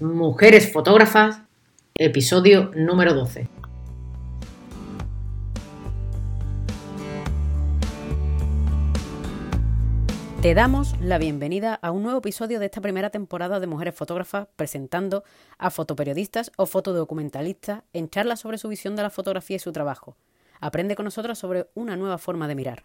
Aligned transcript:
Mujeres 0.00 0.72
Fotógrafas, 0.72 1.42
episodio 1.96 2.70
número 2.76 3.14
12. 3.14 3.48
Te 10.40 10.54
damos 10.54 10.94
la 11.00 11.18
bienvenida 11.18 11.74
a 11.74 11.90
un 11.90 12.04
nuevo 12.04 12.18
episodio 12.18 12.60
de 12.60 12.66
esta 12.66 12.80
primera 12.80 13.10
temporada 13.10 13.58
de 13.58 13.66
Mujeres 13.66 13.96
Fotógrafas 13.96 14.46
presentando 14.54 15.24
a 15.58 15.70
fotoperiodistas 15.70 16.52
o 16.56 16.66
fotodocumentalistas 16.66 17.82
en 17.92 18.08
charlas 18.08 18.38
sobre 18.38 18.58
su 18.58 18.68
visión 18.68 18.94
de 18.94 19.02
la 19.02 19.10
fotografía 19.10 19.56
y 19.56 19.58
su 19.58 19.72
trabajo. 19.72 20.16
Aprende 20.60 20.94
con 20.94 21.06
nosotros 21.06 21.40
sobre 21.40 21.66
una 21.74 21.96
nueva 21.96 22.18
forma 22.18 22.46
de 22.46 22.54
mirar. 22.54 22.84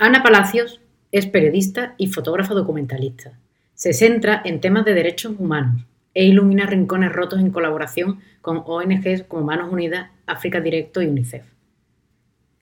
Ana 0.00 0.22
Palacios 0.22 0.80
es 1.10 1.26
periodista 1.26 1.96
y 1.98 2.06
fotógrafa 2.06 2.54
documentalista. 2.54 3.32
Se 3.74 3.92
centra 3.92 4.40
en 4.44 4.60
temas 4.60 4.84
de 4.84 4.94
derechos 4.94 5.34
humanos 5.36 5.82
e 6.14 6.24
ilumina 6.24 6.66
rincones 6.66 7.12
rotos 7.12 7.40
en 7.40 7.50
colaboración 7.50 8.20
con 8.40 8.62
ONGs 8.64 9.24
como 9.24 9.42
Manos 9.42 9.72
Unidas, 9.72 10.10
África 10.24 10.60
Directo 10.60 11.02
y 11.02 11.08
UNICEF. 11.08 11.44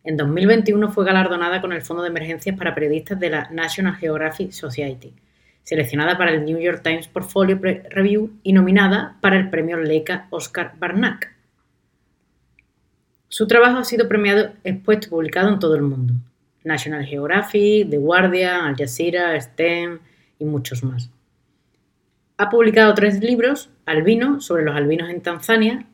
En 0.05 0.17
2021 0.17 0.91
fue 0.91 1.05
galardonada 1.05 1.61
con 1.61 1.75
el 1.75 1.83
Fondo 1.83 2.03
de 2.03 2.09
Emergencias 2.09 2.57
para 2.57 2.75
Periodistas 2.75 3.21
de 3.21 3.29
la 3.29 3.51
National 3.51 3.97
Geographic 3.97 4.53
Society, 4.53 5.13
seleccionada 5.63 6.17
para 6.17 6.31
el 6.31 6.43
New 6.43 6.59
York 6.59 6.81
Times 6.83 7.07
Portfolio 7.07 7.61
Review 7.61 8.31
y 8.45 8.55
nominada 8.55 9.19
para 9.21 9.37
el 9.37 9.51
premio 9.51 9.77
Leica 9.77 10.27
Oscar 10.31 10.73
Barnack. 10.79 11.35
Su 13.29 13.47
trabajo 13.47 13.77
ha 13.77 13.85
sido 13.85 14.09
premiado, 14.09 14.53
expuesto 14.65 15.09
y 15.09 15.11
publicado 15.11 15.51
en 15.51 15.59
todo 15.59 15.75
el 15.75 15.83
mundo. 15.83 16.15
National 16.67 17.07
Geographic, 17.07 17.89
The 17.89 17.97
Guardian, 17.97 18.67
Al 18.67 18.77
Jazeera, 18.77 19.41
STEM 19.41 20.01
y 20.39 20.45
muchos 20.45 20.83
más. 20.85 21.11
Ha 22.37 22.51
publicado 22.51 22.93
tres 22.93 23.21
libros, 23.21 23.71
Albino, 23.87 24.41
sobre 24.41 24.65
los 24.65 24.77
albinos 24.77 25.09
en 25.09 25.23
Tanzania, 25.23 25.87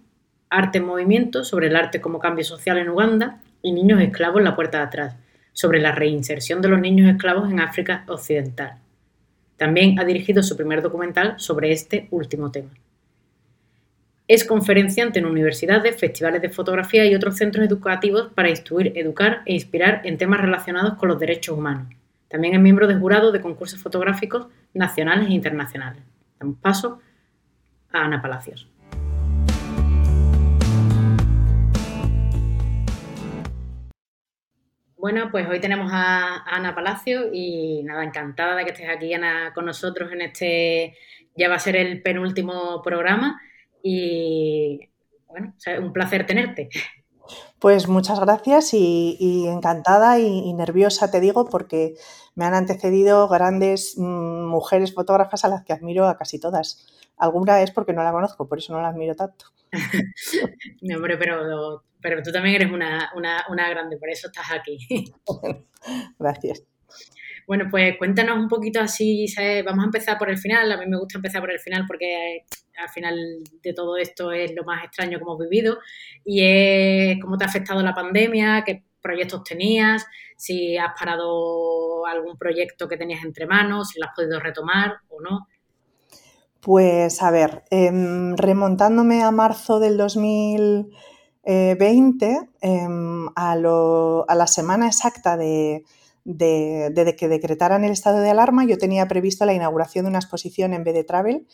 Arte 0.51 0.79
en 0.79 0.87
Movimiento, 0.87 1.45
sobre 1.45 1.69
el 1.69 1.77
arte 1.77 2.01
como 2.01 2.19
cambio 2.19 2.45
social 2.45 2.79
en 2.79 2.89
Uganda, 2.89 3.41
y 3.63 3.71
Niños 3.71 4.01
esclavos 4.01 4.39
en 4.39 4.45
la 4.45 4.57
puerta 4.57 4.79
de 4.79 4.85
atrás, 4.85 5.17
sobre 5.53 5.81
la 5.81 5.93
reinserción 5.93 6.61
de 6.61 6.69
los 6.69 6.81
niños 6.81 7.09
esclavos 7.09 7.49
en 7.51 7.61
África 7.61 8.05
Occidental. 8.09 8.79
También 9.57 10.01
ha 10.01 10.05
dirigido 10.05 10.43
su 10.43 10.57
primer 10.57 10.83
documental 10.83 11.35
sobre 11.37 11.71
este 11.71 12.09
último 12.11 12.51
tema. 12.51 12.71
Es 14.29 14.45
conferenciante 14.45 15.19
en 15.19 15.27
universidades, 15.27 15.99
festivales 15.99 16.41
de 16.41 16.49
fotografía 16.49 17.05
y 17.05 17.15
otros 17.17 17.37
centros 17.37 17.67
educativos 17.67 18.31
para 18.33 18.51
instruir, 18.51 18.93
educar 18.95 19.43
e 19.47 19.55
inspirar 19.55 20.01
en 20.05 20.17
temas 20.17 20.41
relacionados 20.41 20.95
con 20.95 21.09
los 21.09 21.19
derechos 21.19 21.59
humanos. 21.59 21.89
También 22.29 22.55
es 22.55 22.61
miembro 22.61 22.87
de 22.87 22.95
jurado 22.95 23.33
de 23.33 23.41
concursos 23.41 23.81
fotográficos 23.81 24.47
nacionales 24.75 25.29
e 25.29 25.33
internacionales. 25.33 26.05
Damos 26.39 26.57
paso 26.59 27.01
a 27.91 28.05
Ana 28.05 28.23
Palacios. 28.23 28.71
Bueno, 34.97 35.33
pues 35.33 35.49
hoy 35.49 35.59
tenemos 35.59 35.91
a 35.93 36.45
Ana 36.47 36.77
Palacios 36.77 37.27
y 37.33 37.83
nada, 37.83 38.05
encantada 38.05 38.55
de 38.55 38.65
que 38.65 38.71
estés 38.71 38.89
aquí, 38.89 39.13
con 39.53 39.67
nosotros 39.67 40.13
en 40.13 40.21
este, 40.21 40.97
ya 41.37 41.49
va 41.49 41.57
a 41.57 41.59
ser 41.59 41.75
el 41.75 42.01
penúltimo 42.03 42.81
programa 42.83 43.41
y 43.83 44.81
bueno, 45.27 45.55
un 45.81 45.93
placer 45.93 46.27
tenerte. 46.27 46.69
Pues 47.59 47.89
muchas 47.89 48.19
gracias 48.19 48.75
y, 48.75 49.47
encantada 49.47 50.19
y, 50.19 50.53
nerviosa 50.53 51.11
te 51.11 51.21
digo 51.21 51.49
porque 51.49 51.95
me 52.35 52.45
han 52.45 52.55
antecedido 52.55 53.29
grandes 53.29 53.95
mm, 53.97 54.47
mujeres 54.47 54.93
fotógrafas 54.93 55.45
a 55.45 55.49
las 55.49 55.63
que 55.65 55.73
admiro 55.73 56.07
a 56.07 56.19
casi 56.19 56.41
todas. 56.41 56.87
Alguna 57.17 57.63
es 57.63 57.71
porque 57.71 57.93
no 57.93 58.03
la 58.03 58.13
conozco, 58.13 58.49
por 58.49 58.59
eso 58.59 58.73
no 58.73 58.83
la 58.83 58.89
admiro 58.89 59.15
tanto. 59.15 59.47
no, 60.83 60.97
hombre, 60.97 61.17
pero, 61.17 61.85
pero 62.01 62.23
tú 62.23 62.33
también 62.33 62.57
eres 62.57 62.73
una, 62.73 63.13
una, 63.15 63.45
una 63.49 63.71
grande, 63.71 63.97
por 63.97 64.11
eso 64.11 64.27
estás 64.27 64.51
aquí. 64.51 64.79
gracias. 66.19 66.65
Bueno, 67.47 67.67
pues 67.71 67.97
cuéntanos 67.99 68.39
un 68.39 68.49
poquito 68.49 68.81
así, 68.81 69.27
vamos 69.65 69.83
a 69.83 69.87
empezar 69.87 70.19
por 70.19 70.31
el 70.31 70.39
final, 70.39 70.71
a 70.71 70.77
mí 70.77 70.87
me 70.87 70.99
gusta 70.99 71.19
empezar 71.19 71.41
por 71.41 71.51
el 71.51 71.59
final 71.59 71.85
porque 71.87 72.45
al 72.79 72.89
final 72.89 73.17
de 73.63 73.75
todo 73.75 73.97
esto 73.97 74.31
es 74.33 74.53
lo 74.55 74.65
más 74.65 74.85
extraño 74.85 75.19
que 75.19 75.23
hemos 75.23 75.39
vivido 75.39 75.79
y 76.25 76.43
es 76.45 77.21
cómo 77.21 77.37
te 77.37 77.45
ha 77.45 77.49
afectado 77.49 77.83
la 77.83 77.95
pandemia, 77.95 78.63
qué 78.65 78.85
proyectos 79.01 79.43
tenías, 79.45 80.07
si 80.37 80.77
has 80.77 80.93
parado 80.99 82.05
algún 82.07 82.37
proyecto 82.39 82.89
que 82.89 82.97
tenías 82.97 83.25
entre 83.25 83.47
manos, 83.47 83.89
si 83.89 84.01
lo 84.01 84.07
has 84.07 84.15
podido 84.15 84.41
retomar 84.41 84.97
o 85.09 85.21
no. 85.21 85.49
Pues 86.61 87.23
a 87.23 87.31
ver, 87.33 87.65
em, 87.71 88.37
remontándome 88.37 89.25
a 89.25 89.33
marzo 89.33 89.81
del 89.81 89.97
2020, 89.97 92.39
em, 92.61 93.27
a, 93.35 93.53
a 93.53 94.35
la 94.37 94.47
semana 94.47 94.87
exacta 94.87 95.37
de 95.37 95.83
de, 96.25 97.15
que 97.19 97.29
decretaran 97.29 97.85
el 97.85 97.93
estado 97.93 98.21
de 98.21 98.31
alarma, 98.31 98.65
yo 98.65 98.79
tenía 98.79 99.09
previsto 99.09 99.45
la 99.45 99.55
inauguración 99.55 100.05
de 100.05 100.11
una 100.11 100.19
exposición 100.19 100.73
en 100.75 100.85
BD 100.85 101.05
Travel 101.05 101.47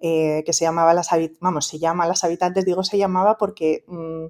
eh, 0.00 0.42
que 0.46 0.52
se 0.52 0.64
llamaba 0.64 0.94
las 0.94 1.08
vamos, 1.40 1.66
se 1.66 1.78
llama 1.78 2.06
Las 2.06 2.24
Habitantes, 2.24 2.64
digo 2.64 2.82
se 2.82 2.96
llamaba 2.96 3.36
porque 3.36 3.84
mm, 3.86 4.26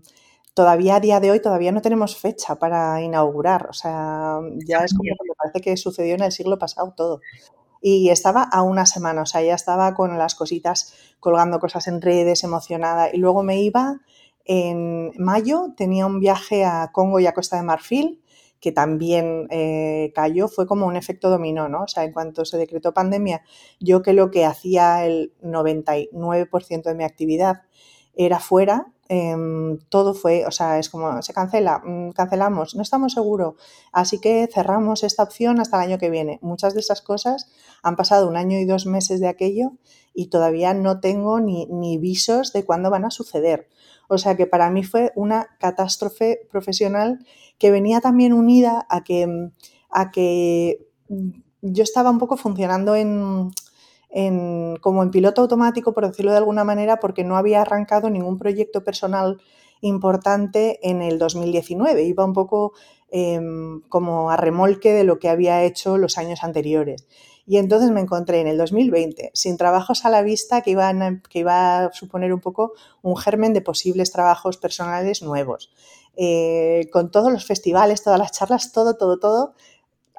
todavía 0.55 0.97
a 0.97 1.01
día 1.01 1.21
de 1.21 1.31
hoy 1.31 1.41
todavía 1.41 1.73
no 1.73 1.81
tenemos 1.81 2.17
fecha 2.17 2.57
para 2.57 3.01
inaugurar, 3.03 3.69
o 3.71 3.73
sea, 3.73 4.41
ya 4.67 4.79
es 4.79 4.93
como 4.93 5.05
que 5.05 5.29
me 5.29 5.35
parece 5.37 5.61
que 5.61 5.77
sucedió 5.77 6.15
en 6.15 6.23
el 6.23 6.33
siglo 6.33 6.59
pasado 6.59 6.93
todo. 6.97 7.21
Y 7.83 8.11
estaba 8.11 8.43
a 8.43 8.63
una 8.63 8.85
semana, 8.85 9.23
o 9.23 9.27
sea, 9.27 9.43
ya 9.43 9.55
estaba 9.55 9.95
con 9.95 10.19
las 10.19 10.35
cositas, 10.35 10.93
colgando 11.19 11.61
cosas 11.61 11.89
en 11.89 12.03
redes, 12.03 12.45
emocionada. 12.45 13.09
Y 13.11 13.17
luego 13.17 13.43
me 13.43 13.63
iba 13.63 14.01
en 14.45 15.13
mayo, 15.17 15.73
tenía 15.77 16.05
un 16.05 16.21
viaje 16.21 16.65
a 16.65 16.91
Congo 16.93 17.21
y 17.21 17.27
a 17.27 17.33
Costa 17.33 17.57
de 17.57 17.63
Marfil, 17.63 18.20
que 18.61 18.73
también 18.73 19.47
eh, 19.51 20.13
cayó, 20.15 20.49
fue 20.49 20.67
como 20.67 20.87
un 20.87 20.97
efecto 20.97 21.31
dominó, 21.31 21.69
¿no? 21.69 21.85
O 21.85 21.89
sea, 21.89 22.05
en 22.05 22.13
cuanto 22.13 22.45
se 22.45 22.59
decretó 22.59 22.93
pandemia, 22.93 23.43
yo 23.81 24.03
que 24.03 24.13
lo 24.13 24.31
que 24.31 24.45
hacía 24.45 25.05
el 25.07 25.33
99% 25.43 26.83
de 26.83 26.95
mi 26.95 27.05
actividad 27.05 27.63
era 28.15 28.39
fuera, 28.39 28.93
em, 29.09 29.79
todo 29.89 30.15
fue, 30.15 30.45
o 30.47 30.51
sea, 30.51 30.79
es 30.79 30.91
como, 30.91 31.23
se 31.23 31.33
cancela, 31.33 31.81
mm, 31.85 32.11
cancelamos, 32.11 32.75
no 32.75 32.83
estamos 32.83 33.15
seguros, 33.15 33.55
así 33.93 34.21
que 34.21 34.49
cerramos 34.53 35.03
esta 35.05 35.23
opción 35.23 35.59
hasta 35.59 35.79
el 35.79 35.89
año 35.91 35.99
que 35.99 36.11
viene. 36.11 36.39
Muchas 36.43 36.75
de 36.75 36.81
esas 36.81 37.01
cosas 37.03 37.49
han 37.83 37.97
pasado 37.97 38.29
un 38.29 38.37
año 38.37 38.59
y 38.59 38.67
dos 38.67 38.87
meses 38.87 39.21
de 39.21 39.29
aquello 39.29 39.73
y 40.15 40.27
todavía 40.29 40.75
no 40.75 41.01
tengo 41.01 41.41
ni, 41.41 41.67
ni 41.67 41.99
visos 41.99 42.53
de 42.53 42.65
cuándo 42.65 42.91
van 42.91 43.05
a 43.05 43.11
suceder. 43.11 43.69
O 44.09 44.19
sea 44.19 44.37
que 44.37 44.47
para 44.47 44.71
mí 44.71 44.83
fue 44.83 45.13
una 45.15 45.57
catástrofe 45.61 46.41
profesional 46.51 47.25
que 47.61 47.71
venía 47.71 48.01
también 48.01 48.33
unida 48.33 48.87
a 48.89 49.05
que, 49.05 49.51
a 49.91 50.11
que 50.11 50.89
yo 51.61 51.83
estaba 51.83 52.11
un 52.11 52.19
poco 52.19 52.39
funcionando 52.39 52.97
en, 52.97 53.51
como 54.81 55.03
en 55.03 55.11
piloto 55.11 55.43
automático, 55.43 55.93
por 55.93 56.07
decirlo 56.07 56.33
de 56.33 56.39
alguna 56.39 56.65
manera, 56.65 56.99
porque 56.99 57.23
no 57.23 57.37
había 57.37 57.61
arrancado 57.61 58.09
ningún 58.09 58.39
proyecto 58.39 58.83
personal 58.83 59.41
importante 59.83 60.81
en 60.83 61.03
el 61.03 61.19
2019. 61.19 62.03
Iba 62.05 62.25
un 62.25 62.33
poco 62.33 62.73
em, 63.11 63.83
como 63.89 64.31
a 64.31 64.39
remolque 64.39 64.93
de 64.93 65.05
lo 65.05 65.19
que 65.19 65.29
había 65.29 65.63
hecho 65.63 65.99
los 65.99 66.17
años 66.17 66.43
anteriores. 66.43 67.07
Y 67.47 67.59
entonces 67.59 67.91
me 67.91 68.01
encontré 68.01 68.41
en 68.41 68.47
el 68.47 68.57
2020 68.57 69.33
sin 69.35 69.57
trabajos 69.57 70.05
a 70.05 70.11
la 70.11 70.23
vista 70.23 70.63
que 70.63 70.71
iban 70.71 71.23
que 71.29 71.41
iba 71.41 71.85
a 71.85 71.93
suponer 71.93 72.33
un 72.33 72.41
poco 72.41 72.73
un 73.03 73.17
germen 73.17 73.53
de 73.53 73.61
posibles 73.61 74.13
trabajos 74.13 74.57
personales 74.57 75.23
nuevos. 75.23 75.71
Eh, 76.17 76.89
con 76.93 77.11
todos 77.11 77.33
los 77.33 77.47
festivales, 77.47 78.03
todas 78.03 78.19
las 78.19 78.33
charlas, 78.33 78.73
todo, 78.73 78.97
todo, 78.97 79.19
todo, 79.19 79.55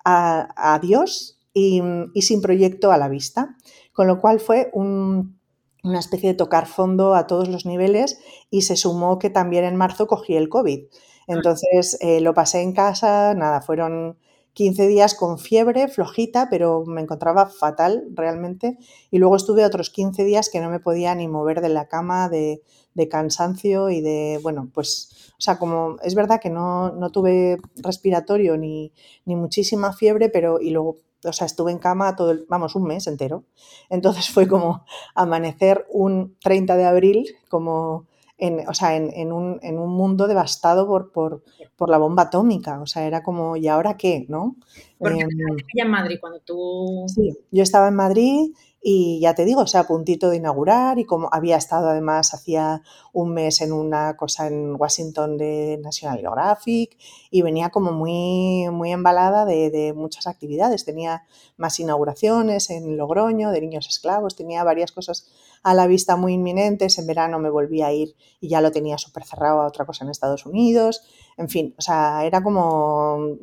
adiós 0.04 1.40
y, 1.54 1.82
y, 2.14 2.22
sin 2.24 2.42
proyecto 2.42 2.92
a 2.92 2.98
la 2.98 3.08
vista. 3.08 3.56
Con 3.94 4.08
lo 4.08 4.20
cual 4.20 4.40
fue 4.40 4.72
una 4.74 6.00
especie 6.00 6.30
de 6.30 6.36
tocar 6.36 6.66
fondo 6.66 7.14
a 7.14 7.28
todos 7.28 7.50
los 7.50 7.66
niveles 7.66 8.20
y 8.50 8.64
se 8.64 8.78
sumó 8.78 9.20
que 9.20 9.30
también 9.30 9.66
en 9.66 9.76
marzo 9.76 10.08
cogí 10.08 10.36
el 10.36 10.50
COVID. 10.50 10.86
Entonces 11.28 11.98
eh, 12.02 12.22
lo 12.22 12.34
pasé 12.34 12.62
en 12.62 12.74
casa, 12.74 13.34
nada, 13.34 13.62
fueron 13.62 14.18
15 14.54 14.88
días 14.88 15.16
con 15.16 15.40
fiebre, 15.40 15.88
flojita, 15.88 16.48
pero 16.50 16.84
me 16.86 17.02
encontraba 17.02 17.48
fatal 17.48 18.06
realmente. 18.14 18.78
Y 19.10 19.18
luego 19.18 19.36
estuve 19.36 19.66
otros 19.66 19.90
15 19.90 20.24
días 20.24 20.50
que 20.50 20.60
no 20.60 20.70
me 20.70 20.80
podía 20.80 21.16
ni 21.16 21.28
mover 21.28 21.62
de 21.62 21.70
la 21.70 21.88
cama, 21.88 22.30
de, 22.30 22.62
cansancio 23.10 23.90
y 23.90 24.02
de, 24.02 24.40
bueno, 24.44 24.70
pues, 24.74 25.34
o 25.38 25.42
sea, 25.42 25.58
como 25.58 25.96
es 26.04 26.14
verdad 26.14 26.40
que 26.42 26.50
no, 26.50 26.92
no 26.92 27.10
tuve 27.12 27.58
respiratorio 27.78 28.58
ni, 28.58 28.92
ni, 29.26 29.36
muchísima 29.36 29.94
fiebre, 29.94 30.30
pero 30.30 30.60
y 30.60 30.70
luego, 30.70 30.98
o 31.24 31.34
sea, 31.34 31.48
estuve 31.48 31.72
en 31.72 31.80
cama 31.80 32.16
todo, 32.16 32.32
el, 32.32 32.46
vamos, 32.50 32.76
un 32.76 32.84
mes 32.84 33.08
entero. 33.08 33.46
Entonces 33.90 34.30
fue 34.30 34.48
como 34.48 34.86
amanecer 35.16 35.88
un 35.90 36.38
30 36.42 36.76
de 36.76 36.86
abril, 36.86 37.36
como 37.50 38.08
en, 38.42 38.68
o 38.68 38.74
sea, 38.74 38.96
en, 38.96 39.32
un, 39.32 39.60
en, 39.62 39.78
un, 39.78 39.92
mundo 39.92 40.28
devastado 40.28 40.88
por, 40.88 41.12
por, 41.12 41.44
por, 41.78 41.90
la 41.90 42.00
bomba 42.00 42.24
atómica. 42.24 42.82
O 42.82 42.88
sea, 42.88 43.06
era 43.06 43.22
como, 43.22 43.56
¿y 43.56 43.68
ahora 43.68 43.98
qué? 43.98 44.26
¿no? 44.30 44.56
Porque 44.98 45.20
eh, 45.20 45.28
en 45.76 45.90
Madrid 45.90 46.18
cuando 46.20 46.40
tú... 46.40 47.06
Sí, 47.08 47.38
yo 47.52 47.62
estaba 47.62 47.88
en 47.88 47.96
Madrid 47.96 48.52
y 48.82 49.20
ya 49.20 49.36
te 49.36 49.46
digo, 49.46 49.62
o 49.62 49.68
sea, 49.68 49.82
a 49.82 49.88
puntito 49.88 50.32
de 50.32 50.38
inaugurar 50.38 50.98
y 50.98 51.06
como 51.06 51.30
había 51.32 51.56
estado 51.56 51.90
además 51.90 52.34
hacía 52.34 52.82
un 53.14 53.32
mes 53.32 53.62
en 53.62 53.74
una 53.74 54.18
cosa 54.18 54.48
en 54.48 54.76
Washington 54.76 55.38
de 55.38 55.80
National 55.84 56.18
Geographic 56.20 56.98
y 57.30 57.44
venía 57.44 57.70
como 57.70 57.92
muy, 57.92 58.70
muy 58.72 58.92
embalada 58.92 59.46
de, 59.46 59.70
de 59.70 59.94
muchas 59.94 60.26
actividades. 60.26 60.84
Tenía 60.84 61.26
más 61.58 61.80
inauguraciones 61.80 62.72
en 62.72 62.98
Logroño, 62.98 63.52
de 63.52 63.62
niños 63.62 63.88
esclavos, 63.88 64.36
tenía 64.36 64.64
varias 64.64 64.92
cosas 64.92 65.28
a 65.64 65.74
la 65.74 65.88
vista 65.88 66.16
muy 66.16 66.34
inminentes. 66.34 66.98
En 66.98 67.08
verano 67.08 67.40
me 67.40 67.50
volví 67.50 67.82
a 67.82 67.94
ir 67.94 68.16
y 68.40 68.50
ya 68.50 68.62
lo 68.62 68.72
tenía 68.72 68.98
súper 68.98 69.24
cerrado 69.24 69.62
a 69.62 69.68
otra 69.68 69.86
cosa 69.86 70.04
en 70.04 70.12
Estados 70.12 70.46
Unidos. 70.46 71.04
En 71.38 71.50
fin, 71.50 71.76
o 71.78 71.82
sea, 71.82 72.26
era 72.26 72.42
como 72.44 73.38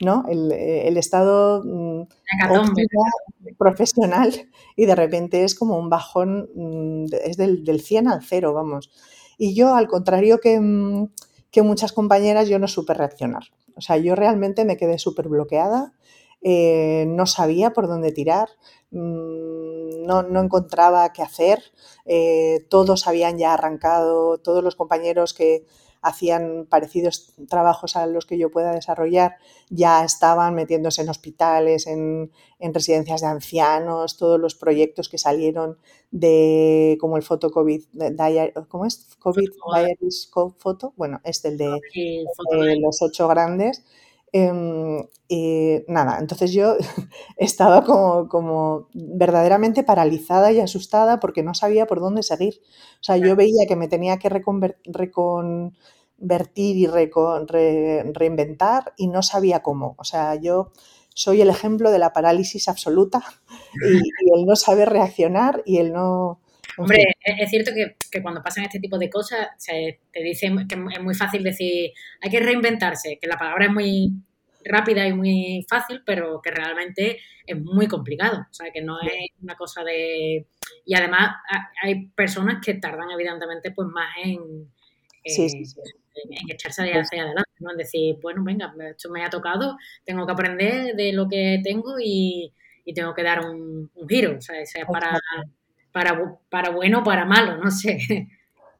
¿no? 0.00 0.24
El, 0.28 0.52
el 0.52 0.96
estado 0.96 1.62
mm, 1.64 2.02
profesional 3.58 4.48
y 4.76 4.86
de 4.86 4.94
repente 4.94 5.44
es 5.44 5.54
como 5.54 5.78
un 5.78 5.88
bajón, 5.88 6.48
mm, 6.54 7.06
es 7.24 7.36
del, 7.36 7.64
del 7.64 7.80
100 7.80 8.08
al 8.08 8.22
0, 8.22 8.52
vamos. 8.52 8.90
Y 9.38 9.54
yo, 9.54 9.74
al 9.74 9.86
contrario 9.86 10.38
que, 10.38 10.60
mm, 10.60 11.08
que 11.50 11.62
muchas 11.62 11.92
compañeras, 11.92 12.48
yo 12.48 12.58
no 12.58 12.68
supe 12.68 12.94
reaccionar. 12.94 13.44
O 13.76 13.80
sea, 13.80 13.96
yo 13.96 14.14
realmente 14.14 14.64
me 14.64 14.76
quedé 14.76 14.98
súper 14.98 15.28
bloqueada, 15.28 15.92
eh, 16.42 17.04
no 17.08 17.26
sabía 17.26 17.72
por 17.72 17.88
dónde 17.88 18.12
tirar, 18.12 18.48
no, 20.06 20.22
no, 20.22 20.40
encontraba 20.40 21.12
qué 21.12 21.22
hacer, 21.22 21.62
eh, 22.04 22.66
todos 22.68 23.06
habían 23.06 23.38
ya 23.38 23.54
arrancado, 23.54 24.38
todos 24.38 24.62
los 24.62 24.76
compañeros 24.76 25.34
que, 25.34 25.66
hacían 26.06 26.66
parecidos 26.70 27.34
trabajos 27.48 27.96
a 27.96 28.06
los 28.06 28.26
que 28.26 28.38
yo 28.38 28.50
pueda 28.52 28.72
desarrollar, 28.72 29.38
ya 29.70 30.04
estaban 30.04 30.54
metiéndose 30.54 31.02
en 31.02 31.08
hospitales, 31.08 31.88
en, 31.88 32.30
residencias 32.60 33.22
de 33.22 33.26
ancianos, 33.26 34.16
todos 34.16 34.38
los 34.38 34.54
proyectos 34.54 35.08
que 35.08 35.18
salieron 35.18 35.78
de 36.12 36.96
como 37.00 37.16
el 37.16 37.24
foto 37.24 37.50
COVID, 37.50 37.82
¿cómo 38.68 38.86
es? 38.86 39.16
COVID 39.18 39.50
Diaries 39.74 40.30
Photo, 40.58 40.94
bueno, 40.96 41.20
es 41.24 41.44
el 41.44 41.58
de, 41.58 41.80
los 42.80 43.02
ocho 43.02 43.26
grandes. 43.26 43.84
Em, 44.32 45.06
y 45.28 45.82
nada, 45.88 46.18
entonces 46.20 46.52
yo 46.52 46.76
estaba 47.36 47.84
como, 47.84 48.28
como, 48.28 48.88
verdaderamente 48.94 49.82
paralizada 49.82 50.52
y 50.52 50.60
asustada 50.60 51.20
porque 51.20 51.42
no 51.42 51.54
sabía 51.54 51.86
por 51.86 52.00
dónde 52.00 52.22
seguir. 52.22 52.60
O 53.00 53.04
sea, 53.04 53.16
yo 53.16 53.36
veía 53.36 53.66
que 53.66 53.76
me 53.76 53.88
tenía 53.88 54.18
que 54.18 54.28
reconvertir 54.28 55.12
vertir 56.18 56.76
y 56.76 56.86
reinventar 56.86 58.94
y 58.96 59.08
no 59.08 59.22
sabía 59.22 59.62
cómo. 59.62 59.94
O 59.98 60.04
sea, 60.04 60.34
yo 60.36 60.72
soy 61.14 61.40
el 61.40 61.50
ejemplo 61.50 61.90
de 61.90 61.98
la 61.98 62.12
parálisis 62.12 62.68
absoluta 62.68 63.22
y, 63.82 64.38
el 64.38 64.46
no 64.46 64.56
saber 64.56 64.90
reaccionar 64.90 65.62
y 65.64 65.78
el 65.78 65.92
no... 65.92 66.40
Hombre, 66.78 67.02
es 67.20 67.50
cierto 67.50 67.72
que, 67.74 68.22
cuando 68.22 68.42
pasan 68.42 68.64
este 68.64 68.80
tipo 68.80 68.98
de 68.98 69.08
cosas 69.08 69.48
se 69.56 70.00
te 70.12 70.22
dicen 70.22 70.68
que 70.68 70.74
es 70.74 71.02
muy 71.02 71.14
fácil 71.14 71.42
decir 71.42 71.92
hay 72.20 72.30
que 72.30 72.40
reinventarse, 72.40 73.18
que 73.20 73.26
la 73.26 73.36
palabra 73.36 73.66
es 73.66 73.72
muy 73.72 74.12
rápida 74.66 75.06
y 75.06 75.12
muy 75.12 75.66
fácil, 75.68 76.02
pero 76.04 76.40
que 76.42 76.50
realmente 76.50 77.18
es 77.46 77.60
muy 77.60 77.86
complicado. 77.86 78.46
O 78.50 78.54
sea, 78.54 78.70
que 78.72 78.82
no 78.82 79.00
es 79.00 79.30
una 79.40 79.54
cosa 79.54 79.82
de... 79.84 80.46
Y 80.84 80.94
además 80.94 81.36
hay 81.82 82.08
personas 82.08 82.60
que 82.64 82.74
tardan 82.74 83.10
evidentemente 83.10 83.70
pues 83.70 83.88
más 83.88 84.08
en... 84.22 84.70
sí, 85.24 85.48
sí, 85.48 85.64
sí. 85.64 85.80
en 86.30 86.50
echarse 86.50 86.82
hacia 86.92 87.22
adelante, 87.22 87.50
¿no? 87.60 87.70
En 87.70 87.76
decir, 87.76 88.16
bueno, 88.20 88.42
venga, 88.44 88.74
esto 88.90 89.10
me 89.10 89.24
ha 89.24 89.30
tocado, 89.30 89.76
tengo 90.04 90.26
que 90.26 90.32
aprender 90.32 90.94
de 90.94 91.12
lo 91.12 91.28
que 91.28 91.60
tengo 91.62 91.96
y, 92.02 92.52
tengo 92.94 93.14
que 93.14 93.22
dar 93.22 93.40
un, 93.40 93.90
giro, 94.08 94.36
o 94.38 94.40
sea, 94.40 94.64
sea 94.64 94.86
para, 94.86 95.18
para, 96.50 96.70
bueno 96.70 96.98
o 96.98 97.04
para 97.04 97.24
malo, 97.24 97.56
no 97.56 97.70
sé. 97.70 98.28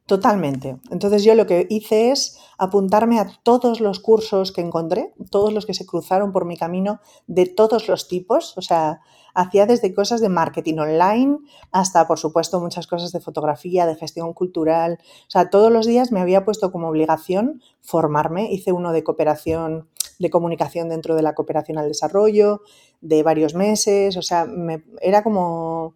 Totalmente. 0.05 0.77
Entonces 0.91 1.23
yo 1.23 1.33
lo 1.35 1.47
que 1.47 1.65
hice 1.69 2.11
es 2.11 2.39
apuntarme 2.57 3.19
a 3.19 3.27
todos 3.43 3.81
los 3.81 3.99
cursos 3.99 4.51
que 4.51 4.61
encontré, 4.61 5.13
todos 5.31 5.51
los 5.51 5.65
que 5.65 5.73
se 5.73 5.85
cruzaron 5.85 6.31
por 6.31 6.45
mi 6.45 6.55
camino, 6.55 7.01
de 7.25 7.45
todos 7.45 7.89
los 7.89 8.07
tipos. 8.07 8.57
O 8.57 8.61
sea, 8.61 9.01
hacía 9.33 9.65
desde 9.65 9.93
cosas 9.93 10.21
de 10.21 10.29
marketing 10.29 10.77
online 10.77 11.39
hasta, 11.71 12.07
por 12.07 12.19
supuesto, 12.19 12.61
muchas 12.61 12.87
cosas 12.87 13.11
de 13.11 13.19
fotografía, 13.19 13.85
de 13.85 13.95
gestión 13.95 14.33
cultural. 14.33 14.99
O 15.01 15.29
sea, 15.29 15.49
todos 15.49 15.71
los 15.71 15.87
días 15.87 16.11
me 16.11 16.21
había 16.21 16.45
puesto 16.45 16.71
como 16.71 16.87
obligación 16.87 17.61
formarme. 17.81 18.49
Hice 18.51 18.71
uno 18.71 18.93
de 18.93 19.03
cooperación, 19.03 19.89
de 20.19 20.29
comunicación 20.29 20.87
dentro 20.87 21.15
de 21.15 21.23
la 21.23 21.33
cooperación 21.33 21.79
al 21.79 21.89
desarrollo, 21.89 22.61
de 23.01 23.23
varios 23.23 23.55
meses. 23.55 24.15
O 24.15 24.21
sea, 24.21 24.45
me, 24.45 24.85
era 25.01 25.21
como 25.21 25.95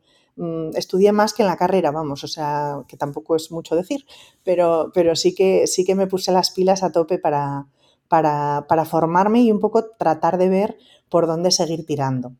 estudié 0.73 1.11
más 1.11 1.33
que 1.33 1.43
en 1.43 1.49
la 1.49 1.57
carrera, 1.57 1.91
vamos, 1.91 2.23
o 2.23 2.27
sea, 2.27 2.83
que 2.87 2.97
tampoco 2.97 3.35
es 3.35 3.51
mucho 3.51 3.75
decir, 3.75 4.05
pero, 4.43 4.91
pero 4.93 5.15
sí, 5.15 5.35
que, 5.35 5.67
sí 5.67 5.85
que 5.85 5.95
me 5.95 6.07
puse 6.07 6.31
las 6.31 6.51
pilas 6.51 6.83
a 6.83 6.91
tope 6.91 7.19
para, 7.19 7.67
para, 8.07 8.65
para 8.67 8.85
formarme 8.85 9.41
y 9.41 9.51
un 9.51 9.59
poco 9.59 9.91
tratar 9.97 10.37
de 10.37 10.49
ver 10.49 10.77
por 11.09 11.27
dónde 11.27 11.51
seguir 11.51 11.85
tirando. 11.85 12.33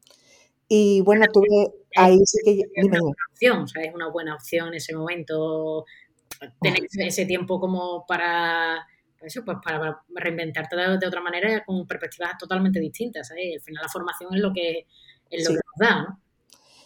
Y 0.68 1.02
bueno, 1.02 1.26
tuve 1.32 1.74
ahí 1.96 2.18
sí 2.26 2.38
que... 2.46 2.52
Es 2.74 2.86
una 2.86 3.00
buena 3.00 3.24
opción, 3.30 3.60
o 3.64 3.68
sea, 3.68 3.84
es 3.84 3.94
una 3.94 4.10
buena 4.10 4.36
opción 4.36 4.68
en 4.70 4.74
ese 4.76 4.96
momento 4.96 5.86
tener 6.62 6.88
ese 7.06 7.26
tiempo 7.26 7.60
como 7.60 8.06
para 8.08 8.88
eso, 9.22 9.44
pues 9.46 9.58
para 9.64 10.02
reinventarte 10.16 10.76
de, 10.76 11.08
otra 11.08 11.22
manera 11.22 11.64
con 11.66 11.86
perspectivas 11.86 12.38
totalmente 12.40 12.80
distintas. 12.80 13.28
¿sabes? 13.28 13.56
Al 13.56 13.62
final 13.62 13.84
la 13.84 13.90
formación 13.90 14.34
es 14.34 14.42
lo 14.42 14.54
que, 14.54 14.88
es 15.30 15.48
lo 15.48 15.56
que 15.56 15.62
nos 15.66 15.90
da, 15.90 16.02
¿no? 16.02 16.22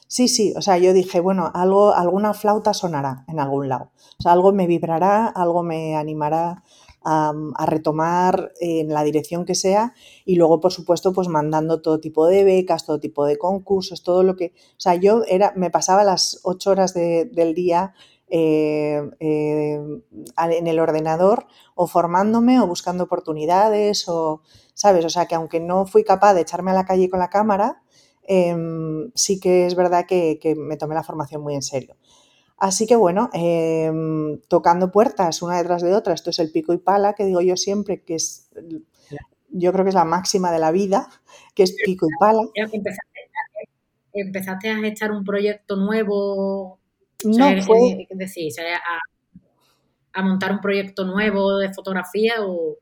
Sí, 0.08 0.28
sí, 0.28 0.54
o 0.56 0.62
sea, 0.62 0.78
yo 0.78 0.94
dije, 0.94 1.20
bueno, 1.20 1.52
algo, 1.54 1.94
alguna 1.94 2.34
flauta 2.34 2.74
sonará 2.74 3.26
en 3.28 3.40
algún 3.40 3.70
lado. 3.70 3.92
O 4.20 4.24
sea, 4.24 4.34
algo 4.34 4.54
me 4.54 4.68
vibrará, 4.68 5.28
algo 5.28 5.64
me 5.64 5.96
animará 5.96 6.64
a, 7.04 7.34
retomar 7.66 8.52
en 8.60 8.90
la 8.90 9.04
dirección 9.04 9.46
que 9.46 9.56
sea 9.56 9.94
y 10.26 10.36
luego, 10.36 10.60
por 10.60 10.72
supuesto, 10.72 11.14
pues 11.14 11.28
mandando 11.28 11.82
todo 11.82 12.00
tipo 12.00 12.28
de 12.28 12.44
becas, 12.44 12.86
todo 12.86 13.00
tipo 13.00 13.26
de 13.26 13.38
concursos, 13.38 14.04
todo 14.04 14.24
lo 14.24 14.36
que... 14.36 14.54
O 14.72 14.80
sea, 14.80 14.96
yo 14.96 15.24
era, 15.28 15.54
me 15.56 15.70
pasaba 15.70 16.04
las 16.04 16.40
ocho 16.44 16.72
horas 16.72 16.94
del 16.94 17.54
día 17.54 17.94
eh, 18.28 19.02
eh, 19.20 19.80
en 20.38 20.68
el 20.68 20.80
ordenador 20.80 21.46
o 21.76 21.88
formándome 21.88 22.60
o 22.60 22.68
buscando 22.68 23.04
oportunidades 23.04 24.08
o, 24.08 24.42
¿sabes? 24.74 25.06
O 25.06 25.10
sea, 25.10 25.28
que 25.28 25.36
aunque 25.36 25.60
no 25.60 25.86
fui 25.86 26.04
capaz 26.04 26.34
de 26.34 26.42
echarme 26.42 26.72
a 26.72 26.76
la 26.76 26.86
calle 26.86 27.10
con 27.10 27.20
la 27.20 27.30
cámara, 27.30 27.84
Em, 28.28 29.12
sí 29.14 29.40
que 29.40 29.66
es 29.66 29.76
verdad 29.76 30.06
que, 30.08 30.40
me 30.58 30.78
tomé 30.78 30.96
la 30.96 31.04
formación 31.04 31.42
muy 31.42 31.56
en 31.56 31.62
serio. 31.62 31.96
Así 32.58 32.88
que 32.88 32.96
bueno, 32.96 33.30
em, 33.34 34.40
tocando 34.48 34.92
puertas 34.92 35.42
una 35.42 35.58
detrás 35.58 35.82
de 35.82 35.94
otra, 35.94 36.14
esto 36.14 36.30
es 36.30 36.40
el 36.40 36.52
pico 36.52 36.74
y 36.74 36.78
pala 36.78 37.14
que 37.14 37.26
digo 37.26 37.42
yo 37.42 37.58
siempre, 37.58 38.04
que 38.04 38.16
es, 38.16 38.50
yo 39.50 39.72
creo 39.74 39.84
que 39.84 39.90
es 39.90 39.96
la 39.96 40.06
máxima 40.06 40.52
de 40.52 40.60
la 40.60 40.72
vida, 40.72 41.10
que 41.54 41.64
es 41.64 41.76
pico 41.86 42.08
y 42.08 42.18
pala. 42.20 42.42
Empezaste, 44.14 44.70
a 44.70 44.88
echar 44.88 45.12
un 45.12 45.26
proyecto 45.26 45.76
nuevo, 45.76 46.80
no, 47.26 47.62
fue... 47.64 48.08
decir, 48.12 48.54
a, 48.62 49.00
a 50.14 50.22
montar 50.22 50.54
un 50.54 50.62
proyecto 50.62 51.04
nuevo 51.06 51.58
de 51.58 51.74
fotografía 51.74 52.36
o... 52.40 52.78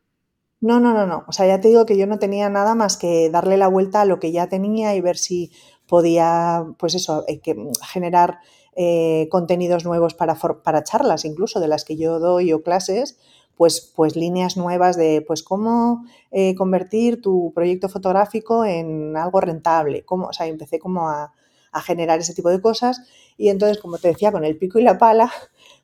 No, 0.64 0.80
no, 0.80 0.94
no, 0.94 1.06
no. 1.06 1.26
O 1.28 1.34
sea, 1.34 1.46
ya 1.46 1.60
te 1.60 1.68
digo 1.68 1.86
que 1.86 1.98
yo 1.98 2.08
no 2.08 2.20
tenía 2.20 2.48
nada 2.50 2.74
más 2.74 2.96
que 2.96 3.30
darle 3.30 3.58
la 3.58 3.68
vuelta 3.68 4.00
a 4.00 4.06
lo 4.06 4.22
que 4.22 4.32
ya 4.32 4.48
tenía 4.48 4.96
y 4.96 5.02
ver 5.02 5.18
si 5.18 5.52
podía, 5.88 6.66
pues 6.78 6.96
eso, 6.96 7.26
eh, 7.28 7.42
que, 7.42 7.70
generar 7.92 8.40
eh, 8.78 9.28
contenidos 9.30 9.84
nuevos 9.84 10.14
para, 10.14 10.36
para 10.36 10.86
charlas, 10.86 11.26
incluso 11.26 11.60
de 11.60 11.68
las 11.68 11.84
que 11.84 11.98
yo 11.98 12.18
doy 12.20 12.54
o 12.54 12.64
clases, 12.64 13.18
pues, 13.58 13.92
pues 13.94 14.16
líneas 14.16 14.56
nuevas 14.56 14.96
de 14.96 15.22
pues 15.28 15.44
cómo 15.44 16.06
eh, 16.32 16.56
convertir 16.56 17.22
tu 17.22 17.52
proyecto 17.54 17.90
fotográfico 17.90 18.64
en 18.64 19.18
algo 19.18 19.42
rentable. 19.42 20.06
Cómo, 20.06 20.28
o 20.28 20.34
sea, 20.34 20.48
empecé 20.48 20.80
como 20.80 21.10
a, 21.10 21.34
a 21.74 21.82
generar 21.82 22.20
ese 22.20 22.34
tipo 22.34 22.48
de 22.50 22.62
cosas 22.62 23.02
y 23.36 23.50
entonces, 23.50 23.80
como 23.80 23.98
te 23.98 24.08
decía, 24.08 24.32
con 24.32 24.46
el 24.46 24.58
pico 24.58 24.80
y 24.80 24.84
la 24.84 24.98
pala, 24.98 25.30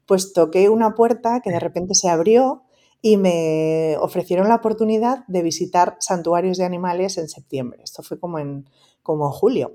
pues 0.06 0.32
toqué 0.32 0.70
una 0.70 0.96
puerta 0.96 1.42
que 1.42 1.52
de 1.52 1.60
repente 1.60 1.96
se 1.96 2.08
abrió 2.08 2.64
y 3.02 3.18
me 3.18 3.96
ofrecieron 4.00 4.50
la 4.50 4.56
oportunidad 4.56 5.26
de 5.28 5.42
visitar 5.42 5.98
santuarios 6.00 6.58
de 6.58 6.66
animales 6.66 7.18
en 7.18 7.30
septiembre. 7.30 7.82
Esto 7.84 8.04
fue 8.04 8.20
como 8.20 8.40
en 8.40 8.70
como 9.04 9.32
julio. 9.32 9.74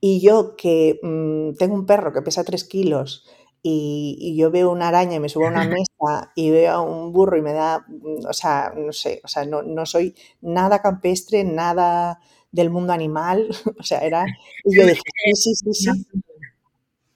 Y 0.00 0.20
yo 0.20 0.56
que 0.56 0.98
mm, 1.02 1.56
tengo 1.56 1.74
un 1.74 1.86
perro 1.86 2.12
que 2.12 2.22
pesa 2.22 2.44
3 2.44 2.64
kilos 2.64 3.26
y, 3.62 4.34
yo 4.36 4.50
veo 4.50 4.70
una 4.70 4.88
araña 4.88 5.16
y 5.16 5.20
me 5.20 5.28
subo 5.28 5.46
a 5.46 5.50
una 5.50 5.64
mesa 5.68 6.32
y 6.34 6.50
veo 6.50 6.72
a 6.72 6.80
un 6.80 7.12
burro 7.12 7.36
y 7.36 7.42
me 7.42 7.52
da, 7.52 7.84
mm, 7.86 8.26
o 8.28 8.32
sea, 8.32 8.72
no 8.76 8.92
sé, 8.92 9.20
o 9.24 9.28
sea, 9.28 9.44
no, 9.44 9.62
no 9.62 9.86
soy 9.86 10.14
nada 10.40 10.80
campestre, 10.80 11.44
nada 11.44 12.20
del 12.52 12.70
mundo 12.70 12.92
animal, 12.92 13.48
o 13.78 13.82
sea, 13.82 14.00
era... 14.00 14.24
Y 14.64 14.76
yo 14.76 14.86
dije, 14.86 15.02
sí, 15.34 15.54
sí, 15.54 15.72
sí, 15.72 15.90
sí. 15.92 16.22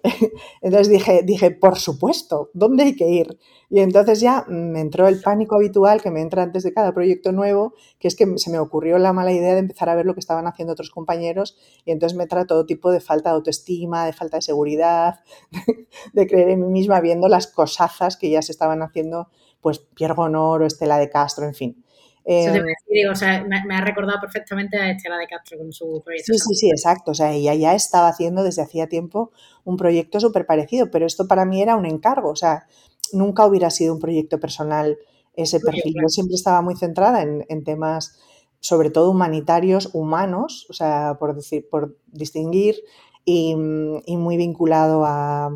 Entonces 0.61 0.88
dije, 0.88 1.23
dije, 1.25 1.50
por 1.50 1.78
supuesto, 1.78 2.50
¿dónde 2.52 2.84
hay 2.84 2.96
que 2.96 3.08
ir? 3.08 3.38
Y 3.70 3.80
entonces 3.80 4.20
ya 4.20 4.44
me 4.49 4.80
entró 4.80 5.08
el 5.08 5.20
pánico 5.23 5.56
habitual 5.56 6.02
que 6.02 6.11
me 6.11 6.20
entra 6.20 6.42
antes 6.42 6.62
de 6.62 6.75
cada 6.75 6.92
proyecto 6.92 7.32
nuevo, 7.32 7.75
que 7.99 8.08
es 8.08 8.14
que 8.14 8.26
se 8.37 8.50
me 8.50 8.58
ocurrió 8.58 8.99
la 8.99 9.14
mala 9.14 9.32
idea 9.32 9.54
de 9.54 9.61
empezar 9.61 9.88
a 9.88 9.94
ver 9.94 10.04
lo 10.04 10.12
que 10.14 10.20
estaban 10.20 10.46
haciendo 10.46 10.75
otros 10.75 10.90
compañeros 10.90 11.56
y 11.84 11.90
entonces 11.90 12.16
me 12.16 12.25
entra 12.25 12.46
todo 12.46 12.66
tipo 12.66 12.92
de 12.92 13.00
falta 13.00 13.30
de 13.30 13.37
autoestima, 13.37 14.04
de 14.04 14.12
falta 14.12 14.37
de 14.37 14.42
seguridad, 14.42 15.20
de 16.12 16.26
creer 16.26 16.50
en 16.50 16.61
mí 16.61 16.68
misma 16.68 17.00
viendo 17.00 17.28
las 17.28 17.46
cosazas 17.46 18.16
que 18.18 18.28
ya 18.28 18.42
se 18.42 18.52
estaban 18.52 18.82
haciendo, 18.82 19.28
pues 19.62 19.78
Pierre 19.78 20.14
Gonor 20.14 20.62
o 20.62 20.66
Estela 20.66 20.99
de 20.99 21.08
Castro, 21.08 21.46
en 21.46 21.54
fin. 21.54 21.83
Eh, 22.26 23.07
o 23.11 23.14
sea, 23.14 23.45
me, 23.45 23.76
ha 23.76 23.81
recordado 23.83 24.19
perfectamente 24.21 24.78
a 24.78 24.90
Estela 24.90 25.19
de 25.19 25.26
Castro 25.26 25.59
con 25.59 25.73
su 25.73 26.02
proyecto. 26.02 26.33
Sí, 26.33 26.38
sí, 26.38 26.54
sí, 26.54 26.71
exacto. 26.71 27.11
O 27.11 27.14
sea, 27.14 27.33
ella 27.33 27.54
ya 27.54 27.75
estaba 27.75 28.09
haciendo 28.09 28.43
desde 28.43 28.62
hacía 28.62 28.88
tiempo 28.88 29.33
un 29.64 29.76
proyecto 29.76 30.21
súper 30.21 30.47
parecido, 30.47 30.90
pero 30.90 31.04
esto 31.07 31.28
para 31.28 31.45
mí 31.45 31.61
era 31.61 31.76
un 31.76 31.85
encargo. 31.85 32.31
O 32.31 32.37
sea, 32.37 32.66
nunca 33.12 33.47
hubiera 33.47 33.71
sido 33.71 33.93
un 33.93 34.00
proyecto 34.00 34.40
personal 34.40 34.97
ese 35.37 35.61
perfil. 35.61 35.95
Yo 36.00 36.09
siempre 36.09 36.35
estaba 36.35 36.62
muy 36.62 36.76
centrada 36.76 37.23
en, 37.23 37.64
temas, 37.64 38.19
sobre 38.61 38.90
todo 38.90 39.11
humanitarios, 39.11 39.90
humanos, 39.93 40.66
o 40.71 40.73
sea, 40.73 41.16
por 41.19 41.35
decir, 41.35 41.69
por 41.69 41.99
distinguir 42.07 42.76
y, 43.25 43.54
muy 43.57 44.37
vinculado 44.37 45.04
a, 45.07 45.50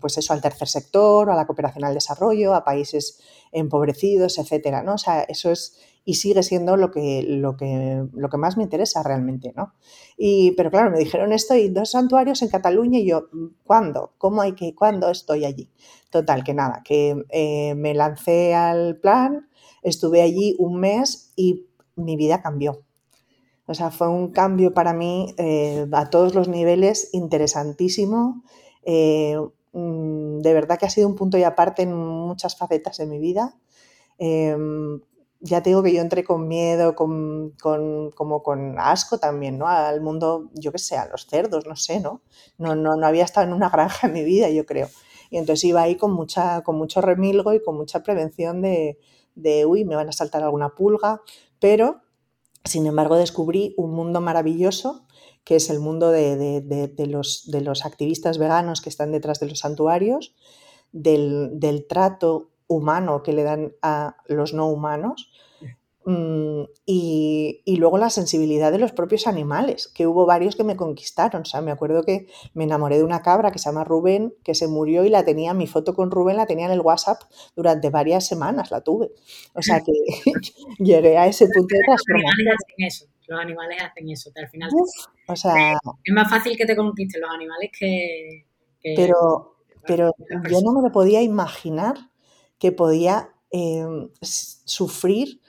pues 0.00 0.18
eso, 0.18 0.32
al 0.32 0.40
tercer 0.40 0.68
sector, 0.68 1.30
a 1.30 1.36
la 1.36 1.46
cooperación 1.46 1.84
al 1.84 1.94
desarrollo, 1.94 2.54
a 2.54 2.64
países 2.64 3.20
empobrecidos, 3.52 4.38
etcétera, 4.38 4.82
¿no? 4.82 4.94
O 4.94 4.98
sea, 4.98 5.22
eso 5.22 5.50
es 5.50 5.78
y 6.08 6.14
sigue 6.14 6.42
siendo 6.42 6.78
lo 6.78 6.90
que, 6.90 7.22
lo 7.22 7.58
que, 7.58 8.02
lo 8.14 8.30
que 8.30 8.38
más 8.38 8.56
me 8.56 8.62
interesa 8.62 9.02
realmente, 9.02 9.52
¿no? 9.54 9.74
Y, 10.16 10.52
pero 10.52 10.70
claro, 10.70 10.90
me 10.90 10.98
dijeron 10.98 11.34
esto 11.34 11.54
y 11.54 11.68
dos 11.68 11.90
santuarios 11.90 12.40
en 12.40 12.48
Cataluña 12.48 12.98
y 12.98 13.06
yo, 13.06 13.28
¿cuándo? 13.64 14.14
¿Cómo 14.16 14.40
hay 14.40 14.54
que, 14.54 14.74
cuándo 14.74 15.10
estoy 15.10 15.44
allí? 15.44 15.68
Total, 16.08 16.44
que 16.44 16.54
nada, 16.54 16.80
que 16.82 17.26
eh, 17.28 17.74
me 17.74 17.92
lancé 17.92 18.54
al 18.54 18.96
plan, 18.96 19.50
estuve 19.82 20.22
allí 20.22 20.56
un 20.58 20.80
mes 20.80 21.34
y 21.36 21.66
mi 21.94 22.16
vida 22.16 22.40
cambió. 22.40 22.87
O 23.68 23.74
sea, 23.74 23.92
fue 23.92 24.08
un 24.08 24.32
cambio 24.32 24.74
para 24.74 24.92
mí 24.92 25.34
eh, 25.38 25.86
a 25.92 26.10
todos 26.10 26.34
los 26.34 26.48
niveles 26.48 27.10
interesantísimo. 27.12 28.42
Eh, 28.82 29.36
Mm, 29.72 30.40
de 30.40 30.54
verdad 30.54 30.78
que 30.78 30.86
ha 30.86 30.90
sido 30.90 31.08
un 31.08 31.14
punto 31.16 31.38
y 31.38 31.44
aparte 31.44 31.82
en 31.82 31.94
muchas 31.94 32.56
facetas 32.56 32.96
de 32.98 33.06
mi 33.06 33.18
vida. 33.18 33.54
Em, 34.18 35.00
ya 35.40 35.62
te 35.62 35.70
digo 35.70 35.82
que 35.82 35.92
yo 35.94 36.00
entré 36.00 36.24
con 36.24 36.48
miedo, 36.48 36.94
con, 36.96 37.52
como 38.14 38.42
con 38.42 38.78
asco 38.78 39.18
también, 39.18 39.58
¿no? 39.58 39.68
Al 39.68 40.00
mundo, 40.00 40.50
yo 40.54 40.72
qué 40.72 40.78
sé, 40.78 40.96
a 40.96 41.06
los 41.06 41.26
cerdos, 41.26 41.66
no 41.66 41.76
sé, 41.76 42.00
¿no? 42.00 42.22
No, 42.58 42.74
no, 42.74 42.96
no 42.96 43.06
había 43.06 43.24
estado 43.24 43.46
en 43.46 43.52
una 43.52 43.68
granja 43.70 44.08
en 44.08 44.14
mi 44.14 44.24
vida, 44.24 44.50
yo 44.50 44.66
creo. 44.66 44.88
Y 45.30 45.38
entonces 45.38 45.64
iba 45.64 45.82
ahí 45.82 45.96
con, 45.96 46.12
mucha, 46.12 46.62
con 46.62 46.76
mucho 46.76 47.00
remilgo 47.00 47.52
y 47.54 47.62
con 47.62 47.76
mucha 47.76 48.02
prevención 48.02 48.62
de, 48.62 48.98
de, 49.34 49.66
uy, 49.66 49.84
me 49.84 49.94
van 49.96 50.08
a 50.08 50.12
saltar 50.12 50.42
alguna 50.42 50.70
pulga, 50.70 51.20
pero, 51.60 52.00
sin 52.64 52.86
embargo, 52.86 53.16
descubrí 53.16 53.74
un 53.76 53.92
mundo 53.92 54.20
maravilloso 54.20 55.06
que 55.44 55.56
es 55.56 55.70
el 55.70 55.80
mundo 55.80 56.10
de, 56.10 56.62
los, 57.08 57.50
de, 57.50 57.60
los, 57.62 57.86
activistas 57.86 58.36
veganos 58.36 58.82
que 58.82 58.90
están 58.90 59.12
detrás 59.12 59.40
de 59.40 59.48
los 59.48 59.60
santuarios, 59.60 60.34
del, 60.92 61.86
trato 61.88 62.50
humano 62.66 63.22
que 63.22 63.32
le 63.32 63.44
dan 63.44 63.72
a 63.80 64.18
los 64.26 64.52
no 64.52 64.68
humanos 64.68 65.30
mm, 66.10 66.64
y, 66.84 67.76
luego 67.78 67.98
la 67.98 68.10
sensibilidad 68.10 68.72
de 68.72 68.78
los 68.78 68.92
propios 68.92 69.26
animales, 69.26 69.88
que 69.88 70.06
hubo 70.06 70.26
varios 70.26 70.56
que 70.56 70.64
me 70.64 70.76
conquistaron. 70.76 71.42
O 71.42 71.44
sea, 71.44 71.60
me 71.60 71.70
acuerdo 71.70 72.02
que 72.02 72.26
me 72.54 72.64
enamoré 72.64 72.98
de 72.98 73.04
una 73.04 73.22
cabra 73.22 73.50
que 73.50 73.58
se 73.58 73.68
llama 73.68 73.84
Rubén, 73.84 74.34
que 74.42 74.54
se 74.54 74.66
murió 74.66 75.04
y 75.04 75.10
la 75.10 75.24
tenía, 75.24 75.54
mi 75.54 75.66
foto 75.66 75.94
con 75.94 76.10
Rubén 76.10 76.36
la 76.36 76.46
tenía 76.46 76.66
en 76.66 76.72
el 76.72 76.80
WhatsApp 76.80 77.22
durante 77.54 77.90
varias 77.90 78.26
semanas, 78.26 78.70
la 78.70 78.80
tuve. 78.80 79.10
O 79.54 79.62
sea 79.62 79.80
que 79.80 79.92
llegué 80.78 81.18
a 81.18 81.26
ese 81.26 81.46
punto 81.46 81.74
de 81.74 81.80
transformación 81.86 82.46
los 83.28 83.40
animales 83.40 83.78
hacen 83.82 84.08
eso. 84.08 84.30
al 84.34 84.48
final 84.48 84.70
o 85.28 85.36
sea, 85.36 85.78
es 86.02 86.14
más 86.14 86.30
fácil 86.30 86.56
que 86.56 86.64
te 86.64 86.74
conquisten 86.74 87.20
los 87.20 87.30
animales 87.30 87.70
que... 87.78 88.46
pero 88.96 89.58
pero 89.88 90.12
yo 90.50 90.60
no 90.60 90.72
me 90.72 90.82
lo 90.82 90.92
podía 90.92 91.22
imaginar 91.22 91.96
que 92.58 92.72
podía 92.72 93.30
em, 93.50 94.10
sufrir 94.20 95.40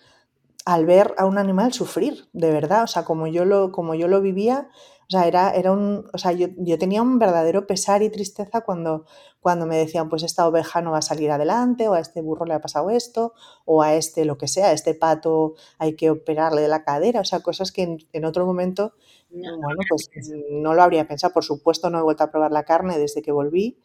al 0.70 0.86
ver 0.86 1.16
a 1.18 1.26
un 1.26 1.40
animal 1.40 1.74
sufrir, 1.74 2.30
de 2.32 2.52
verdad. 2.52 2.84
O 2.84 2.88
sea, 2.88 3.04
como 3.04 3.26
yo 3.26 3.44
lo, 3.44 3.72
como 3.72 3.96
yo 3.96 4.08
lo 4.08 4.22
vivía, 4.22 4.70
o 5.02 5.10
sea, 5.10 5.26
era, 5.26 5.50
era 5.50 5.72
un, 5.72 6.06
o 6.14 6.18
sea 6.20 6.32
yo, 6.32 6.50
yo, 6.58 6.78
tenía 6.78 7.02
un 7.02 7.18
verdadero 7.18 7.66
pesar 7.66 8.04
y 8.04 8.12
tristeza 8.12 8.62
cuando, 8.62 9.06
cuando 9.40 9.66
me 9.66 9.76
decían, 9.76 10.10
pues 10.10 10.22
esta 10.22 10.48
oveja 10.48 10.82
no 10.82 10.92
va 10.92 11.00
a 11.00 11.02
salir 11.02 11.32
adelante, 11.32 11.88
o 11.88 11.94
a 11.94 12.00
este 12.00 12.22
burro 12.22 12.46
le 12.46 12.54
ha 12.54 12.62
pasado 12.62 12.92
esto, 12.92 13.34
o 13.66 13.82
a 13.82 13.96
este 13.96 14.26
lo 14.26 14.38
que 14.38 14.48
sea, 14.48 14.68
a 14.68 14.74
este 14.74 14.94
pato 14.94 15.56
hay 15.80 15.96
que 15.96 16.12
operarle 16.12 16.62
de 16.62 16.68
la 16.68 16.84
cadera, 16.84 17.22
o 17.22 17.26
sea, 17.26 17.40
cosas 17.40 17.72
que 17.72 17.98
en, 18.14 18.26
otro 18.26 18.46
momento, 18.46 18.94
bueno, 19.32 19.82
pues 19.90 20.12
no 20.52 20.76
lo 20.76 20.84
habría 20.84 21.08
pensado. 21.08 21.34
Por 21.34 21.44
supuesto, 21.44 21.90
no 21.90 21.98
he 21.98 22.04
vuelto 22.04 22.24
a 22.24 22.30
probar 22.30 22.52
la 22.52 22.64
carne 22.64 23.00
desde 23.00 23.24
que 23.24 23.32
volví 23.32 23.80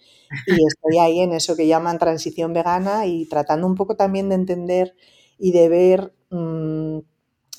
y 0.47 0.67
estoy 0.67 0.99
ahí 0.99 1.21
en 1.21 1.33
eso 1.33 1.57
que 1.57 1.67
llaman 1.67 1.99
transición 1.99 2.53
vegana 2.53 3.07
y 3.07 3.27
tratando 3.27 3.67
un 3.67 3.75
poco 3.75 3.97
también 3.97 4.29
de 4.29 4.35
entender 4.35 4.95
y 5.39 5.53
de 5.53 5.69
ver 5.69 6.13
mm, 6.35 6.99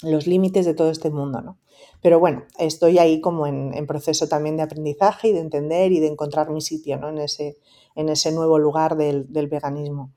los 0.03 0.27
límites 0.27 0.65
de 0.65 0.73
todo 0.73 0.91
este 0.91 1.09
mundo, 1.09 1.41
¿no? 1.41 1.57
Pero 2.01 2.19
bueno, 2.19 2.43
estoy 2.59 2.99
ahí 2.99 3.21
como 3.21 3.47
en, 3.47 3.87
proceso 3.87 4.27
también 4.27 4.57
de 4.57 4.63
aprendizaje 4.63 5.29
y 5.29 5.33
de 5.33 5.39
entender 5.39 5.91
y 5.91 5.99
de 5.99 6.07
encontrar 6.07 6.49
mi 6.49 6.61
sitio 6.61 6.97
¿no? 6.97 7.09
en, 7.09 7.17
ese, 7.17 7.57
en 7.95 8.09
ese 8.09 8.31
nuevo 8.31 8.59
lugar 8.59 8.95
del, 8.95 9.25
veganismo. 9.27 10.13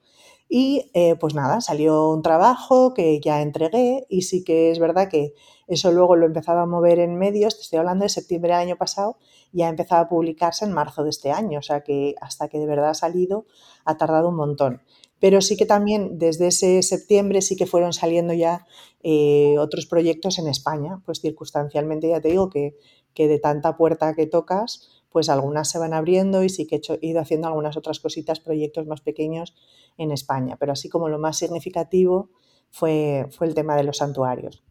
Y 0.51 0.91
eh, 0.95 1.17
pues 1.17 1.35
nada, 1.35 1.61
salió 1.61 2.09
un 2.11 2.23
trabajo 2.23 2.95
que 2.95 3.21
ya 3.21 3.43
entregué 3.43 4.07
y 4.09 4.23
sí 4.23 4.45
que 4.45 4.71
es 4.71 4.79
verdad 4.79 5.09
que 5.09 5.35
eso 5.67 5.93
luego 5.93 6.17
lo 6.17 6.25
he 6.25 6.27
empezado 6.27 6.61
a 6.61 6.67
mover 6.67 6.99
en 6.99 7.17
medios, 7.17 7.57
te 7.57 7.63
estoy 7.63 7.79
hablando 7.79 8.05
de 8.05 8.09
septiembre 8.09 8.53
del 8.53 8.61
año 8.61 8.77
pasado, 8.77 9.19
ya 9.53 9.67
ha 9.67 9.71
empezado 9.71 10.03
a 10.03 10.09
publicarse 10.09 10.65
en 10.65 10.73
marzo 10.73 11.05
de 11.05 11.11
este 11.11 11.31
año, 11.33 11.59
o 11.59 11.63
sea 11.63 11.83
que 11.83 12.15
hasta 12.23 12.49
que 12.49 12.59
de 12.59 12.67
verdad 12.67 12.91
ha 12.91 12.95
salido 12.95 13.45
ha 13.85 13.99
tardado 13.99 14.31
un 14.31 14.37
montón 14.37 14.83
pero 15.21 15.41
sí 15.41 15.57
que 15.57 15.67
también 15.67 16.19
desde 16.19 16.49
ese 16.49 16.83
septiembre 16.83 17.43
sí 17.43 17.57
que 17.57 17.67
fueron 17.67 17.93
saliendo 17.93 18.35
ya 18.35 18.67
eh, 19.03 19.57
otros 19.59 19.87
proyectos 19.87 20.39
en 20.39 20.49
España, 20.49 21.01
pues 21.05 21.21
circunstancialmente 21.21 22.09
ya 22.09 22.21
te 22.21 22.29
digo 22.29 22.51
que, 22.51 22.77
de 23.17 23.41
tanta 23.41 23.77
puerta 23.77 24.15
que 24.15 24.29
tocas, 24.29 25.03
pues 25.11 25.29
algunas 25.29 25.69
se 25.69 25.81
van 25.81 25.93
abriendo 25.93 26.45
y 26.45 26.49
sí 26.49 26.69
que 26.69 26.77
he, 26.77 27.07
ido 27.07 27.21
haciendo 27.21 27.49
algunas 27.49 27.77
otras 27.77 27.99
cositas, 27.99 28.39
proyectos 28.39 28.87
más 28.87 29.01
pequeños 29.01 29.57
en 29.97 30.13
España, 30.13 30.57
pero 30.57 30.71
así 30.71 30.89
como 30.89 31.09
lo 31.09 31.19
más 31.19 31.37
significativo 31.37 32.31
fue, 32.71 33.27
fue 33.31 33.49
el 33.49 33.55
tema 33.55 33.75
de 33.75 33.83
los 33.83 33.97
santuarios. 33.97 34.63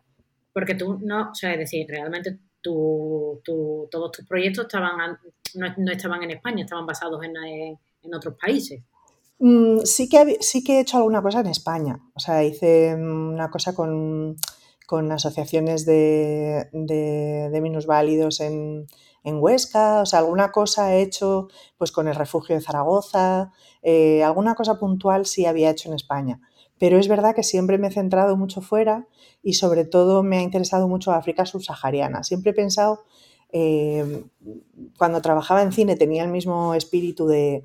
Porque 0.54 0.76
tú 0.76 0.98
no, 1.02 1.32
o 1.32 1.36
sea, 1.36 1.52
es 1.52 1.60
decir, 1.60 1.86
realmente 1.90 2.40
todos 2.62 3.42
tus 3.44 4.26
proyectos 4.26 4.66
estaban, 4.66 5.18
no, 5.56 5.92
estaban 5.92 6.24
en 6.24 6.32
España, 6.32 6.64
estaban 6.64 6.86
basados 6.86 7.22
en, 7.26 7.36
en 7.36 8.16
otros 8.16 8.36
países. 8.40 8.82
Mm, 9.40 9.82
sí, 9.84 10.10
que, 10.10 10.38
sí 10.42 10.64
que 10.64 10.78
he 10.78 10.80
hecho 10.82 10.98
alguna 10.98 11.22
cosa 11.22 11.42
en 11.42 11.48
España. 11.48 12.00
O 12.16 12.20
sea, 12.20 12.44
hice 12.44 12.96
mm, 12.96 13.34
una 13.34 13.50
cosa 13.52 13.76
con, 13.76 14.36
asociaciones 15.12 15.86
de, 15.86 16.70
de, 16.72 17.60
minusválidos 17.62 18.40
en, 18.40 18.88
en, 19.24 19.38
Huesca. 19.40 20.02
O 20.02 20.06
sea, 20.06 20.20
alguna 20.20 20.52
cosa 20.52 20.96
he 20.96 21.02
hecho 21.02 21.50
pues 21.78 21.92
con 21.92 22.08
el 22.08 22.16
refugio 22.16 22.56
de 22.56 22.62
Zaragoza. 22.62 23.52
Eh, 23.84 24.24
alguna 24.24 24.56
cosa 24.56 24.80
puntual 24.80 25.26
sí 25.26 25.46
había 25.46 25.70
hecho 25.70 25.90
en 25.90 25.96
España. 25.96 26.40
Pero 26.80 27.00
es 27.00 27.08
verdad 27.08 27.36
que 27.36 27.44
siempre 27.44 27.78
me 27.78 27.88
he 27.88 27.92
centrado 27.92 28.38
mucho 28.38 28.62
fuera 28.62 29.08
y 29.44 29.54
sobre 29.54 29.86
todo 29.86 30.24
me 30.24 30.38
ha 30.38 30.42
interesado 30.42 30.88
mucho 30.88 31.12
África 31.12 31.46
subsahariana. 31.46 32.24
Siempre 32.24 32.52
he 32.52 32.54
pensado 32.54 33.04
eh, 33.52 34.24
cuando 34.98 35.22
trabajaba 35.22 35.62
en 35.62 35.72
cine 35.72 35.96
tenía 35.96 36.24
el 36.24 36.30
mismo 36.30 36.74
espíritu 36.74 37.28
de, 37.28 37.64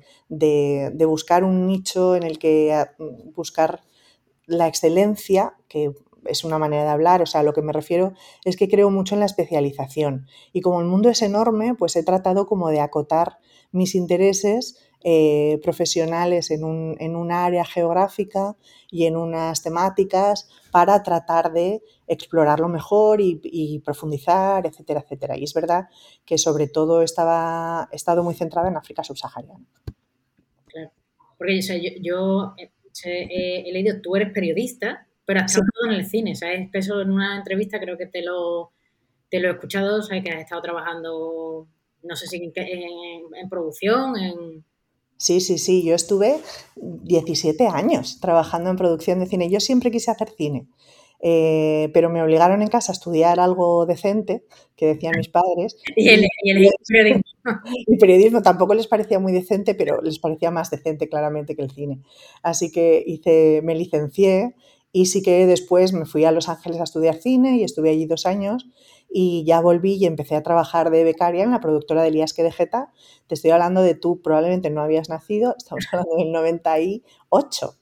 buscar 1.05 1.43
un 1.43 1.67
nicho 1.67 2.15
en 2.15 2.23
el 2.23 2.39
que 2.39 2.73
ah, 2.73 2.93
buscar 3.35 3.81
la 4.45 4.67
excelencia, 4.67 5.55
que 5.67 5.93
es 6.25 6.43
una 6.43 6.57
manera 6.57 6.83
de 6.83 6.89
hablar, 6.89 7.21
o 7.21 7.25
sea, 7.25 7.43
lo 7.43 7.53
que 7.53 7.61
me 7.61 7.73
refiero 7.73 8.13
es 8.45 8.55
que 8.55 8.69
creo 8.69 8.89
mucho 8.89 9.15
en 9.15 9.19
la 9.19 9.25
especialización. 9.25 10.27
Y 10.53 10.61
como 10.61 10.79
el 10.79 10.87
mundo 10.87 11.09
es 11.09 11.21
enorme, 11.21 11.75
pues 11.75 11.95
he 11.95 12.03
tratado 12.03 12.47
como 12.47 12.69
de 12.69 12.79
acotar 12.79 13.39
mis 13.71 13.95
intereses 13.95 14.77
eh, 15.05 15.59
profesionales 15.61 16.49
en 16.49 16.63
un, 16.63 16.95
en 16.97 17.17
un 17.17 17.29
área 17.29 17.65
geográfica 17.65 18.55
y 18.89 19.05
en 19.05 19.17
unas 19.17 19.61
temáticas 19.61 20.49
para 20.71 21.03
tratar 21.03 21.51
de 21.51 21.81
explorarlo 22.07 22.69
mejor 22.69 23.19
y, 23.19 23.81
profundizar, 23.83 24.65
etcétera, 24.65 25.01
etcétera. 25.01 25.37
Y 25.37 25.43
es 25.43 25.53
verdad 25.53 25.89
que 26.25 26.37
sobre 26.37 26.67
todo 26.67 27.01
estaba, 27.01 27.89
he 27.91 27.97
estado 27.97 28.23
muy 28.23 28.33
centrada 28.33 28.69
en 28.69 28.77
África 28.77 29.03
subsahariana. 29.03 29.65
Claro, 30.67 30.91
porque 31.37 31.59
yo, 32.01 32.55
he, 33.03 33.71
leído, 33.73 33.99
tú 34.01 34.15
eres 34.15 34.31
periodista, 34.31 35.05
pero 35.25 35.41
has 35.41 35.51
trabajado 35.51 35.91
en 35.91 35.99
el 35.99 36.05
cine, 36.05 36.33
¿sabes? 36.35 36.69
Eso 36.71 37.01
en 37.01 37.11
una 37.11 37.35
entrevista 37.35 37.77
creo 37.77 37.97
que 37.97 38.05
te 38.05 38.23
lo, 38.23 38.71
te 39.29 39.41
lo 39.41 39.49
he 39.49 39.51
escuchado, 39.51 40.01
¿sabes? 40.01 40.23
Que 40.23 40.31
has 40.31 40.43
estado 40.43 40.61
trabajando, 40.61 41.67
no 42.03 42.15
sé 42.15 42.27
si 42.27 42.53
en 42.55 43.49
producción, 43.49 44.17
en... 44.17 44.63
Sí, 45.17 45.39
sí, 45.39 45.57
sí, 45.57 45.83
yo 45.83 45.95
estuve 45.95 46.37
17 46.75 47.67
años 47.67 48.19
trabajando 48.19 48.69
en 48.69 48.75
producción 48.75 49.19
de 49.19 49.27
cine. 49.27 49.49
Yo 49.49 49.59
siempre 49.59 49.91
quise 49.91 50.11
hacer 50.11 50.29
cine, 50.29 50.67
eh, 51.21 51.89
pero 51.93 52.09
me 52.09 52.21
obligaron 52.21 52.61
en 52.61 52.67
casa 52.67 52.91
a 52.91 52.95
estudiar 52.95 53.39
algo 53.39 53.85
decente, 53.85 54.43
que 54.75 54.87
decían 54.87 55.13
mis 55.15 55.29
padres. 55.29 55.77
Y 55.95 56.09
el, 56.09 56.25
periodismo. 56.87 57.21
El 57.87 57.97
periodismo 57.97 58.41
tampoco 58.41 58.73
les 58.73 58.87
parecía 58.87 59.19
muy 59.19 59.31
decente, 59.31 59.75
pero 59.75 60.01
les 60.01 60.19
parecía 60.19 60.51
más 60.51 60.69
decente 60.69 61.07
claramente 61.07 61.55
que 61.55 61.61
el 61.61 61.71
cine. 61.71 62.01
Así 62.41 62.71
que 62.71 63.03
hice, 63.05 63.61
me 63.63 63.75
licencié 63.75 64.55
y 64.93 65.07
sí 65.07 65.23
que 65.23 65.45
después 65.47 65.91
me 65.91 66.05
fui 66.05 66.23
a 66.23 66.31
Los 66.31 66.47
Ángeles 66.47 66.79
a 66.79 66.83
estudiar 66.83 67.15
cine 67.15 67.57
y 67.57 67.63
estuve 67.63 67.89
allí 67.89 68.05
dos 68.05 68.27
años 68.27 68.67
y 69.09 69.43
ya 69.43 69.59
volví 69.59 69.95
y 69.95 70.05
empecé 70.05 70.35
a 70.35 70.43
trabajar 70.43 70.91
de 70.91 71.03
becaria 71.03 71.43
en 71.43 71.51
la 71.51 71.59
productora 71.59 72.03
de 72.03 72.09
Elías 72.09 72.33
Quedejeta. 72.33 72.93
Te 73.27 73.33
estoy 73.33 73.51
hablando 73.51 73.81
de 73.81 73.95
tú, 73.95 74.21
probablemente 74.21 74.69
no 74.69 74.81
habías 74.81 75.09
nacido, 75.09 75.55
estamos 75.57 75.85
hablando 75.91 76.15
del 76.15 76.31
98. 76.31 77.75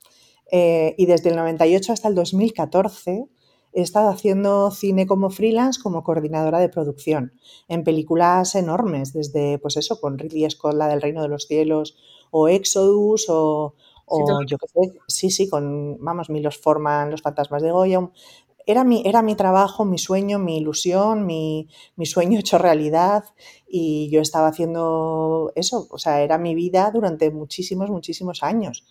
Eh, 0.53 0.95
y 0.97 1.05
desde 1.05 1.29
el 1.29 1.35
98 1.35 1.93
hasta 1.93 2.07
el 2.07 2.15
2014 2.15 3.27
he 3.73 3.81
estado 3.81 4.09
haciendo 4.09 4.71
cine 4.71 5.05
como 5.05 5.29
freelance, 5.29 5.81
como 5.81 6.03
coordinadora 6.03 6.59
de 6.59 6.69
producción, 6.69 7.33
en 7.67 7.83
películas 7.83 8.55
enormes, 8.55 9.13
desde, 9.13 9.59
pues 9.59 9.77
eso, 9.77 9.99
con 9.99 10.17
Ridley 10.17 10.49
Scott, 10.49 10.75
la 10.75 10.87
del 10.87 11.01
Reino 11.01 11.21
de 11.21 11.29
los 11.29 11.45
Cielos, 11.45 11.95
o 12.31 12.47
Exodus, 12.47 13.27
o, 13.29 13.75
yo 14.45 14.57
qué 14.57 14.67
sé, 14.67 14.99
sí, 15.07 15.29
sí, 15.29 15.49
con, 15.49 15.97
vamos, 15.99 16.29
Milos 16.29 16.57
Forman, 16.57 17.11
Los 17.11 17.21
Fantasmas 17.21 17.61
de 17.61 17.71
Goya, 17.71 18.09
era 18.65 18.83
mi, 18.83 19.03
era 19.05 19.21
mi 19.21 19.35
trabajo, 19.35 19.85
mi 19.85 19.97
sueño, 19.97 20.39
mi 20.39 20.57
ilusión, 20.57 21.25
mi, 21.25 21.67
mi, 21.95 22.05
sueño 22.05 22.39
hecho 22.39 22.57
realidad 22.57 23.25
y 23.67 24.09
yo 24.11 24.21
estaba 24.21 24.47
haciendo 24.47 25.51
eso, 25.55 25.87
o 25.89 25.97
sea, 25.97 26.21
era 26.21 26.37
mi 26.37 26.55
vida 26.55 26.91
durante 26.91 27.31
muchísimos, 27.31 27.89
muchísimos 27.89 28.43
años. 28.43 28.85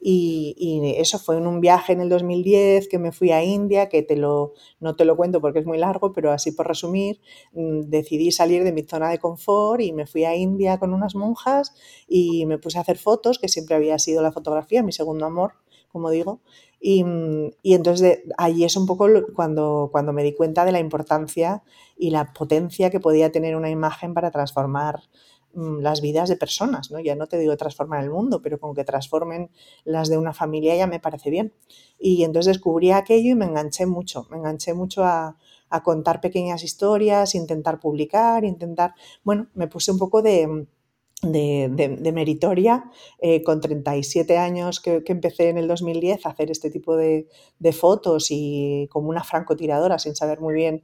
Y, 0.00 0.54
y, 0.56 1.00
eso 1.00 1.18
fue 1.18 1.36
en 1.36 1.46
un 1.46 1.60
viaje 1.60 1.92
en 1.92 2.00
el 2.00 2.08
2010 2.08 2.88
que 2.88 2.98
me 2.98 3.12
fui 3.12 3.32
a 3.32 3.44
India, 3.44 3.88
que 3.88 4.02
te 4.02 4.16
lo, 4.16 4.54
no 4.80 4.96
te 4.96 5.04
lo 5.04 5.16
cuento 5.16 5.40
porque 5.40 5.58
es 5.58 5.66
muy 5.66 5.78
largo, 5.78 6.12
pero 6.12 6.32
así 6.32 6.52
por 6.52 6.66
resumir, 6.66 7.20
mm, 7.52 7.82
decidí 7.90 8.32
salir 8.32 8.64
de 8.64 8.72
mi 8.72 8.82
zona 8.82 9.10
de 9.10 9.18
confort 9.18 9.82
y 9.82 9.92
me 9.92 10.06
fui 10.06 10.24
a 10.24 10.34
India 10.34 10.78
con 10.78 10.94
unas 10.94 11.14
monjas 11.14 11.74
y 12.08 12.46
me 12.46 12.58
puse 12.58 12.78
a 12.78 12.80
hacer 12.80 12.98
fotos, 12.98 13.38
que 13.38 13.48
siempre 13.48 13.76
había 13.76 13.98
sido 13.98 14.22
la 14.22 14.32
fotografía, 14.32 14.82
mi 14.82 14.92
segundo 14.92 15.26
amor, 15.26 15.52
como 15.92 16.10
digo, 16.10 16.40
Mm, 16.82 17.48
y, 17.62 17.74
entonces 17.74 18.20
allí 18.38 18.64
es 18.64 18.76
un 18.76 18.86
poco 18.86 19.06
cuando, 19.34 19.90
cuando 19.92 20.12
me 20.12 20.22
di 20.22 20.34
cuenta 20.34 20.64
de 20.64 20.72
la 20.72 20.80
importancia 20.80 21.62
y 21.98 22.10
la 22.10 22.32
potencia 22.32 22.90
que 22.90 23.00
podía 23.00 23.30
tener 23.30 23.54
una 23.56 23.68
imagen 23.70 24.14
para 24.14 24.30
transformar 24.30 25.02
las 25.54 26.00
vidas 26.00 26.28
de 26.28 26.36
personas, 26.36 26.90
¿no? 26.90 27.00
Ya 27.00 27.14
no 27.14 27.26
te 27.26 27.38
digo 27.38 27.56
transformar 27.56 28.02
el 28.04 28.10
mundo, 28.10 28.40
pero 28.42 28.58
con 28.58 28.74
que 28.74 28.84
transformen 28.84 29.50
las 29.84 30.08
de 30.08 30.18
una 30.18 30.32
familia 30.32 30.76
ya 30.76 30.86
me 30.86 31.00
parece 31.00 31.30
bien. 31.30 31.52
Y 31.98 32.24
entonces 32.24 32.54
descubrí 32.56 32.92
aquello 32.92 33.32
y 33.32 33.34
me 33.34 33.46
enganché 33.46 33.86
mucho, 33.86 34.26
me 34.30 34.36
enganché 34.36 34.74
mucho 34.74 35.04
a, 35.04 35.36
contar 35.84 36.20
pequeñas 36.20 36.64
historias, 36.64 37.36
intentar 37.36 37.78
publicar, 37.78 38.44
intentar, 38.44 38.94
bueno, 39.22 39.48
me 39.54 39.68
puse 39.68 39.92
un 39.92 39.98
poco 39.98 40.20
de 40.20 40.66
de, 41.22 42.12
meritoria, 42.12 42.90
eh, 43.20 43.42
con 43.42 43.60
37 43.60 44.38
años 44.38 44.80
que, 44.80 45.02
empecé 45.06 45.50
en 45.50 45.58
el 45.58 45.68
2010 45.68 46.24
a 46.24 46.30
hacer 46.30 46.50
este 46.50 46.70
tipo 46.70 46.96
de, 46.96 47.28
de, 47.58 47.72
fotos 47.72 48.28
y 48.30 48.88
como 48.90 49.10
una 49.10 49.22
francotiradora 49.22 49.98
sin 49.98 50.16
saber 50.16 50.40
muy 50.40 50.54
bien 50.54 50.82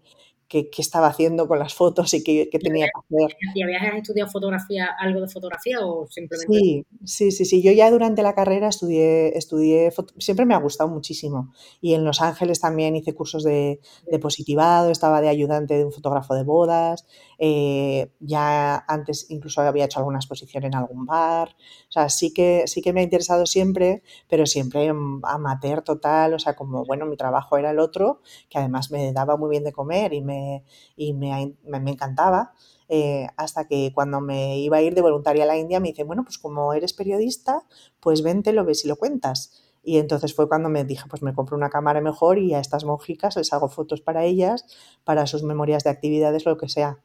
qué, 0.49 0.69
estaba 0.79 1.09
haciendo 1.09 1.49
con 1.49 1.59
las 1.59 1.75
fotos 1.75 2.13
y 2.15 2.23
qué, 2.23 2.49
tenía 2.63 2.87
que 2.87 3.17
hacer. 3.17 3.37
¿Y 3.55 3.63
habías 3.63 3.83
estudiado 3.97 4.31
fotografía, 4.31 4.89
algo 4.99 5.21
de 5.21 5.29
fotografía 5.29 5.79
o 5.81 6.07
simplemente? 6.09 6.53
Sí, 6.53 6.87
sí, 7.05 7.31
sí, 7.31 7.45
sí. 7.45 7.63
Yo 7.63 7.73
ya 7.73 7.91
durante 7.91 8.23
la 8.23 8.35
carrera 8.35 8.69
estudié, 8.69 9.37
estudié 9.37 9.93
siempre 10.19 10.47
me 10.47 10.55
ha 10.55 10.59
gustado 10.59 10.89
muchísimo. 10.91 11.53
Y 11.81 11.95
en 11.95 12.05
Los 12.05 12.21
Ángeles 12.21 12.61
también 12.61 12.97
hice 12.97 13.15
cursos 13.15 13.45
de, 13.45 13.81
de 14.11 14.19
positivado, 14.19 14.91
estaba 14.91 15.21
de 15.21 15.29
ayudante 15.29 15.75
de 15.75 15.85
un 15.85 15.93
fotógrafo 15.93 16.35
de 16.35 16.45
bodas, 16.45 17.07
eh, 17.38 18.11
ya 18.20 18.85
antes 18.88 19.27
incluso 19.31 19.61
había 19.61 19.85
hecho 19.85 19.99
alguna 19.99 20.18
exposición 20.18 20.64
en 20.64 20.75
algún 20.75 21.07
bar. 21.07 21.57
O 21.88 21.92
sea, 21.92 22.09
sí 22.09 22.33
que, 22.33 22.64
sí 22.66 22.83
que 22.83 22.92
me 22.92 23.01
ha 23.01 23.05
interesado 23.05 23.46
siempre, 23.46 24.03
pero 24.29 24.46
siempre 24.46 24.88
amateur 25.22 25.83
total, 25.83 26.35
o 26.35 26.38
sea, 26.38 26.57
como, 26.57 26.85
bueno, 26.85 27.07
mi 27.07 27.16
trabajo 27.16 27.57
era 27.57 27.70
el 27.70 27.79
otro, 27.79 28.20
que 28.49 28.59
además 28.59 28.90
me 28.90 29.12
daba 29.12 29.37
muy 29.37 29.51
bien 29.51 29.64
de 29.64 29.72
comer 29.72 30.12
y 30.12 30.22
me 30.22 30.64
y 30.96 31.12
me, 31.12 31.55
encantaba. 31.64 32.53
Eh, 32.88 33.27
hasta 33.37 33.66
que 33.66 33.92
cuando 33.94 34.20
me 34.20 34.59
iba 34.59 34.77
a 34.77 34.83
ir 34.83 34.94
de 34.94 35.03
voluntaria 35.03 35.42
a 35.44 35.46
la 35.46 35.59
India 35.59 35.81
me 35.81 35.88
dice, 35.88 36.05
bueno, 36.05 36.22
pues 36.25 36.38
como 36.38 36.72
eres 36.72 36.92
periodista, 36.92 37.64
pues 38.01 38.22
vente, 38.22 38.53
lo 38.53 38.64
ves 38.64 38.85
y 38.85 38.88
lo 38.88 38.96
cuentas. 38.96 39.62
Y 39.83 39.99
entonces 39.99 40.35
fue 40.35 40.49
cuando 40.49 40.68
me 40.68 40.85
dije, 40.85 41.05
pues 41.09 41.22
me 41.22 41.35
compro 41.35 41.57
una 41.57 41.70
cámara 41.70 42.01
mejor 42.01 42.38
y 42.38 42.55
a 42.55 42.61
estas 42.61 42.85
monjicas 42.85 43.37
les 43.37 43.53
hago 43.53 43.68
fotos 43.68 44.01
para 44.01 44.25
ellas, 44.25 44.64
para 45.05 45.27
sus 45.27 45.42
memorias 45.42 45.85
de 45.85 45.90
actividades, 45.90 46.44
lo 46.44 46.57
que 46.57 46.68
sea. 46.68 46.99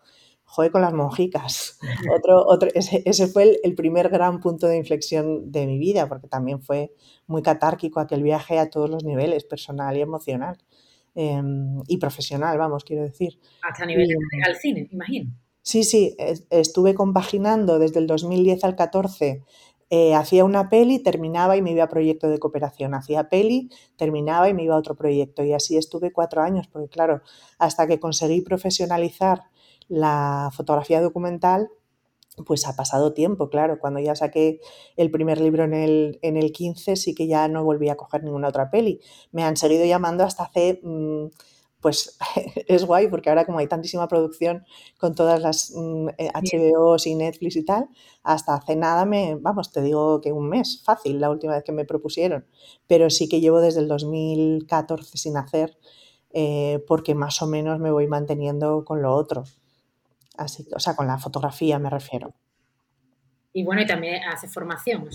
Joder 0.51 0.69
con 0.69 0.81
las 0.81 0.91
monjicas. 0.91 1.79
Otro, 2.13 2.45
otro, 2.45 2.69
ese, 2.73 3.01
ese 3.05 3.27
fue 3.27 3.57
el, 3.63 3.73
primer 3.73 4.09
gran 4.09 4.41
punto 4.41 4.67
de 4.67 4.75
inflexión 4.75 5.49
de 5.49 5.65
mi 5.65 5.77
vida, 5.77 6.09
porque 6.09 6.27
también 6.27 6.61
fue 6.61 6.93
muy 7.25 7.41
catárquico 7.41 8.01
aquel 8.01 8.21
viaje 8.21 8.59
a 8.59 8.69
todos 8.69 8.89
los 8.89 9.05
niveles, 9.05 9.45
personal 9.45 9.95
y 9.95 10.01
emocional. 10.01 10.57
Em, 11.15 11.81
y 11.87 11.97
profesional, 11.97 12.57
vamos, 12.57 12.83
quiero 12.83 13.03
decir. 13.03 13.39
Hasta 13.61 13.85
nivel 13.85 14.09
de 14.09 14.15
al 14.45 14.55
cine, 14.57 14.89
imagino. 14.91 15.31
Sí, 15.61 15.85
sí, 15.85 16.17
estuve 16.49 16.95
compaginando 16.95 17.79
desde 17.79 17.99
el 17.99 18.07
2010 18.07 18.63
al 18.65 18.75
14. 18.75 19.43
Eh, 19.89 20.15
hacía 20.15 20.43
una 20.43 20.69
peli, 20.69 20.99
terminaba 20.99 21.55
y 21.55 21.61
me 21.61 21.71
iba 21.71 21.83
a 21.83 21.89
proyecto 21.89 22.29
de 22.29 22.39
cooperación. 22.39 22.93
Hacía 22.93 23.29
peli, 23.29 23.69
terminaba 23.95 24.49
y 24.49 24.53
me 24.53 24.63
iba 24.63 24.75
a 24.75 24.79
otro 24.79 24.95
proyecto. 24.95 25.43
Y 25.43 25.53
así 25.53 25.77
estuve 25.77 26.11
cuatro 26.11 26.41
años, 26.41 26.67
porque 26.67 26.89
claro, 26.89 27.21
hasta 27.57 27.87
que 27.87 27.99
conseguí 27.99 28.41
profesionalizar 28.41 29.50
la 29.91 30.49
fotografía 30.53 31.01
documental, 31.01 31.69
pues 32.45 32.65
ha 32.65 32.75
pasado 32.75 33.13
tiempo, 33.13 33.49
claro. 33.49 33.77
Cuando 33.79 33.99
ya 33.99 34.15
saqué 34.15 34.61
el 34.95 35.11
primer 35.11 35.39
libro 35.41 35.65
en 35.65 35.73
el, 35.73 36.19
en 36.21 36.37
el 36.37 36.53
15, 36.53 36.95
sí 36.95 37.13
que 37.13 37.27
ya 37.27 37.47
no 37.49 37.63
volví 37.63 37.89
a 37.89 37.97
coger 37.97 38.23
ninguna 38.23 38.47
otra 38.47 38.71
peli. 38.71 39.01
Me 39.31 39.43
han 39.43 39.57
seguido 39.57 39.85
llamando 39.85 40.23
hasta 40.23 40.43
hace, 40.43 40.79
mm, 40.81 41.25
pues 41.81 42.17
es 42.67 42.85
guay, 42.85 43.09
porque 43.09 43.29
ahora 43.29 43.45
como 43.45 43.59
hay 43.59 43.67
tantísima 43.67 44.07
producción 44.07 44.65
con 44.97 45.13
todas 45.13 45.41
las 45.41 45.71
HBOs 45.71 47.05
mm, 47.05 47.09
eh, 47.09 47.11
y 47.11 47.15
Netflix 47.15 47.55
y 47.57 47.65
tal, 47.65 47.89
hasta 48.23 48.55
hace 48.55 48.77
nada 48.77 49.05
me, 49.05 49.35
vamos, 49.35 49.71
te 49.73 49.81
digo 49.81 50.21
que 50.21 50.31
un 50.31 50.47
mes, 50.47 50.81
fácil, 50.85 51.19
la 51.19 51.29
última 51.29 51.53
vez 51.53 51.63
que 51.65 51.73
me 51.73 51.83
propusieron. 51.85 52.45
Pero 52.87 53.09
sí 53.09 53.27
que 53.27 53.41
llevo 53.41 53.59
desde 53.59 53.81
el 53.81 53.89
2014 53.89 55.17
sin 55.17 55.35
hacer, 55.35 55.77
eh, 56.31 56.83
porque 56.87 57.13
más 57.13 57.41
o 57.41 57.47
menos 57.47 57.79
me 57.79 57.91
voy 57.91 58.07
manteniendo 58.07 58.85
con 58.85 59.01
lo 59.01 59.13
otro. 59.13 59.43
Así, 60.37 60.67
o 60.73 60.79
sea, 60.79 60.95
con 60.95 61.07
la 61.07 61.17
fotografía 61.17 61.79
me 61.79 61.89
refiero. 61.89 62.33
Y 63.53 63.63
bueno, 63.63 63.81
y 63.81 63.85
también 63.85 64.23
hace 64.23 64.47
formación. 64.47 65.09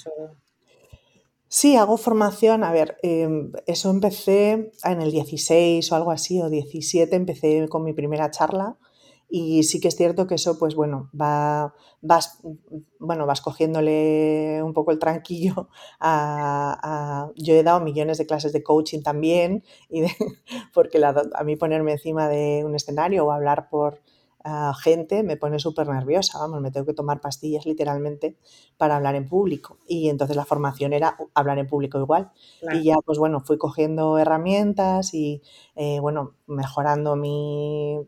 Sí, 1.48 1.76
hago 1.76 1.96
formación. 1.96 2.64
A 2.64 2.72
ver, 2.72 2.98
em, 3.02 3.52
eso 3.66 3.90
empecé 3.90 4.72
en 4.84 5.00
el 5.00 5.10
16 5.10 5.90
o 5.92 5.96
algo 5.96 6.10
así, 6.10 6.40
o 6.40 6.50
17, 6.50 7.16
empecé 7.16 7.68
con 7.68 7.84
mi 7.84 7.92
primera 7.92 8.30
charla. 8.30 8.76
Y 9.28 9.64
sí 9.64 9.80
que 9.80 9.88
es 9.88 9.96
cierto 9.96 10.26
que 10.26 10.36
eso, 10.36 10.58
pues 10.58 10.74
bueno, 10.76 11.10
va, 11.18 11.74
vas, 12.00 12.38
bueno, 13.00 13.26
vas 13.26 13.40
cogiéndole 13.40 14.62
un 14.62 14.72
poco 14.72 14.92
el 14.92 15.00
tranquillo 15.00 15.68
a, 16.00 17.30
Yo 17.36 17.54
he 17.54 17.62
dado 17.64 17.80
millones 17.80 18.18
de 18.18 18.26
clases 18.26 18.52
de 18.52 18.62
coaching 18.62 19.02
también, 19.02 19.64
y 19.90 20.02
porque 20.74 21.00
a 21.04 21.44
mí 21.44 21.56
ponerme 21.56 21.92
encima 21.92 22.28
de 22.28 22.64
un 22.64 22.74
escenario 22.76 23.26
o 23.26 23.32
hablar 23.32 23.68
por, 23.68 24.00
gente 24.74 25.22
me 25.22 25.36
pone 25.36 25.58
súper 25.58 25.88
nerviosa, 25.88 26.38
vamos, 26.38 26.60
me 26.60 26.70
tengo 26.70 26.86
que 26.86 26.94
tomar 26.94 27.20
pastillas 27.20 27.66
literalmente 27.66 28.36
para 28.76 28.96
hablar 28.96 29.14
en 29.14 29.28
público. 29.28 29.78
Y 29.88 30.08
entonces 30.08 30.36
la 30.36 30.44
formación 30.44 30.92
era 30.92 31.16
hablar 31.34 31.58
en 31.58 31.66
público 31.66 31.98
igual. 31.98 32.30
Y 32.72 32.84
ya, 32.84 32.96
pues 33.04 33.18
bueno, 33.18 33.40
fui 33.40 33.58
cogiendo 33.58 34.18
herramientas 34.18 35.14
y, 35.14 35.42
eh, 35.74 35.98
bueno, 36.00 36.34
mejorando 36.46 37.16
mi, 37.16 37.98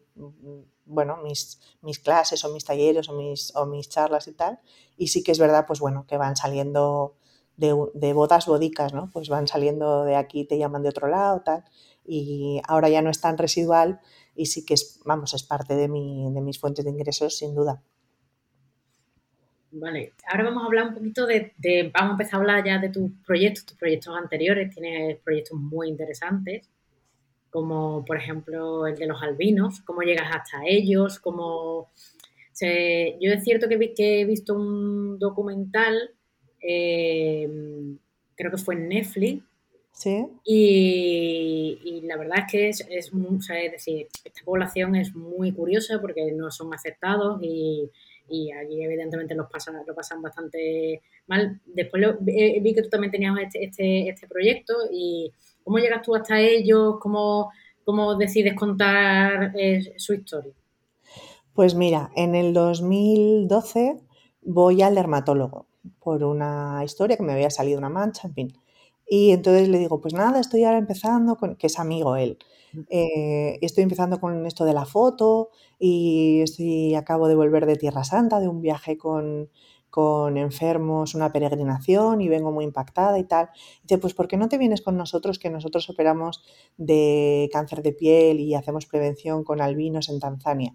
bueno, 0.85 1.16
mis, 1.22 1.61
mis, 1.83 1.98
clases 1.98 2.44
o 2.44 2.53
mis 2.53 2.64
talleres 2.64 3.09
o 3.09 3.14
mis, 3.14 3.55
o 3.57 3.66
mis 3.66 3.88
charlas 3.88 4.29
y 4.29 4.33
tal. 4.33 4.61
Y 4.96 5.09
sí 5.09 5.22
que 5.22 5.33
es 5.33 5.38
verdad, 5.38 5.66
pues 5.66 5.81
bueno, 5.81 6.07
que 6.07 6.16
van 6.16 6.37
saliendo 6.37 7.16
de, 7.57 7.77
de 7.94 8.12
bodas 8.12 8.46
bodicas, 8.46 8.94
¿no? 8.94 9.11
Pues 9.12 9.29
van 9.29 9.48
saliendo 9.48 10.05
de 10.05 10.16
aquí, 10.16 10.44
te 10.44 10.59
llaman 10.59 10.83
de 10.83 10.90
otro 10.90 11.09
lado, 11.09 11.42
tal. 11.44 11.64
Y 12.05 12.61
ahora 12.66 12.88
ya 12.88 13.03
no 13.03 13.11
es 13.11 13.20
tan 13.20 13.37
residual 13.37 14.01
y 14.38 14.46
sí 14.46 14.64
que 14.64 14.74
es, 14.74 15.01
vamos, 15.05 15.35
es 15.35 15.42
parte 15.42 15.74
de, 15.74 15.88
mi, 15.88 16.33
de 16.33 16.40
mis 16.40 16.59
fuentes 16.59 16.85
de 16.85 16.92
ingresos, 16.92 17.37
sin 17.37 17.55
duda. 17.55 17.83
Vale, 19.72 20.14
ahora 20.31 20.44
vamos 20.44 20.62
a 20.62 20.66
hablar 20.66 20.88
un 20.88 20.94
poquito 20.94 21.27
de, 21.27 21.53
vamos 21.92 22.11
a 22.11 22.12
empezar 22.12 22.35
a 22.35 22.37
hablar 22.38 22.64
ya 22.64 22.79
de 22.79 22.88
tus 22.88 23.11
proyectos, 23.27 23.66
tus 23.66 23.77
proyectos 23.77 24.16
anteriores, 24.16 24.72
tienes 24.72 25.18
proyectos 25.18 25.59
muy 25.59 25.88
interesantes, 25.88 26.70
como 27.51 28.05
por 28.05 28.16
ejemplo 28.16 28.87
el 28.87 28.96
de 28.96 29.07
los 29.07 29.20
albinos, 29.20 29.81
cómo 29.81 30.03
llegas 30.03 30.35
hasta 30.35 30.64
ellos, 30.64 31.18
cómo... 31.18 31.90
yo 32.61 33.33
es 33.33 33.44
cierto 33.44 33.68
que, 33.68 33.92
que 33.92 34.20
he 34.20 34.24
visto 34.24 34.55
un 34.55 35.18
documental, 35.18 36.12
eh, 36.62 37.96
creo 38.37 38.51
que 38.53 38.59
fue 38.59 38.77
en 38.77 38.88
Netflix, 38.88 39.48
y, 40.45 42.01
la 42.05 42.17
verdad 42.17 42.39
es 42.47 42.53
que 42.53 42.69
es, 42.69 42.81
es, 42.89 43.11
decir, 43.73 44.07
esta 44.25 44.45
población 44.45 44.95
es 44.97 45.15
muy 45.15 45.53
curiosa 45.53 46.01
porque 46.01 46.33
no 46.33 46.51
son 46.51 46.73
aceptados 46.73 47.41
y, 47.43 47.91
y 48.29 48.53
allí 48.53 48.83
evidentemente 48.83 49.35
los 49.35 49.51
pasan, 49.51 49.77
lo 49.87 49.95
pasan 49.95 50.23
bastante 50.23 51.03
mal. 51.27 51.61
Después 51.67 52.17
vi 52.21 52.75
que 52.75 52.83
tú 52.83 52.89
también 52.89 53.11
tenías 53.11 53.35
este, 53.43 53.65
este, 53.65 54.09
este, 54.09 54.27
proyecto 54.29 54.75
y 54.93 55.33
¿cómo 55.65 55.79
llegas 55.79 56.03
tú 56.03 56.15
hasta 56.15 56.41
ellos? 56.41 56.97
¿Cómo, 57.01 57.51
cómo 57.85 58.17
decides 58.17 58.55
contar 58.55 59.53
eh, 59.57 59.95
su 59.97 60.15
historia? 60.15 60.53
Pues 61.55 61.75
mira, 61.75 62.11
en 62.15 62.35
el 62.35 62.53
2012 62.53 63.97
voy 64.43 64.83
al 64.83 64.95
dermatólogo 64.95 65.67
por 65.99 66.23
una 66.23 66.83
historia 66.85 67.17
que 67.17 67.23
me 67.23 67.33
había 67.33 67.51
salido 67.51 67.79
una 67.79 67.89
mancha, 67.89 68.29
en 68.29 68.35
fin. 68.35 68.53
Y 69.09 69.31
entonces 69.31 69.68
le 69.68 69.79
digo, 69.79 70.01
pues 70.01 70.14
nada, 70.14 70.40
estoy 70.40 70.64
ahora 70.64 70.79
empezando, 70.79 71.37
con, 71.37 71.57
que 71.57 71.68
es 71.68 71.79
amigo 71.79 72.16
él, 72.16 72.38
eh, 72.90 73.59
estoy 73.62 73.85
empezando 73.85 74.21
con 74.21 74.44
esto 74.47 74.64
de 74.64 74.75
la 74.75 74.85
foto 74.85 75.51
y 75.79 76.40
estoy, 76.42 76.94
acabo 76.94 77.29
de 77.29 77.35
volver 77.35 77.66
de 77.66 77.77
Tierra 77.77 78.05
Santa, 78.05 78.40
de 78.40 78.49
un 78.49 78.61
viaje 78.61 78.99
con, 78.99 79.49
con 79.90 80.37
enfermos, 80.37 81.14
una 81.14 81.33
peregrinación 81.33 82.21
y 82.21 82.29
vengo 82.29 82.53
muy 82.53 82.64
impactada 82.64 83.18
y 83.18 83.25
tal. 83.25 83.49
dice, 83.83 83.99
pues 83.99 84.14
¿por 84.14 84.29
qué 84.29 84.37
no 84.37 84.49
te 84.49 84.59
vienes 84.59 84.83
con 84.83 84.97
nosotros 84.97 85.38
que 85.38 85.51
nosotros 85.51 85.88
operamos 85.88 86.42
de 86.77 87.49
cáncer 87.53 87.83
de 87.83 87.92
piel 87.92 88.40
y 88.40 88.55
hacemos 88.55 88.87
prevención 88.87 89.44
con 89.44 89.61
albinos 89.61 90.09
en 90.09 90.21
Tanzania? 90.21 90.75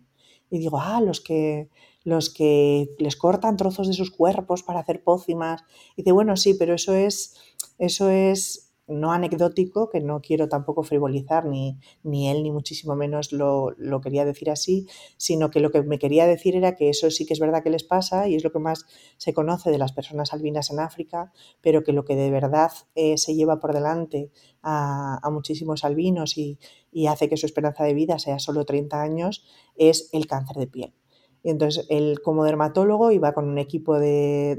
Y 0.50 0.60
digo, 0.60 0.80
ah, 0.80 1.02
los 1.02 1.22
que, 1.22 1.69
los 2.04 2.32
que 2.32 2.89
les 3.00 3.15
cortan 3.15 3.58
trozos 3.58 3.88
de 3.88 3.93
sus 3.93 4.12
cuerpos 4.12 4.62
para 4.62 4.82
hacer 4.82 5.04
pócimas. 5.04 5.63
Y 5.96 6.04
dice, 6.04 6.12
bueno, 6.12 6.38
sí, 6.38 6.54
pero 6.54 6.76
eso 6.76 6.93
es 6.93 7.36
eso 7.78 8.10
es 8.10 8.73
no 8.88 9.13
anecdótico, 9.13 9.89
que 9.89 10.02
no 10.02 10.21
quiero 10.21 10.49
tampoco 10.49 10.84
frivolizar, 10.84 11.45
ni, 11.45 11.80
ni 12.04 12.30
él 12.30 12.43
ni 12.43 12.52
muchísimo 12.52 12.95
menos 12.95 13.32
lo, 13.32 13.71
lo, 13.78 14.02
quería 14.02 14.26
decir 14.26 14.49
así, 14.49 14.88
sino 15.17 15.49
que 15.49 15.62
lo 15.62 15.71
que 15.71 15.84
me 15.84 15.99
quería 15.99 16.28
decir 16.28 16.56
era 16.56 16.76
que 16.76 16.89
eso 16.89 17.10
sí 17.10 17.26
que 17.26 17.34
es 17.34 17.39
verdad 17.39 17.63
que 17.63 17.69
les 17.69 17.84
pasa 17.84 18.28
y 18.28 18.36
es 18.36 18.43
lo 18.43 18.52
que 18.52 18.60
más 18.60 18.86
se 19.17 19.34
conoce 19.34 19.71
de 19.71 19.78
las 19.78 19.93
personas 19.93 20.34
albinas 20.34 20.69
en 20.69 20.80
África, 20.80 21.32
pero 21.62 21.84
que 21.84 21.93
lo 21.93 22.04
que 22.04 22.15
de 22.15 22.30
verdad 22.30 22.71
eh, 22.95 23.17
se 23.17 23.36
lleva 23.36 23.60
por 23.60 23.73
delante 23.73 24.32
a, 24.62 25.19
a 25.26 25.30
muchísimos 25.30 25.86
albinos 25.86 26.38
y, 26.38 26.60
y, 26.91 27.08
hace 27.08 27.30
que 27.30 27.38
su 27.38 27.45
esperanza 27.45 27.86
de 27.86 27.93
vida 27.93 28.19
sea 28.19 28.39
solo 28.39 28.65
30 28.65 29.02
años 29.02 29.45
es 29.76 30.10
el 30.12 30.28
cáncer 30.28 30.58
de 30.58 30.67
piel. 30.67 30.93
Y 31.41 31.49
entonces 31.49 31.86
él 31.89 32.19
como 32.23 32.45
dermatólogo 32.45 33.12
iba 33.12 33.34
con 33.34 33.47
un 33.49 33.58
equipo 33.58 33.99
de 33.99 34.56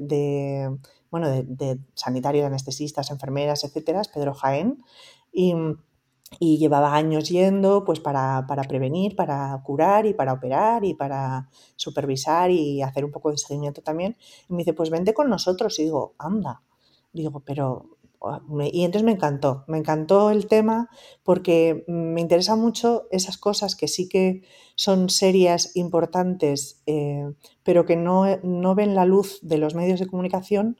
bueno, 1.14 1.28
de, 1.30 1.78
sanitarios, 1.94 2.44
anestesistas, 2.44 3.12
enfermeras, 3.12 3.62
etcétera, 3.62 4.00
es 4.00 4.08
Pedro 4.08 4.34
Jaén, 4.34 4.82
y, 5.32 5.54
llevaba 6.40 6.96
años 6.96 7.28
yendo 7.28 7.84
pues 7.84 8.00
para, 8.00 8.44
prevenir, 8.68 9.14
para 9.14 9.62
curar 9.62 10.06
y 10.06 10.14
para 10.14 10.32
operar 10.32 10.84
y 10.84 10.94
para 10.94 11.48
supervisar 11.76 12.50
y 12.50 12.82
hacer 12.82 13.04
un 13.04 13.12
poco 13.12 13.30
de 13.30 13.38
seguimiento 13.38 13.80
también. 13.80 14.16
Y 14.48 14.54
me 14.54 14.58
dice, 14.58 14.72
pues 14.72 14.90
vente 14.90 15.14
con 15.14 15.30
nosotros. 15.30 15.78
Y 15.78 15.84
digo, 15.84 16.14
anda. 16.18 16.62
Digo, 17.12 17.38
pero 17.46 17.93
y 18.72 18.84
entonces 18.84 19.04
me 19.04 19.12
encantó, 19.12 19.64
me 19.66 19.78
encantó 19.78 20.30
el 20.30 20.46
tema 20.46 20.88
porque 21.22 21.84
me 21.88 22.20
interesan 22.20 22.60
mucho 22.60 23.06
esas 23.10 23.38
cosas 23.38 23.76
que 23.76 23.88
sí 23.88 24.08
que 24.08 24.42
son 24.76 25.10
serias, 25.10 25.76
importantes, 25.76 26.82
eh, 26.86 27.32
pero 27.62 27.84
que 27.84 27.96
no, 27.96 28.24
ven 28.74 28.94
la 28.94 29.04
luz 29.04 29.38
de 29.42 29.58
los 29.58 29.74
medios 29.74 30.00
de 30.00 30.06
comunicación 30.06 30.78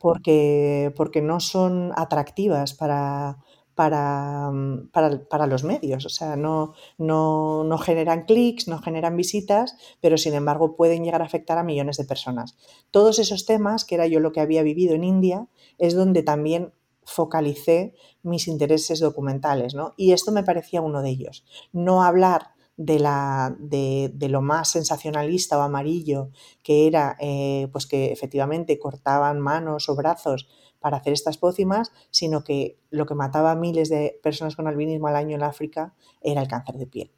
porque, 0.00 0.92
porque 0.96 1.22
no 1.22 1.40
son 1.40 1.92
atractivas 1.96 2.74
para, 2.74 3.38
para, 3.74 4.50
para, 4.92 5.46
los 5.46 5.64
medios. 5.64 6.04
O 6.06 6.08
sea, 6.08 6.36
no, 6.36 6.74
no, 6.98 7.64
no 7.64 7.78
generan 7.78 8.24
clics, 8.24 8.68
no 8.68 8.78
generan 8.78 9.16
visitas, 9.16 9.76
pero 10.00 10.18
sin 10.18 10.34
embargo 10.34 10.76
pueden 10.76 11.04
llegar 11.04 11.22
a 11.22 11.26
afectar 11.26 11.58
a 11.58 11.64
millones 11.64 11.96
de 11.96 12.04
personas. 12.04 12.56
Todos 12.90 13.18
esos 13.18 13.46
temas, 13.46 13.84
que 13.84 13.94
era 13.94 14.06
yo 14.06 14.20
lo 14.20 14.32
que 14.32 14.40
había 14.40 14.62
vivido 14.62 14.94
en 14.94 15.04
India, 15.04 15.48
es 15.78 15.94
donde 15.94 16.22
también 16.22 16.72
focalicé 17.04 17.94
mis 18.22 18.46
intereses 18.46 19.00
documentales, 19.00 19.74
¿no? 19.74 19.94
Y 19.96 20.12
esto 20.12 20.32
me 20.32 20.44
parecía 20.44 20.80
uno 20.80 21.02
de 21.02 21.10
ellos. 21.10 21.44
No 21.72 22.02
hablar 22.04 22.52
de, 22.76 22.98
la, 22.98 23.54
de, 23.58 24.12
lo 24.28 24.40
más 24.40 24.70
sensacionalista 24.70 25.58
o 25.58 25.62
amarillo, 25.62 26.30
que 26.62 26.86
era 26.86 27.16
eh, 27.20 27.68
pues 27.72 27.86
que 27.86 28.12
efectivamente 28.12 28.78
cortaban 28.78 29.40
manos 29.40 29.88
o 29.88 29.96
brazos 29.96 30.48
para 30.82 30.98
hacer 30.98 31.14
estas 31.14 31.38
pócimas, 31.38 31.92
sino 32.10 32.44
que 32.44 32.76
lo 32.90 33.06
que 33.06 33.14
mataba 33.14 33.52
a 33.52 33.56
miles 33.56 33.88
de 33.88 34.20
personas 34.22 34.56
con 34.56 34.66
albinismo 34.66 35.06
al 35.06 35.16
año 35.16 35.36
en 35.36 35.42
África 35.42 35.94
era 36.20 36.42
el 36.42 36.48
cáncer 36.48 36.76
de 36.76 36.86
piel. 36.86 37.10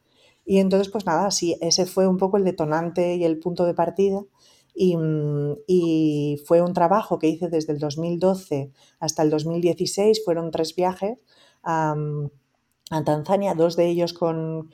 Y 0.46 0.58
entonces, 0.58 0.88
pues 0.88 1.06
nada, 1.06 1.30
sí, 1.32 1.56
ese 1.60 1.86
fue 1.86 2.06
un 2.06 2.18
poco 2.18 2.36
el 2.36 2.44
detonante 2.44 3.16
y 3.16 3.24
el 3.24 3.38
punto 3.40 3.64
de 3.64 3.74
partida 3.74 4.22
Mm, 4.76 5.52
y, 5.66 6.42
fue 6.46 6.60
un 6.60 6.72
trabajo 6.74 7.18
que 7.18 7.28
hice 7.28 7.48
desde 7.48 7.72
el 7.72 7.78
2012 7.78 8.72
hasta 8.98 9.22
el 9.22 9.30
2016, 9.30 10.24
fueron 10.24 10.50
tres 10.50 10.74
viajes 10.74 11.18
a, 11.62 11.94
Tanzania, 13.04 13.54
dos 13.54 13.76
de 13.76 13.88
ellos 13.88 14.12
con, 14.12 14.70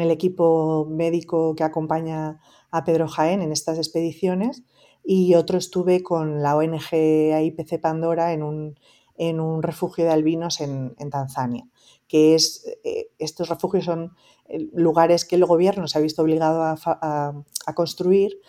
el 0.00 0.10
equipo 0.10 0.86
médico 0.90 1.54
que 1.56 1.64
acompaña 1.64 2.40
a 2.70 2.84
Pedro 2.84 3.08
Jaén 3.08 3.42
en 3.42 3.52
estas 3.52 3.78
expediciones 3.78 4.62
y 5.04 5.34
otro 5.34 5.58
estuve 5.58 6.02
con 6.02 6.42
la 6.42 6.56
ONG 6.56 6.92
IPC 6.92 7.80
Pandora 7.80 8.32
en 8.32 8.42
un, 8.42 8.78
en 9.16 9.40
un 9.40 9.62
refugio 9.62 10.04
de 10.04 10.10
albinos 10.10 10.60
en, 10.60 10.94
Tanzania, 11.10 11.68
que 12.08 12.34
es, 12.34 12.64
eh, 12.84 13.10
estos 13.18 13.48
refugios 13.48 13.84
son 13.84 14.16
eh, 14.48 14.68
lugares 14.72 15.24
que 15.24 15.36
el 15.36 15.44
gobierno 15.44 15.86
se 15.88 15.98
ha 15.98 16.00
visto 16.00 16.22
obligado 16.22 16.62
a 16.62 17.74
construir 17.74 18.40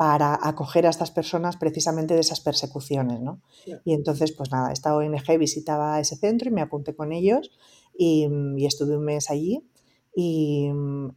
para 0.00 0.38
acoger 0.42 0.86
a 0.86 0.88
estas 0.88 1.10
personas 1.10 1.58
precisamente 1.58 2.14
de 2.14 2.20
esas 2.20 2.40
persecuciones. 2.40 3.20
¿no? 3.20 3.42
Y 3.84 3.92
entonces, 3.92 4.32
pues 4.32 4.50
nada, 4.50 4.72
esta 4.72 4.96
ONG 4.96 5.36
visitaba 5.38 6.00
ese 6.00 6.16
centro 6.16 6.48
y 6.48 6.54
me 6.54 6.62
apunté 6.62 6.96
con 6.96 7.12
ellos 7.12 7.50
y, 7.94 8.26
estuve 8.64 8.96
un 8.96 9.04
mes 9.04 9.28
allí. 9.28 9.62
Y, 10.16 10.70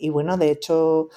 bueno, 0.10 0.36
de 0.36 0.52
hecho, 0.52 1.08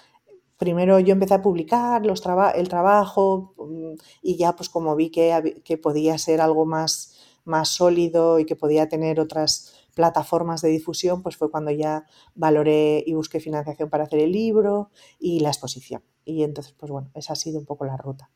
primero 0.57 0.99
yo 1.01 1.13
empecé 1.13 1.35
a 1.35 1.43
publicar 1.43 2.05
los 2.05 2.23
el 2.55 2.69
trabajo 2.69 3.55
mm, 3.59 3.95
y 4.23 4.37
ya 4.37 4.55
pues 4.55 4.69
como 4.69 4.97
vi 4.97 5.11
que, 5.11 5.63
que 5.65 5.79
podía 5.79 6.19
ser 6.19 6.41
algo 6.41 6.67
más, 6.67 7.17
más 7.45 7.69
sólido 7.69 8.39
y 8.39 8.45
que 8.45 8.57
podía 8.57 8.89
tener 8.89 9.21
otras 9.21 9.87
plataformas 9.95 10.61
de 10.61 10.69
difusión, 10.69 11.23
pues 11.23 11.37
fue 11.37 11.51
cuando 11.51 11.71
ya 11.71 12.05
valoré 12.35 13.03
y 13.07 13.15
busqué 13.15 13.41
financiación 13.41 13.89
para 13.89 14.05
hacer 14.05 14.21
el 14.21 14.31
libro 14.31 14.91
y 15.19 15.41
la 15.41 15.49
exposición. 15.49 16.03
Y 16.25 16.43
entonces, 16.43 16.75
pues 16.79 16.93
bueno, 16.93 17.11
esa 17.15 17.33
ha 17.33 17.37
sido 17.37 17.59
un 17.59 17.65
poco 17.65 17.87
la 17.87 17.97
ruta. 17.97 18.29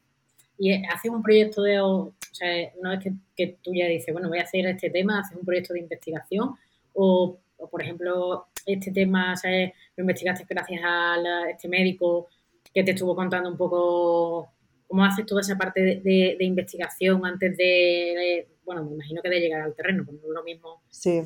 Y 0.56 0.72
haces 0.86 1.10
un 1.10 1.22
proyecto 1.22 1.62
de, 1.62 1.80
o 1.80 2.14
sea, 2.32 2.48
una 2.78 2.96
vez 2.96 3.12
que, 3.36 3.58
tú 3.62 3.72
ya 3.74 3.86
dices, 3.86 4.12
bueno, 4.12 4.28
voy 4.28 4.38
a 4.38 4.42
hacer 4.42 4.64
este 4.66 4.88
tema, 4.88 5.20
haces 5.20 5.36
un 5.36 5.44
proyecto 5.44 5.74
de 5.74 5.80
investigación, 5.80 6.54
o, 6.94 7.39
por 7.68 7.82
ejemplo, 7.82 8.46
este 8.64 8.92
tema, 8.92 9.36
¿sabes? 9.36 9.72
lo 9.96 10.02
investigaste 10.02 10.46
gracias 10.48 10.80
a 10.84 11.16
este 11.50 11.68
médico 11.68 12.28
que 12.72 12.84
te 12.84 12.92
estuvo 12.92 13.14
contando 13.14 13.50
un 13.50 13.56
poco 13.56 14.52
cómo 14.86 15.04
haces 15.04 15.26
toda 15.26 15.40
esa 15.40 15.56
parte 15.56 16.00
de, 16.02 16.36
investigación 16.40 17.24
antes 17.24 17.56
de, 17.56 18.48
bueno, 18.64 18.84
me 18.84 18.94
imagino 18.94 19.22
que 19.22 19.28
de 19.28 19.40
llegar 19.40 19.62
al 19.62 19.74
terreno, 19.74 20.04
pues 20.04 20.20
no 20.20 20.28
es 20.28 20.34
lo 20.34 20.42
mismo. 20.42 20.82
Sí, 20.90 21.22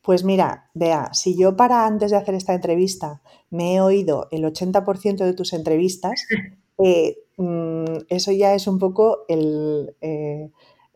Pues 0.00 0.24
mira, 0.24 0.70
vea, 0.74 1.12
si 1.12 1.38
yo 1.38 1.56
para 1.56 1.86
antes 1.86 2.10
de 2.10 2.16
hacer 2.16 2.34
esta 2.34 2.54
entrevista 2.54 3.22
me 3.50 3.74
he 3.74 3.80
oído 3.80 4.28
el 4.30 4.44
80% 4.44 5.24
de 5.24 5.34
tus 5.34 5.52
entrevistas, 5.52 6.26
eh, 6.84 7.18
mm, 7.36 8.04
eso 8.08 8.32
ya 8.32 8.54
es 8.54 8.66
un 8.66 8.78
poco 8.78 9.24
el, 9.28 9.94
eh, 10.00 10.50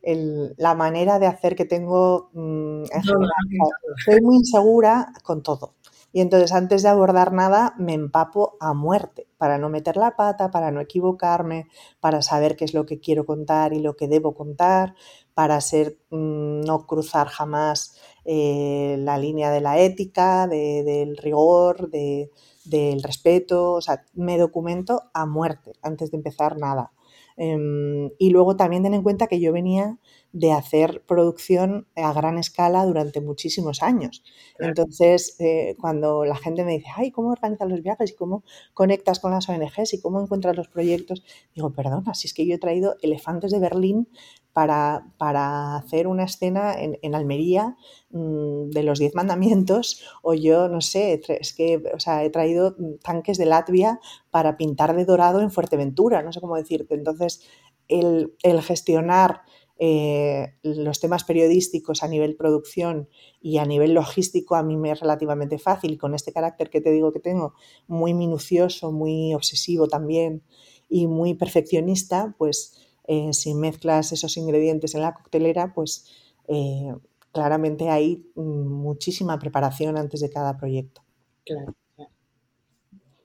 la 0.07 0.75
manera 0.75 1.19
de 1.19 1.27
hacer 1.27 1.57
que 1.57 1.65
tengo 1.65 2.31
mm, 2.33 2.85
en 2.93 3.03
general. 3.03 3.71
Soy 4.05 4.21
muy 4.21 4.37
insegura 4.37 5.13
con 5.25 5.43
todo. 5.43 5.75
Y 6.13 6.21
entonces 6.21 6.53
antes 6.53 6.83
de 6.83 6.89
abordar 6.89 7.33
nada 7.33 7.75
me 7.77 7.93
empapo 7.93 8.57
a 8.61 8.73
muerte 8.73 9.27
para 9.37 9.59
no 9.59 9.69
meter 9.69 9.97
la 9.99 10.17
pata, 10.17 10.51
para 10.51 10.71
no 10.71 10.81
equivocarme, 10.81 11.69
para 12.01 12.23
saber 12.23 12.57
qué 12.57 12.65
es 12.65 12.73
lo 12.73 12.87
que 12.87 13.01
quiero 13.01 13.27
contar 13.27 13.75
y 13.75 13.81
lo 13.81 13.97
que 13.97 14.09
debo 14.09 14.33
contar, 14.35 14.95
para 15.35 15.61
ser, 15.61 15.99
mm, 16.11 16.63
no 16.63 16.87
cruzar 16.87 17.27
jamás 17.27 17.97
eh, 18.25 18.97
la 19.01 19.19
línea 19.19 19.51
de 19.51 19.61
la 19.61 19.79
ética, 19.79 20.47
del 20.47 21.17
rigor, 21.19 21.91
del 21.91 23.03
respeto. 23.03 23.75
O 23.75 23.81
sea, 23.83 24.05
me 24.15 24.39
documento 24.39 25.03
a 25.13 25.27
muerte 25.27 25.73
antes 25.83 26.11
de 26.11 26.17
empezar 26.17 26.57
nada. 26.57 26.93
Em, 27.37 28.11
y 28.19 28.31
luego 28.31 28.57
también 28.57 28.83
ten 28.83 28.95
en 28.95 29.03
cuenta 29.03 29.27
que 29.27 29.41
yo 29.41 29.53
venía 29.53 29.99
de 30.39 30.53
hacer 30.53 31.03
producción 31.07 31.89
a 31.97 32.13
gran 32.13 32.37
escala 32.37 32.85
durante 32.85 33.23
muchísimos 33.23 33.83
años. 33.83 34.23
Entonces, 34.59 35.35
eh, 35.41 35.77
cuando 35.81 36.27
la 36.27 36.37
gente 36.37 36.63
me 36.63 36.73
dice, 36.73 36.89
ay, 36.95 37.11
¿cómo 37.11 37.31
organizas 37.31 37.71
los 37.71 37.83
viajes 37.83 38.11
y 38.11 38.15
cómo 38.17 38.45
conectas 38.75 39.19
con 39.19 39.31
las 39.31 39.49
ONGs 39.49 39.95
y 39.95 40.01
cómo 40.01 40.21
encuentras 40.21 40.55
los 40.55 40.69
proyectos? 40.69 41.25
Digo, 41.55 41.73
perdona, 41.73 42.13
si 42.13 42.27
es 42.27 42.35
que 42.35 42.47
yo 42.47 42.55
he 42.57 42.59
traído 42.59 42.97
elefantes 43.01 43.51
de 43.51 43.61
Berlín 43.61 44.09
para, 44.53 45.07
para 45.17 45.77
hacer 45.77 46.07
una 46.07 46.25
escena 46.25 46.75
en, 46.79 46.99
en 47.01 47.15
Almería 47.15 47.79
mmm, 48.11 48.69
de 48.69 48.83
los 48.83 48.99
Diez 48.99 49.15
Mandamientos, 49.15 50.03
o 50.23 50.35
yo, 50.35 50.69
no 50.69 50.83
sé, 50.83 51.23
es 51.29 51.55
que, 51.55 51.83
o 51.95 51.99
sea, 51.99 52.25
he 52.25 52.31
traído 52.31 52.77
tanques 53.03 53.39
de 53.39 53.47
Latvia 53.47 54.01
para 54.31 54.59
pintar 54.59 54.95
de 54.95 55.07
dorado 55.07 55.41
en 55.41 55.51
Fuerteventura, 55.51 56.23
no 56.23 56.31
sé 56.31 56.43
cómo 56.43 56.57
decirte. 56.57 56.95
Entonces, 56.95 57.41
el, 57.89 58.35
el 58.43 58.61
gestionar 58.63 59.43
eh, 59.79 60.55
los 60.63 61.01
temas 61.01 61.25
periodísticos 61.25 62.03
a 62.03 62.09
nivel 62.09 62.35
producción 62.35 63.11
y 63.43 63.59
a 63.59 63.67
nivel 63.67 63.93
logístico 63.93 64.55
a 64.55 64.63
mí 64.63 64.77
me 64.77 64.91
es 64.91 65.01
relativamente 65.01 65.59
fácil 65.59 65.99
con 65.99 66.15
este 66.15 66.33
carácter 66.33 66.71
que 66.71 66.81
te 66.81 66.91
digo 66.91 67.13
que 67.13 67.21
tengo, 67.21 67.55
muy 67.87 68.15
minucioso, 68.15 68.91
muy 68.91 69.35
obsesivo 69.35 69.87
también 69.87 70.43
y 70.89 71.07
muy 71.07 71.35
perfeccionista, 71.35 72.35
pues 72.39 72.89
eh, 73.07 73.33
si 73.35 73.55
mezclas 73.55 74.13
esos 74.13 74.37
ingredientes 74.39 74.95
en 74.95 75.03
la 75.03 75.13
coctelera, 75.13 75.75
pues 75.75 76.07
eh, 76.49 76.95
claramente 77.33 77.91
hay 77.91 78.25
muchísima 78.35 79.39
preparación 79.39 79.99
antes 79.99 80.21
de 80.21 80.31
cada 80.31 80.57
proyecto. 80.57 81.03
Claro. 81.45 81.75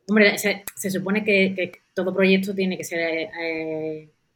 Hombre, 0.09 0.37
se, 0.37 0.65
se 0.75 0.89
supone 0.89 1.23
que, 1.23 1.53
que, 1.55 1.71
todo 1.93 2.13
proyecto 2.13 2.53
tiene 2.53 2.77
que 2.77 2.83
ser 2.83 3.29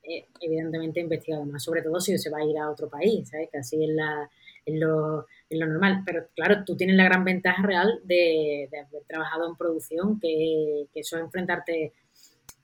eh, 0.07 0.27
evidentemente 0.39 0.99
investigado 0.99 1.45
más, 1.45 1.63
sobre 1.63 1.81
todo 1.81 1.99
si 1.99 2.17
se 2.17 2.29
va 2.29 2.39
a 2.39 2.45
ir 2.45 2.57
a 2.57 2.69
otro 2.69 2.89
país, 2.89 3.29
¿sabes? 3.29 3.49
Que 3.51 3.57
así 3.57 3.83
es, 3.83 3.89
la, 3.89 4.29
es, 4.65 4.79
lo, 4.79 5.25
es 5.49 5.59
lo, 5.59 5.67
normal. 5.67 6.03
Pero 6.05 6.27
claro, 6.35 6.63
tú 6.65 6.75
tienes 6.75 6.95
la 6.95 7.05
gran 7.05 7.23
ventaja 7.23 7.61
real 7.63 8.01
de, 8.03 8.67
de 8.71 8.79
haber 8.79 9.03
trabajado 9.07 9.49
en 9.49 9.55
producción, 9.55 10.19
que, 10.19 10.87
que 10.93 10.99
eso 10.99 11.17
es 11.17 11.23
enfrentarte 11.23 11.93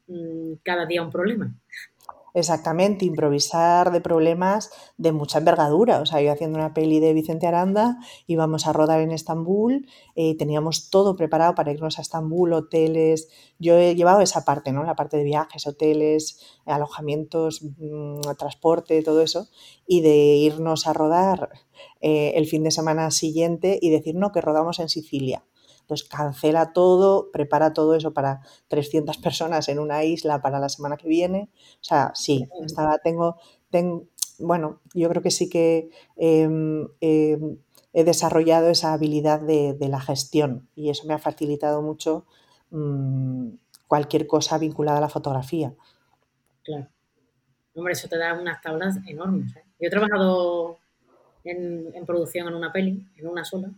mmm, 0.08 0.54
cada 0.64 0.86
día 0.86 1.02
a 1.02 1.06
un 1.06 1.12
problema. 1.12 1.54
Exactamente, 2.34 3.04
improvisar 3.04 3.92
de 3.92 4.00
problemas 4.00 4.72
de 4.98 5.12
mucha 5.12 5.40
envergadura. 5.40 6.00
O 6.00 6.06
sea, 6.06 6.22
yo 6.22 6.32
haciendo 6.32 6.58
una 6.58 6.74
peli 6.74 7.00
de 7.02 7.14
Vicente 7.14 7.46
Aranda, 7.46 7.98
íbamos 8.26 8.68
a 8.68 8.74
rodar 8.74 9.02
en 9.02 9.12
Estambul, 9.12 9.88
eh, 10.16 10.38
teníamos 10.38 10.90
todo 10.90 11.16
preparado 11.18 11.56
para 11.56 11.72
irnos 11.72 12.00
a 12.00 12.02
Estambul, 12.02 12.54
hoteles. 12.54 13.28
Yo 13.60 13.78
he 13.78 13.96
llevado 13.96 14.22
esa 14.22 14.46
parte, 14.46 14.72
¿no? 14.72 14.84
La 14.84 14.96
parte 14.96 15.18
de 15.18 15.24
viajes, 15.26 15.68
hoteles, 15.68 16.40
alojamientos, 16.66 17.62
mmm, 17.64 18.22
transporte, 18.38 19.04
todo 19.04 19.22
eso. 19.22 19.50
Y 19.86 20.02
de 20.02 20.16
irnos 20.38 20.88
a 20.88 20.94
rodar 20.94 21.50
eh, 22.00 22.34
el 22.36 22.48
fin 22.48 22.64
de 22.64 22.72
semana 22.72 23.12
siguiente 23.12 23.78
y 23.82 23.90
decir, 23.90 24.16
no, 24.16 24.32
que 24.32 24.42
rodamos 24.42 24.80
en 24.80 24.88
Sicilia. 24.88 25.44
Entonces 25.82 26.08
cancela 26.08 26.74
todo, 26.74 27.32
prepara 27.32 27.74
todo 27.74 27.96
eso 27.96 28.14
para 28.14 28.42
300 28.68 29.18
personas 29.18 29.68
en 29.70 29.80
una 29.80 30.04
isla 30.04 30.42
para 30.42 30.60
la 30.60 30.70
semana 30.70 30.98
que 30.98 31.08
viene. 31.08 31.50
O 31.76 31.84
sea, 31.84 32.12
sí, 32.16 32.48
estaba, 32.66 32.98
tengo, 33.00 33.38
tengo, 33.70 34.08
bueno, 34.40 34.80
yo 34.94 35.10
creo 35.10 35.22
que 35.22 35.32
sí 35.32 35.50
que 35.50 35.90
eh, 36.18 36.50
eh, 37.02 37.40
he 37.94 38.04
desarrollado 38.04 38.70
esa 38.70 38.94
habilidad 38.94 39.42
de, 39.42 39.74
de, 39.74 39.90
la 39.90 40.00
gestión 40.00 40.70
y 40.76 40.90
eso 40.90 41.06
me 41.08 41.14
ha 41.14 41.20
facilitado 41.20 41.82
mucho 41.82 42.26
mmm, 42.70 43.50
cualquier 43.88 44.28
cosa 44.28 44.58
vinculada 44.58 45.00
a 45.00 45.02
la 45.02 45.10
fotografía. 45.10 45.74
Claro. 46.64 46.88
Hombre, 47.74 47.94
eso 47.94 48.08
te 48.08 48.18
da 48.18 48.34
unas 48.34 48.62
tablas 48.62 48.98
enormes. 49.08 49.56
¿eh? 49.56 49.64
Yo 49.80 49.88
he 49.88 49.90
trabajado 49.90 50.80
en, 51.44 51.92
en, 51.94 52.06
producción 52.06 52.48
en 52.48 52.56
una 52.56 52.72
peli, 52.72 53.08
en 53.18 53.28
una 53.28 53.46
sola. 53.46 53.72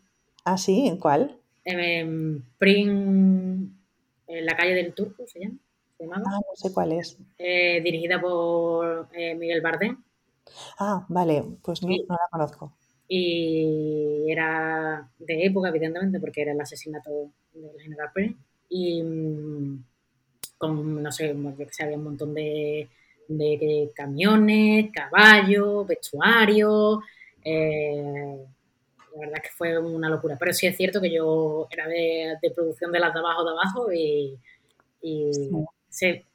Ah, 0.45 0.57
sí, 0.57 0.87
¿en 0.87 0.97
cuál? 0.97 1.39
Eh, 1.65 2.39
Pring, 2.57 3.69
en 4.27 4.45
la 4.45 4.55
calle 4.55 4.73
del 4.73 4.93
Turco 4.93 5.25
se 5.27 5.39
llama. 5.39 5.57
¿Se 5.97 6.05
ah, 6.05 6.19
no 6.19 6.55
sé 6.55 6.73
cuál 6.73 6.93
es. 6.93 7.17
Eh, 7.37 7.81
dirigida 7.83 8.19
por 8.19 9.07
eh, 9.13 9.35
Miguel 9.35 9.61
Bardem. 9.61 10.03
Ah, 10.79 11.05
vale, 11.07 11.43
pues 11.63 11.81
no, 11.83 11.91
y, 11.91 11.99
no, 11.99 12.15
la 12.15 12.29
conozco. 12.29 12.73
Y 13.07 14.25
era 14.29 15.09
de 15.19 15.45
época, 15.45 15.69
evidentemente, 15.69 16.19
porque 16.19 16.41
era 16.41 16.51
el 16.51 16.61
asesinato 16.61 17.31
del 17.53 17.79
general 17.79 18.09
Pring. 18.13 18.35
Y 18.69 19.01
mm, 19.01 19.83
con, 20.57 21.03
no 21.03 21.11
sé, 21.11 21.35
que 21.57 21.67
se 21.71 21.83
había 21.83 21.97
un 21.97 22.03
montón 22.03 22.33
de, 22.33 22.89
de 23.27 23.91
camiones, 23.95 24.91
caballos, 24.91 25.87
vestuarios. 25.87 26.99
Eh, 27.43 28.37
la 29.13 29.19
verdad 29.19 29.37
es 29.43 29.49
que 29.49 29.55
fue 29.55 29.77
una 29.77 30.09
locura. 30.09 30.37
Pero 30.39 30.53
sí 30.53 30.67
es 30.67 30.75
cierto 30.75 31.01
que 31.01 31.11
yo 31.11 31.67
era 31.69 31.87
de, 31.87 32.35
de 32.41 32.51
producción 32.51 32.91
de 32.91 32.99
las 32.99 33.13
de 33.13 33.19
abajo 33.19 33.43
de 33.43 33.51
abajo 33.51 33.93
y, 33.93 34.39
y 35.01 35.33
sí. 35.33 35.49
se, 35.89 36.25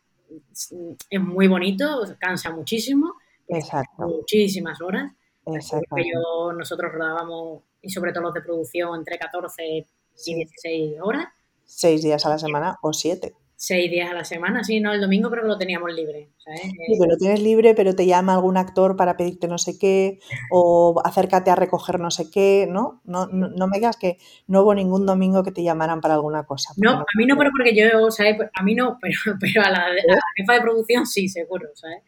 es 1.11 1.21
muy 1.21 1.49
bonito, 1.49 2.05
cansa 2.19 2.51
muchísimo, 2.51 3.14
Exacto. 3.49 4.07
muchísimas 4.07 4.81
horas. 4.81 5.12
Yo, 5.47 6.53
nosotros 6.53 6.93
rodábamos, 6.93 7.62
y 7.81 7.88
sobre 7.88 8.12
todo 8.12 8.25
los 8.25 8.35
de 8.35 8.43
producción, 8.43 8.99
entre 8.99 9.19
14 9.19 9.87
y 10.27 10.35
16 10.35 11.01
horas. 11.03 11.29
Seis 11.64 12.03
días 12.03 12.25
a 12.27 12.31
la 12.31 12.38
semana 12.38 12.79
o 12.83 12.93
siete 12.93 13.35
seis 13.61 13.90
días 13.90 14.09
a 14.09 14.14
la 14.14 14.23
semana, 14.23 14.62
sí, 14.62 14.79
no, 14.79 14.92
el 14.92 15.01
domingo 15.01 15.31
creo 15.31 15.42
que 15.42 15.49
lo 15.49 15.59
teníamos 15.59 15.92
libre. 15.92 16.31
¿sabes? 16.38 16.61
Sí, 16.61 16.97
pero 16.97 17.11
lo 17.11 17.16
tienes 17.16 17.42
libre, 17.42 17.75
pero 17.75 17.92
te 17.92 18.07
llama 18.07 18.35
algún 18.35 18.57
actor 18.57 18.97
para 18.97 19.16
pedirte 19.16 19.49
no 19.49 19.59
sé 19.59 19.77
qué, 19.77 20.21
o 20.53 21.03
acércate 21.05 21.51
a 21.51 21.57
recoger 21.57 21.99
no 21.99 22.12
sé 22.12 22.31
qué, 22.31 22.68
¿no? 22.71 23.01
No, 23.05 23.27
no, 23.27 23.49
no 23.49 23.66
me 23.66 23.79
digas 23.79 23.97
que 23.97 24.18
no 24.47 24.62
hubo 24.62 24.77
ningún 24.77 25.07
domingo 25.07 25.42
que 25.42 25.51
te 25.51 25.64
llamaran 25.64 26.01
para 26.01 26.14
alguna 26.14 26.44
cosa. 26.44 26.73
No, 26.77 26.92
no, 26.92 27.01
a 27.01 27.18
mí 27.18 27.27
no, 27.27 27.37
pero 27.37 27.51
porque 27.51 27.75
yo, 27.75 28.12
¿sabes? 28.12 28.37
A 28.55 28.62
mí 28.62 28.77
no, 28.77 28.97
pero, 29.03 29.37
pero 29.40 29.62
a, 29.64 29.71
la, 29.71 29.87
a 29.87 29.92
la 29.92 30.21
jefa 30.37 30.53
de 30.53 30.61
producción 30.61 31.05
sí, 31.05 31.29
seguro, 31.29 31.68
¿sabes? 31.75 32.05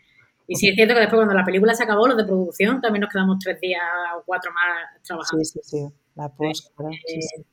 Y 0.46 0.54
sí 0.54 0.68
es 0.68 0.76
cierto 0.76 0.94
que 0.94 1.00
después 1.00 1.18
cuando 1.18 1.34
la 1.34 1.44
película 1.44 1.74
se 1.74 1.82
acabó, 1.82 2.06
los 2.06 2.16
de 2.16 2.24
producción 2.24 2.80
también 2.80 3.00
nos 3.00 3.10
quedamos 3.10 3.38
tres 3.40 3.60
días 3.60 3.82
o 4.16 4.22
cuatro 4.24 4.52
más 4.52 5.02
trabajando. 5.02 5.44
Sí, 5.44 5.60
sí, 5.60 5.60
sí, 5.64 5.94
la 6.14 6.28
post, 6.28 6.70
eh, 6.78 6.98
sí, 7.06 7.22
sí 7.22 7.44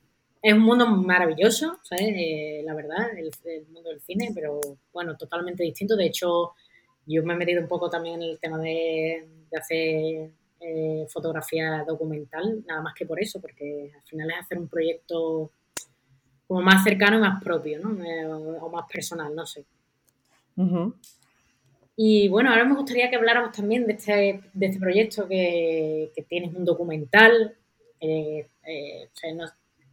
es 0.42 0.54
un 0.54 0.62
mundo 0.62 0.88
maravilloso, 0.88 1.78
¿sabes? 1.84 2.08
Eh, 2.16 2.62
la 2.66 2.74
verdad, 2.74 3.18
el, 3.18 3.32
el, 3.46 3.68
mundo 3.68 3.90
del 3.90 4.02
cine, 4.02 4.32
pero 4.34 4.60
bueno, 4.94 5.18
totalmente 5.18 5.64
distinto. 5.64 5.96
De 5.96 6.06
hecho, 6.06 6.54
yo 7.06 7.24
me 7.24 7.34
he 7.34 7.38
metido 7.38 7.62
un 7.62 7.68
poco 7.68 7.90
también 7.90 8.22
en 8.22 8.30
el 8.30 8.40
tema 8.40 8.58
de, 8.60 9.28
de 9.50 9.58
hacer 9.58 10.32
eh, 10.60 11.06
fotografía 11.10 11.84
documental, 11.88 12.64
nada 12.68 12.82
más 12.82 12.94
que 12.96 13.06
por 13.06 13.22
eso, 13.22 13.40
porque 13.40 13.92
al 13.96 14.02
final 14.02 14.32
es 14.32 14.40
hacer 14.40 14.58
un 14.58 14.68
proyecto 14.68 15.52
como 16.48 16.62
más 16.62 16.84
cercano 16.84 17.18
y 17.18 17.22
más 17.22 17.44
propio, 17.44 17.80
¿no? 17.80 18.04
Eh, 18.04 18.26
o 18.26 18.70
más 18.70 18.86
personal, 18.92 19.36
no 19.36 19.46
sé. 19.46 19.66
Uh 20.56 20.64
-huh. 20.64 20.94
Y 21.96 22.28
bueno, 22.28 22.50
ahora 22.50 22.66
me 22.66 22.76
gustaría 22.76 23.10
que 23.10 23.16
habláramos 23.16 23.52
también 23.52 23.86
de 23.86 23.94
este, 23.94 24.42
de 24.54 24.66
este 24.66 24.80
proyecto 24.80 25.28
que, 25.28 26.12
que 26.16 26.24
tienes 26.24 26.54
un 26.56 26.66
documental. 26.66 27.56
Eh, 28.00 28.48
o 28.64 29.18
sea, 29.18 29.34
no, 29.34 29.46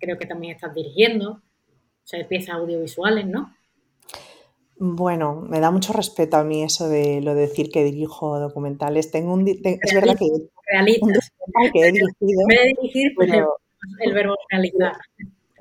creo 0.04 0.18
que 0.18 0.26
también 0.26 0.54
estás 0.54 0.74
dirigiendo, 0.74 1.30
o 1.30 2.06
sea, 2.06 2.26
piezas 2.28 2.56
audiovisuales, 2.56 3.26
¿no? 3.26 3.54
Bueno, 4.76 5.40
me 5.40 5.60
da 5.60 5.70
mucho 5.70 5.92
respeto 5.92 6.36
a 6.36 6.44
mí 6.44 6.62
eso 6.62 6.88
de 6.88 7.20
lo 7.20 7.34
de 7.34 7.42
decir 7.42 7.70
que 7.70 7.84
dirijo 7.84 8.38
documentales. 8.40 9.10
Tengo 9.10 9.32
un, 9.32 9.44
te, 9.44 9.78
es 9.80 9.94
verdad 9.94 10.16
que. 10.18 10.24
Un 10.24 11.12
que 11.72 11.80
he 11.80 11.92
dirigido. 11.92 12.46
Me 12.48 12.74
dirigir, 12.76 13.12
pero, 13.16 13.56
el 14.00 14.12
verbo 14.12 14.34
realizar. 14.50 14.94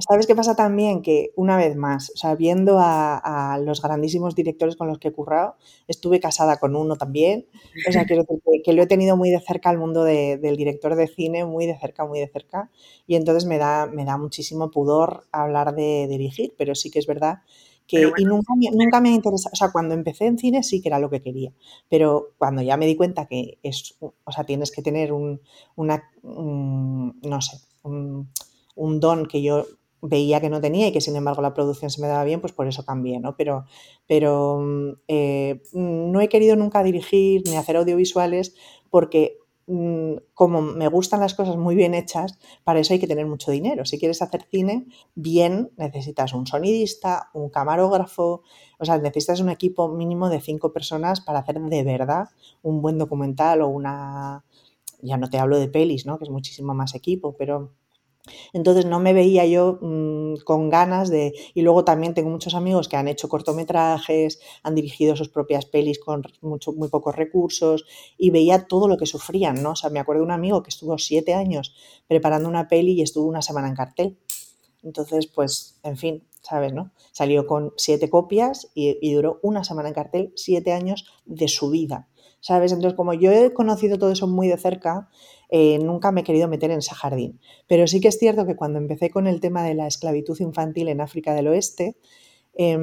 ¿Sabes 0.07 0.27
qué 0.27 0.35
pasa 0.35 0.53
también? 0.53 1.01
Que 1.01 1.31
una 1.37 1.55
vez 1.55 1.77
más, 1.77 2.09
o 2.09 2.17
sea, 2.17 2.35
viendo 2.35 2.77
a, 2.77 3.57
los 3.63 3.81
grandísimos 3.81 4.35
directores 4.35 4.75
con 4.75 4.87
los 4.89 4.99
que 4.99 5.09
he 5.09 5.11
currado, 5.13 5.55
estuve 5.87 6.19
casada 6.19 6.57
con 6.57 6.75
uno 6.75 6.97
también, 6.97 7.45
o 7.87 7.91
sea, 7.91 8.03
quiero 8.07 8.25
que, 8.63 8.73
lo 8.73 8.83
he 8.83 8.87
tenido 8.87 9.15
muy 9.15 9.29
de 9.29 9.39
cerca 9.39 9.69
al 9.69 9.77
mundo 9.77 10.03
del 10.03 10.57
director 10.57 10.95
de 10.95 11.07
cine, 11.07 11.45
muy 11.45 11.67
de 11.67 11.79
cerca, 11.79 12.05
muy 12.05 12.19
de 12.19 12.27
cerca, 12.27 12.69
y 13.07 13.15
entonces 13.15 13.45
me 13.45 13.57
da, 13.57 13.85
me 13.85 14.03
da 14.03 14.17
muchísimo 14.17 14.71
pudor 14.71 15.23
hablar 15.31 15.73
de 15.73 16.07
dirigir, 16.09 16.53
pero 16.57 16.75
sí 16.75 16.91
que 16.91 16.99
es 16.99 17.07
verdad 17.07 17.39
que, 17.87 18.11
y 18.17 18.25
nunca, 18.25 18.53
nunca 18.73 18.99
me 18.99 19.09
ha 19.09 19.13
interesado, 19.13 19.51
o 19.53 19.55
sea, 19.55 19.71
cuando 19.71 19.93
empecé 19.93 20.25
en 20.25 20.37
cine 20.37 20.63
sí 20.63 20.81
que 20.81 20.89
era 20.89 20.99
lo 20.99 21.09
que 21.09 21.21
quería, 21.21 21.53
pero 21.89 22.31
cuando 22.37 22.61
ya 22.61 22.75
me 22.75 22.87
di 22.87 22.97
cuenta 22.97 23.25
que 23.25 23.57
es, 23.63 23.95
o 23.99 24.31
sea, 24.31 24.43
tienes 24.43 24.71
que 24.71 24.81
tener 24.81 25.13
un, 25.13 25.39
una, 25.75 26.03
no 26.23 27.41
sé, 27.41 27.57
un, 27.83 28.29
un 28.75 28.99
don 28.99 29.27
que 29.27 29.41
yo 29.41 29.65
veía 30.03 30.41
que 30.41 30.49
no 30.49 30.59
tenía 30.59 30.87
y 30.87 30.91
que 30.91 31.01
sin 31.01 31.15
embargo 31.15 31.41
la 31.41 31.53
producción 31.53 31.89
se 31.89 32.01
me 32.01 32.07
daba 32.07 32.25
bien, 32.25 32.41
pues 32.41 32.51
por 32.51 32.67
eso 32.67 32.85
cambié, 32.85 33.19
¿no? 33.19 33.35
Pero, 33.37 33.65
pero 34.05 34.59
mm, 34.59 34.89
eh, 35.07 35.61
no 35.73 36.19
he 36.19 36.27
querido 36.27 36.55
nunca 36.57 36.83
dirigir 36.83 37.41
ni 37.45 37.55
hacer 37.55 37.77
audiovisuales 37.77 38.53
porque 38.89 39.39
mm, 39.67 40.15
como 40.33 40.61
me 40.61 40.89
gustan 40.89 41.21
las 41.21 41.33
cosas 41.33 41.55
muy 41.55 41.75
bien 41.75 41.93
hechas, 41.93 42.37
para 42.65 42.81
eso 42.81 42.93
hay 42.93 42.99
que 42.99 43.07
tener 43.07 43.25
mucho 43.25 43.49
dinero. 43.49 43.85
Si 43.85 43.97
quieres 43.97 44.21
hacer 44.21 44.43
cine 44.51 44.87
bien, 45.15 45.71
necesitas 45.77 46.33
un 46.33 46.45
sonidista, 46.47 47.29
un 47.33 47.49
camarógrafo, 47.49 48.43
o 48.79 48.85
sea, 48.85 48.97
necesitas 48.97 49.39
un 49.39 49.49
equipo 49.49 49.87
mínimo 49.87 50.29
de 50.29 50.41
cinco 50.41 50.73
personas 50.73 51.21
para 51.21 51.39
hacer 51.39 51.61
de 51.61 51.83
verdad 51.83 52.27
un 52.61 52.81
buen 52.81 52.97
documental 52.97 53.61
o 53.61 53.69
una... 53.69 54.43
Ya 55.01 55.17
no 55.17 55.29
te 55.29 55.37
hablo 55.37 55.59
de 55.59 55.67
pelis, 55.67 56.05
¿no? 56.05 56.17
Que 56.17 56.23
es 56.23 56.29
muchísimo 56.29 56.73
más 56.73 56.95
equipo, 56.95 57.35
pero 57.37 57.73
entonces 58.53 58.85
no 58.85 58.99
me 58.99 59.13
veía 59.13 59.45
yo 59.45 59.79
mm, 59.81 60.35
con 60.45 60.69
ganas 60.69 61.09
de... 61.09 61.33
Y 61.53 61.61
luego 61.61 61.83
también 61.83 62.13
tengo 62.13 62.29
muchos 62.29 62.55
amigos 62.55 62.87
que 62.87 62.95
han 62.95 63.07
hecho 63.07 63.27
cortometrajes, 63.27 64.39
han 64.63 64.75
dirigido 64.75 65.15
sus 65.15 65.29
propias 65.29 65.65
pelis 65.65 65.99
con 65.99 66.23
mucho, 66.41 66.71
muy 66.71 66.87
pocos 66.87 67.15
recursos 67.15 67.85
y 68.17 68.29
veía 68.31 68.65
todo 68.67 68.87
lo 68.87 68.97
que 68.97 69.05
sufrían, 69.05 69.61
¿no? 69.61 69.71
O 69.71 69.75
sea, 69.75 69.89
me 69.89 69.99
acuerdo 69.99 70.21
de 70.21 70.25
un 70.25 70.31
amigo 70.31 70.63
que 70.63 70.69
estuvo 70.69 70.97
siete 70.97 71.33
años 71.33 71.75
preparando 72.07 72.47
una 72.47 72.67
peli 72.67 72.93
y 72.93 73.01
estuvo 73.01 73.27
una 73.27 73.41
semana 73.41 73.67
en 73.67 73.75
cartel. 73.75 74.17
Entonces, 74.83 75.27
pues, 75.27 75.79
en 75.83 75.97
fin, 75.97 76.23
¿sabes, 76.41 76.73
no? 76.73 76.91
Salió 77.11 77.45
con 77.45 77.73
siete 77.77 78.09
copias 78.09 78.69
y, 78.73 78.97
y 79.01 79.13
duró 79.13 79.39
una 79.41 79.63
semana 79.63 79.89
en 79.89 79.95
cartel, 79.95 80.33
siete 80.35 80.71
años 80.71 81.05
de 81.25 81.47
su 81.47 81.69
vida. 81.69 82.07
¿Sabes? 82.39 82.73
Entonces, 82.73 82.97
como 82.97 83.13
yo 83.13 83.31
he 83.31 83.53
conocido 83.53 83.97
todo 83.97 84.11
eso 84.11 84.27
muy 84.27 84.49
de 84.49 84.57
cerca, 84.57 85.09
eh, 85.55 85.77
nunca 85.77 86.11
me 86.11 86.21
he 86.21 86.23
querido 86.23 86.47
meter 86.47 86.71
en 86.71 86.79
ese 86.79 86.95
jardín. 86.95 87.39
Pero 87.67 87.85
sí 87.85 88.01
que 88.01 88.07
es 88.07 88.17
cierto 88.17 88.47
que 88.47 88.55
cuando 88.55 88.79
empecé 88.79 89.11
con 89.11 89.27
el 89.27 89.39
tema 89.39 89.63
de 89.63 89.75
la 89.75 89.85
esclavitud 89.85 90.35
infantil 90.39 90.87
en 90.87 90.99
África 90.99 91.35
del 91.35 91.47
Oeste, 91.47 91.95
eh, 92.55 92.75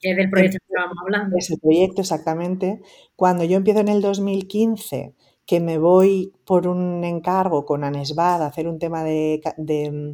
es 0.00 0.16
del 0.16 0.30
proyecto 0.30 0.56
que 0.58 0.72
estábamos 0.72 0.96
hablando. 1.02 1.36
Ese 1.36 1.58
proyecto, 1.58 2.00
exactamente. 2.00 2.80
Cuando 3.14 3.44
yo 3.44 3.58
empiezo 3.58 3.80
en 3.80 3.88
el 3.88 4.00
2015, 4.00 5.12
que 5.44 5.60
me 5.60 5.76
voy 5.76 6.32
por 6.46 6.66
un 6.66 7.04
encargo 7.04 7.66
con 7.66 7.84
Anesbad 7.84 8.42
a 8.42 8.46
hacer 8.46 8.68
un 8.68 8.78
tema 8.78 9.04
de, 9.04 9.42
mm, 9.58 10.12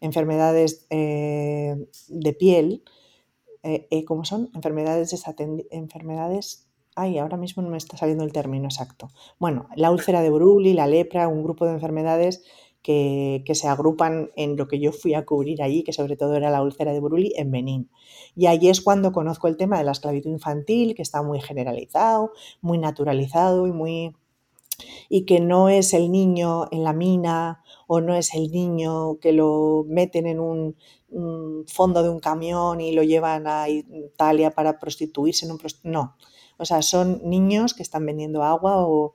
enfermedades 0.00 0.86
eh, 0.88 1.76
de 2.08 2.32
piel, 2.32 2.84
eh, 3.62 3.86
eh, 3.90 4.06
¿cómo 4.06 4.24
son? 4.24 4.48
Enfermedades, 4.54 5.14
enfermedades 5.70 6.63
Ay, 6.96 7.18
ahora 7.18 7.36
mismo 7.36 7.62
no 7.62 7.70
me 7.70 7.76
está 7.76 7.96
saliendo 7.96 8.22
el 8.24 8.32
término 8.32 8.66
exacto. 8.66 9.10
Bueno, 9.40 9.68
la 9.74 9.90
úlcera 9.90 10.22
de 10.22 10.30
Bruli, 10.30 10.74
la 10.74 10.86
lepra, 10.86 11.26
un 11.26 11.42
grupo 11.42 11.66
de 11.66 11.72
enfermedades 11.72 12.44
que, 12.82 13.42
se 13.54 13.66
agrupan 13.66 14.30
en 14.36 14.56
lo 14.56 14.68
que 14.68 14.78
yo 14.78 14.92
fui 14.92 15.14
a 15.14 15.24
cubrir 15.24 15.62
allí, 15.62 15.82
que 15.82 15.92
sobre 15.92 16.16
todo 16.16 16.36
era 16.36 16.50
la 16.50 16.62
úlcera 16.62 16.92
de 16.92 17.00
Bruli 17.00 17.32
en 17.36 17.50
Benín. 17.50 17.90
Y 18.36 18.46
allí 18.46 18.68
es 18.68 18.80
cuando 18.80 19.10
conozco 19.10 19.48
el 19.48 19.56
tema 19.56 19.78
de 19.78 19.84
la 19.84 19.92
esclavitud 19.92 20.30
infantil, 20.30 20.94
que 20.94 21.02
está 21.02 21.22
muy 21.22 21.40
generalizado, 21.40 22.32
muy 22.60 22.78
naturalizado 22.78 23.66
y 23.66 23.72
muy 23.72 24.14
y 25.08 25.24
que 25.24 25.40
no 25.40 25.68
es 25.68 25.94
el 25.94 26.10
niño 26.10 26.66
en 26.70 26.82
la 26.84 26.92
mina 26.92 27.62
o 27.86 28.00
no 28.00 28.14
es 28.14 28.34
el 28.34 28.50
niño 28.50 29.18
que 29.20 29.32
lo 29.32 29.84
meten 29.88 30.26
en 30.26 30.40
un, 30.40 30.76
fondo 31.68 32.02
de 32.02 32.08
un 32.08 32.18
camión 32.18 32.80
y 32.80 32.92
lo 32.92 33.04
llevan 33.04 33.46
a 33.46 33.68
Italia 33.68 34.50
para 34.50 34.80
prostituirse 34.80 35.46
en 35.46 35.52
un 35.52 35.60
no 35.84 36.16
o 36.58 36.64
sea, 36.64 36.82
son 36.82 37.20
niños 37.24 37.74
que 37.74 37.82
están 37.82 38.06
vendiendo 38.06 38.42
agua 38.42 38.86
o, 38.86 39.12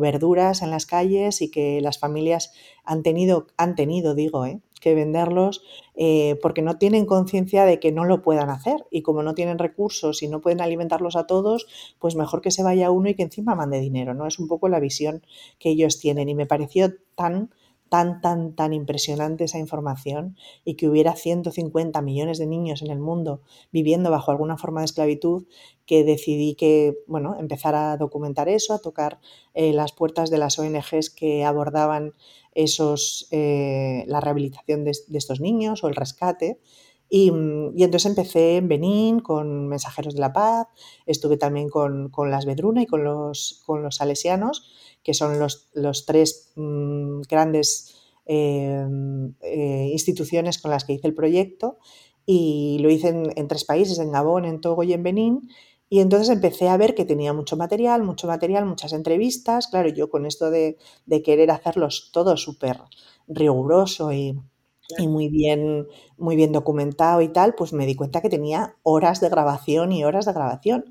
verduras 0.00 0.62
en 0.62 0.70
las 0.70 0.86
calles 0.86 1.42
y 1.42 1.50
que 1.50 1.80
las 1.80 1.98
familias 1.98 2.52
han 2.84 3.02
tenido, 3.02 3.46
han 3.56 3.74
tenido, 3.74 4.14
digo, 4.14 4.46
¿eh? 4.46 4.60
que 4.80 4.94
venderlos 4.94 5.62
eh, 5.94 6.38
porque 6.42 6.60
no 6.60 6.76
tienen 6.76 7.06
conciencia 7.06 7.64
de 7.64 7.78
que 7.78 7.92
no 7.92 8.04
lo 8.04 8.20
puedan 8.20 8.50
hacer 8.50 8.84
y 8.90 9.02
como 9.02 9.22
no 9.22 9.34
tienen 9.34 9.58
recursos 9.58 10.22
y 10.22 10.28
no 10.28 10.40
pueden 10.40 10.60
alimentarlos 10.60 11.14
a 11.14 11.26
todos, 11.26 11.66
pues 12.00 12.16
mejor 12.16 12.42
que 12.42 12.50
se 12.50 12.64
vaya 12.64 12.90
uno 12.90 13.08
y 13.08 13.14
que 13.14 13.22
encima 13.22 13.54
mande 13.54 13.80
dinero, 13.80 14.12
¿no? 14.12 14.26
Es 14.26 14.40
un 14.40 14.48
poco 14.48 14.68
la 14.68 14.80
visión 14.80 15.22
que 15.60 15.70
ellos 15.70 16.00
tienen 16.00 16.28
y 16.28 16.34
me 16.34 16.46
pareció 16.46 16.92
tan 17.14 17.50
tan, 17.92 18.22
tan, 18.22 18.54
tan 18.54 18.72
impresionante 18.72 19.44
esa 19.44 19.58
información 19.58 20.34
y 20.64 20.76
que 20.76 20.88
hubiera 20.88 21.14
150 21.14 22.00
millones 22.00 22.38
de 22.38 22.46
niños 22.46 22.80
en 22.80 22.90
el 22.90 22.98
mundo 22.98 23.42
viviendo 23.70 24.10
bajo 24.10 24.30
alguna 24.30 24.56
forma 24.56 24.80
de 24.80 24.86
esclavitud, 24.86 25.44
que 25.84 26.02
decidí 26.02 26.54
que, 26.54 26.96
bueno, 27.06 27.36
empezar 27.38 27.74
a 27.74 27.98
documentar 27.98 28.48
eso, 28.48 28.72
a 28.72 28.78
tocar 28.78 29.20
eh, 29.52 29.74
las 29.74 29.92
puertas 29.92 30.30
de 30.30 30.38
las 30.38 30.58
ONGs 30.58 31.10
que 31.10 31.44
abordaban 31.44 32.14
esos, 32.54 33.28
eh, 33.30 34.04
la 34.06 34.22
rehabilitación 34.22 34.84
de, 34.84 34.92
estos 34.92 35.42
niños 35.42 35.84
o 35.84 35.88
el 35.88 35.94
rescate. 35.94 36.60
Y, 37.10 37.28
entonces 37.28 38.06
empecé 38.06 38.56
en 38.56 38.68
Benín 38.68 39.20
con 39.20 39.68
Mensajeros 39.68 40.14
de 40.14 40.20
la 40.20 40.32
Paz, 40.32 40.68
estuve 41.04 41.36
también 41.36 41.68
con, 41.68 42.10
las 42.30 42.46
Bedruna 42.46 42.80
y 42.80 42.86
con 42.86 43.04
los, 43.04 43.62
con 43.66 43.82
los 43.82 43.96
salesianos 43.96 44.91
que 45.02 45.14
son 45.14 45.38
los, 45.38 46.06
tres 46.06 46.52
mm, 46.56 47.22
grandes 47.28 47.94
em, 48.24 49.34
eh, 49.40 49.88
instituciones 49.92 50.58
con 50.58 50.70
las 50.70 50.84
que 50.84 50.92
hice 50.94 51.08
el 51.08 51.14
proyecto 51.14 51.78
y 52.26 52.78
lo 52.80 52.90
hice 52.90 53.08
en, 53.08 53.48
tres 53.48 53.64
países, 53.64 53.98
en 53.98 54.12
Gabón, 54.12 54.44
en 54.44 54.60
Togo 54.60 54.82
y 54.84 54.92
en 54.92 55.02
Benín. 55.02 55.48
Y 55.88 56.00
entonces 56.00 56.30
empecé 56.30 56.68
a 56.68 56.76
ver 56.76 56.94
que 56.94 57.04
tenía 57.04 57.32
mucho 57.32 57.56
material, 57.56 58.02
mucho 58.02 58.26
material, 58.26 58.64
muchas 58.64 58.92
entrevistas. 58.92 59.66
Claro, 59.66 59.88
yo 59.88 60.08
con 60.08 60.24
esto 60.24 60.50
de, 60.50 60.78
querer 61.24 61.50
hacerlos 61.50 62.10
todo 62.12 62.36
súper 62.36 62.80
riguroso 63.28 64.12
y, 64.12 64.40
y, 64.98 65.08
muy 65.08 65.28
bien, 65.28 65.86
muy 66.16 66.36
bien 66.36 66.52
documentado 66.52 67.20
y 67.20 67.28
tal, 67.28 67.54
pues 67.54 67.72
me 67.72 67.86
di 67.86 67.94
cuenta 67.94 68.22
que 68.22 68.30
tenía 68.30 68.76
horas 68.82 69.20
de 69.20 69.28
grabación 69.28 69.92
y 69.92 70.04
horas 70.04 70.24
de 70.24 70.32
grabación. 70.32 70.84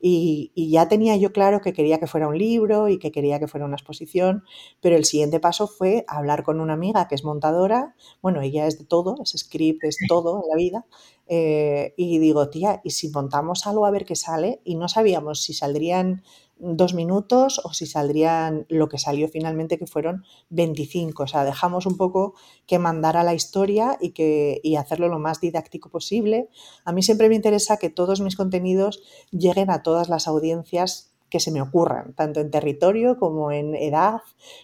Y, 0.00 0.52
ya 0.70 0.88
tenía 0.88 1.16
yo 1.16 1.32
claro 1.32 1.60
que 1.60 1.72
quería 1.72 1.98
que 1.98 2.06
fuera 2.06 2.28
un 2.28 2.38
libro 2.38 2.88
y 2.88 2.98
que 2.98 3.10
quería 3.10 3.40
que 3.40 3.48
fuera 3.48 3.66
una 3.66 3.76
exposición, 3.76 4.44
pero 4.80 4.96
el 4.96 5.04
siguiente 5.04 5.40
paso 5.40 5.66
fue 5.66 6.04
hablar 6.06 6.44
con 6.44 6.60
una 6.60 6.74
amiga 6.74 7.08
que 7.08 7.14
es 7.14 7.24
montadora, 7.24 7.94
bueno, 8.22 8.40
ella 8.40 8.66
es 8.66 8.78
de 8.78 8.84
todo, 8.84 9.16
es 9.22 9.34
script, 9.36 9.84
es 9.84 9.96
todo 10.08 10.42
en 10.42 10.48
la 10.48 10.56
vida, 10.56 10.86
eh, 11.26 11.94
y 11.96 12.18
digo, 12.18 12.48
tía, 12.48 12.80
¿y 12.84 12.90
si 12.90 13.08
montamos 13.10 13.66
algo 13.66 13.86
a 13.86 13.90
ver 13.90 14.04
qué 14.04 14.16
sale? 14.16 14.60
Y 14.64 14.76
no 14.76 14.88
sabíamos 14.88 15.42
si 15.42 15.52
saldrían 15.52 16.22
dos 16.60 16.94
minutos 16.94 17.60
o 17.64 17.72
si 17.72 17.86
saldrían 17.86 18.66
lo 18.68 18.88
que 18.88 18.98
salió 18.98 19.28
finalmente, 19.28 19.78
que 19.78 19.86
fueron 19.86 20.24
25. 20.50 21.22
O 21.22 21.26
sea, 21.26 21.44
dejamos 21.44 21.86
un 21.86 21.96
poco 21.96 22.34
que 22.66 22.78
mandara 22.78 23.22
la 23.22 23.34
historia 23.34 23.96
y, 24.00 24.10
que, 24.10 24.60
y 24.62 24.76
hacerlo 24.76 25.08
lo 25.08 25.18
más 25.18 25.40
didáctico 25.40 25.90
posible. 25.90 26.48
A 26.84 26.92
mí 26.92 27.02
siempre 27.02 27.28
me 27.28 27.34
interesa 27.34 27.76
que 27.76 27.90
todos 27.90 28.20
mis 28.20 28.36
contenidos 28.36 29.02
lleguen 29.30 29.70
a 29.70 29.82
todas 29.82 30.08
las 30.08 30.26
audiencias 30.28 31.12
que 31.30 31.40
se 31.40 31.50
me 31.50 31.60
ocurran, 31.60 32.14
tanto 32.14 32.40
en 32.40 32.50
territorio 32.50 33.18
como 33.18 33.52
en 33.52 33.74
edad, 33.74 34.20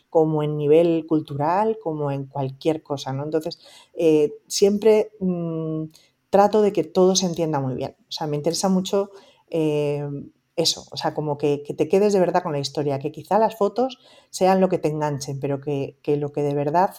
como 0.08 0.42
en 0.42 0.56
nivel 0.56 1.04
cultural, 1.06 1.78
como 1.82 2.10
en 2.10 2.26
cualquier 2.26 2.82
cosa. 2.82 3.12
¿no? 3.12 3.24
Entonces, 3.24 3.58
eh, 3.94 4.32
siempre 4.46 5.12
mm, 5.20 5.84
trato 6.30 6.62
de 6.62 6.72
que 6.72 6.84
todo 6.84 7.16
se 7.16 7.26
entienda 7.26 7.60
muy 7.60 7.74
bien. 7.74 7.96
O 8.08 8.12
sea, 8.12 8.26
me 8.26 8.36
interesa 8.36 8.68
mucho 8.68 9.10
eh, 9.50 10.08
eso, 10.56 10.84
o 10.90 10.96
sea, 10.96 11.14
como 11.14 11.36
que, 11.36 11.64
te 11.76 11.88
quedes 11.88 12.12
de 12.12 12.20
verdad 12.20 12.42
con 12.42 12.52
la 12.52 12.58
historia, 12.58 12.98
que 12.98 13.12
quizá 13.12 13.38
las 13.38 13.56
fotos 13.56 13.98
sean 14.30 14.60
lo 14.60 14.68
que 14.68 14.78
te 14.78 14.88
enganchen, 14.88 15.40
pero 15.40 15.60
que, 15.60 15.98
lo 16.06 16.32
que 16.32 16.42
de 16.42 16.54
verdad 16.54 16.94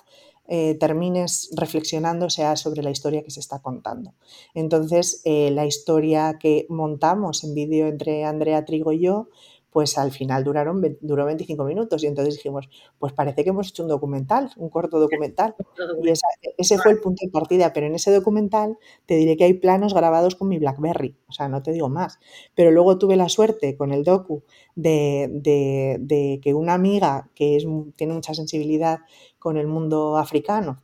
eh, 0.47 0.75
termines 0.75 1.49
reflexionando 1.55 2.29
sea 2.29 2.55
sobre 2.55 2.83
la 2.83 2.91
historia 2.91 3.23
que 3.23 3.31
se 3.31 3.39
está 3.39 3.61
contando. 3.61 4.13
Entonces, 4.53 5.21
eh, 5.25 5.51
la 5.51 5.65
historia 5.65 6.37
que 6.39 6.65
montamos 6.69 7.43
en 7.43 7.55
vídeo 7.55 7.87
entre 7.87 8.25
Andrea 8.25 8.65
Trigo 8.65 8.91
y 8.91 9.01
yo 9.01 9.29
pues 9.75 9.97
al 9.97 10.13
final 10.13 10.45
duraron, 10.45 10.81
duró 11.01 11.25
25 11.25 11.65
minutos 11.65 12.01
y 12.01 12.07
entonces 12.07 12.35
dijimos, 12.35 12.69
pues 12.97 13.11
parece 13.11 13.43
que 13.43 13.49
hemos 13.49 13.67
hecho 13.67 13.83
un 13.83 13.89
documental, 13.89 14.49
un 14.55 14.69
corto 14.69 15.01
documental. 15.01 15.53
Y 16.01 16.09
ese 16.57 16.77
fue 16.77 16.93
el 16.93 17.01
punto 17.01 17.25
de 17.25 17.29
partida, 17.29 17.73
pero 17.73 17.85
en 17.85 17.93
ese 17.93 18.13
documental 18.13 18.77
te 19.05 19.17
diré 19.17 19.35
que 19.35 19.43
hay 19.43 19.55
planos 19.55 19.93
grabados 19.93 20.35
con 20.35 20.47
mi 20.47 20.59
Blackberry, 20.59 21.17
o 21.27 21.33
sea, 21.33 21.49
no 21.49 21.61
te 21.61 21.73
digo 21.73 21.89
más. 21.89 22.19
Pero 22.55 22.71
luego 22.71 22.97
tuve 22.97 23.17
la 23.17 23.27
suerte 23.27 23.75
con 23.75 23.91
el 23.91 24.05
docu 24.05 24.43
de, 24.75 26.39
que 26.41 26.53
una 26.53 26.73
amiga 26.73 27.29
que 27.35 27.57
es, 27.57 27.65
tiene 27.97 28.13
mucha 28.13 28.33
sensibilidad 28.33 28.99
con 29.39 29.57
el 29.57 29.67
mundo 29.67 30.15
africano, 30.15 30.83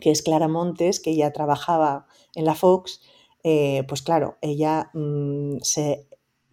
que 0.00 0.12
es 0.12 0.22
Clara 0.22 0.48
Montes, 0.48 0.98
que 1.00 1.14
ya 1.14 1.30
trabajaba 1.30 2.06
en 2.34 2.46
la 2.46 2.54
Fox, 2.54 3.02
eh, 3.42 3.84
pues 3.86 4.00
claro, 4.00 4.38
ella 4.40 4.90
mm, 4.94 5.58
se 5.60 6.06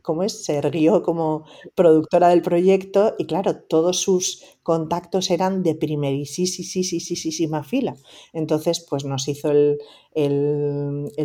¿cómo 0.08 0.24
es? 0.24 0.46
Se 0.46 0.56
erguió 0.56 1.04
como 1.04 1.44
productora 1.76 2.30
del 2.30 2.42
proyecto 2.42 3.16
y 3.18 3.26
claro, 3.26 3.58
todos 3.58 4.00
sus 4.00 4.42
contactos 4.64 5.30
eran 5.32 5.64
de 5.64 5.76
primerísima 5.76 7.66
fila. 7.66 7.94
Entonces, 8.32 8.80
pues 8.90 9.04
nos 9.04 9.28
hizo 9.28 9.52
el, 9.52 9.78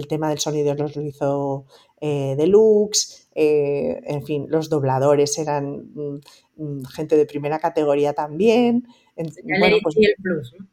tema 0.08 0.30
del 0.30 0.40
sonido, 0.40 0.74
nos 0.74 0.96
lo 0.96 1.02
hizo 1.02 1.66
eh, 2.00 2.34
Deluxe, 2.36 3.28
eh, 3.36 4.00
en 4.04 4.24
fin, 4.24 4.46
los 4.48 4.68
dobladores 4.68 5.38
eran 5.38 5.92
mm, 5.94 6.20
mm, 6.56 6.84
gente 6.86 7.16
de 7.16 7.24
primera 7.24 7.60
categoría 7.60 8.14
también. 8.14 8.88
Ya 9.16 9.68
le 9.68 9.80
pues 9.80 9.94
el 9.96 10.14
plus, 10.20 10.54
¿no? 10.58 10.66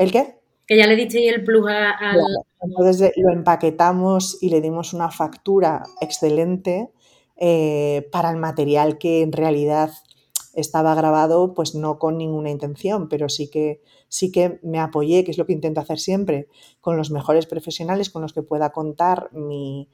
¿El 0.00 0.10
qué? 0.10 0.34
Que 0.66 0.76
ya 0.76 0.88
le 0.88 0.96
diste 0.96 1.28
el 1.28 1.44
plus 1.44 1.64
al... 1.68 2.18
entonces 2.60 3.12
lo 3.16 3.32
empaquetamos 3.32 4.42
y 4.42 4.50
le 4.50 4.60
dimos 4.60 4.92
una 4.94 5.12
factura 5.12 5.84
excelente 6.00 6.90
eh, 7.36 8.08
para 8.12 8.30
el 8.30 8.36
material 8.36 8.98
que 8.98 9.22
en 9.22 9.32
realidad 9.32 9.92
estaba 10.56 10.94
grabado, 10.94 11.52
pues 11.52 11.74
no 11.74 11.98
con 11.98 12.16
ninguna 12.16 12.50
intención, 12.50 13.10
pero 13.10 13.28
sí 13.28 13.48
que, 13.48 13.82
sí 14.08 14.32
que 14.32 14.58
me 14.62 14.80
apoyé, 14.80 15.22
que 15.22 15.30
es 15.30 15.36
lo 15.36 15.44
que 15.44 15.52
intento 15.52 15.80
hacer 15.80 15.98
siempre, 15.98 16.48
con 16.80 16.96
los 16.96 17.10
mejores 17.10 17.44
profesionales 17.44 18.08
con 18.08 18.22
los 18.22 18.32
que 18.32 18.42
pueda 18.42 18.70
contar 18.70 19.30
mi, 19.32 19.88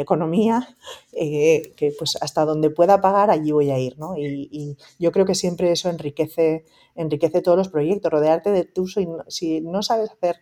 economía, 0.00 0.76
eh, 1.12 1.74
que 1.76 1.92
pues 1.98 2.16
hasta 2.22 2.46
donde 2.46 2.70
pueda 2.70 3.02
pagar, 3.02 3.30
allí 3.30 3.52
voy 3.52 3.70
a 3.70 3.78
ir, 3.78 3.98
¿no? 3.98 4.16
Y, 4.16 4.78
yo 4.98 5.12
creo 5.12 5.26
que 5.26 5.34
siempre 5.34 5.70
eso 5.70 5.90
enriquece, 5.90 6.64
enriquece 6.94 7.42
todos 7.42 7.58
los 7.58 7.68
proyectos, 7.68 8.10
rodearte 8.10 8.50
de 8.50 8.64
tu, 8.64 8.86
si 8.86 9.60
no 9.60 9.82
sabes 9.82 10.10
hacer 10.10 10.36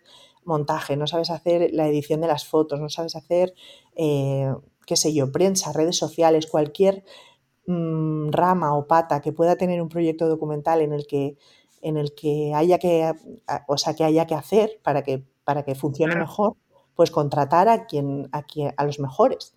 montaje, 0.45 0.95
no 0.95 1.05
sabes 1.05 1.29
hacer 1.29 1.71
la 1.73 1.89
edición 1.89 2.21
de 2.21 2.27
las 2.27 2.45
fotos, 2.45 2.79
no 2.79 2.87
sabes 2.87 3.17
hacer 3.17 3.53
eh, 3.97 4.53
qué 4.87 4.95
sé 4.95 5.13
yo, 5.13 5.31
prensa, 5.31 5.73
redes 5.73 5.97
sociales, 5.97 6.47
cualquier 6.47 7.03
mm, 7.67 8.31
rama 8.31 8.75
o 8.75 8.87
pata 8.87 9.21
que 9.21 9.33
pueda 9.33 9.57
tener 9.57 9.81
un 9.81 9.89
proyecto 9.89 10.27
documental 10.27 10.81
en 10.81 10.93
el 10.93 11.05
que, 11.05 11.37
en 11.81 11.97
el 11.97 12.15
que 12.15 12.53
haya 12.55 12.79
que, 12.79 13.13
o 13.67 13.77
sea, 13.77 13.93
que 13.93 14.05
haya 14.05 14.25
que 14.25 14.33
hacer 14.33 14.79
para 14.83 15.03
que, 15.03 15.23
para 15.43 15.63
que 15.63 15.75
funcione 15.75 16.15
mejor, 16.15 16.53
pues 16.95 17.11
contratar 17.11 17.67
a 17.67 17.85
quien, 17.85 18.29
a 18.31 18.43
quien, 18.43 18.73
a 18.77 18.85
los 18.85 18.99
mejores. 18.99 19.53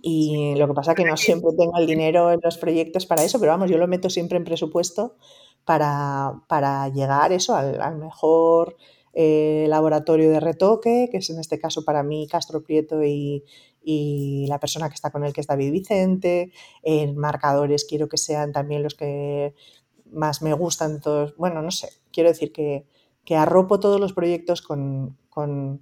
Y 0.00 0.54
lo 0.56 0.68
que 0.68 0.74
pasa 0.74 0.92
es 0.92 0.96
que 0.96 1.04
no 1.04 1.16
siempre 1.16 1.50
tengo 1.58 1.76
el 1.78 1.86
dinero 1.86 2.32
en 2.32 2.40
los 2.42 2.56
proyectos 2.56 3.04
para 3.04 3.24
eso, 3.24 3.38
pero 3.38 3.52
vamos, 3.52 3.70
yo 3.70 3.76
lo 3.76 3.88
meto 3.88 4.08
siempre 4.08 4.38
en 4.38 4.44
presupuesto 4.44 5.16
para, 5.64 6.42
para 6.48 6.88
llegar 6.88 7.32
eso 7.32 7.54
al, 7.56 7.98
mejor 7.98 8.76
eh, 9.12 9.66
laboratorio 9.68 10.30
de 10.30 10.40
retoque, 10.40 11.08
que 11.10 11.18
es 11.18 11.28
en 11.28 11.40
este 11.40 11.58
caso 11.58 11.84
para 11.84 12.02
mí 12.02 12.26
Castro 12.30 12.62
Prieto 12.62 13.04
y, 13.04 13.44
y 13.84 14.46
la 14.48 14.60
persona 14.60 14.88
que 14.88 14.94
está 14.94 15.10
con 15.10 15.24
él, 15.24 15.32
que 15.32 15.40
es 15.40 15.46
David 15.46 15.72
Vicente, 15.72 16.52
en 16.82 17.16
marcadores 17.16 17.84
quiero 17.84 18.08
que 18.08 18.16
sean 18.16 18.52
también 18.52 18.82
los 18.82 18.94
que 18.94 19.54
más 20.10 20.42
me 20.42 20.52
gustan 20.52 21.00
todos, 21.00 21.36
bueno, 21.36 21.62
no 21.62 21.70
sé, 21.70 21.88
quiero 22.12 22.28
decir 22.28 22.52
que, 22.52 22.84
que 23.24 23.36
arropo 23.36 23.80
todos 23.80 24.00
los 24.00 24.12
proyectos 24.12 24.62
con, 24.62 25.16
con, 25.30 25.80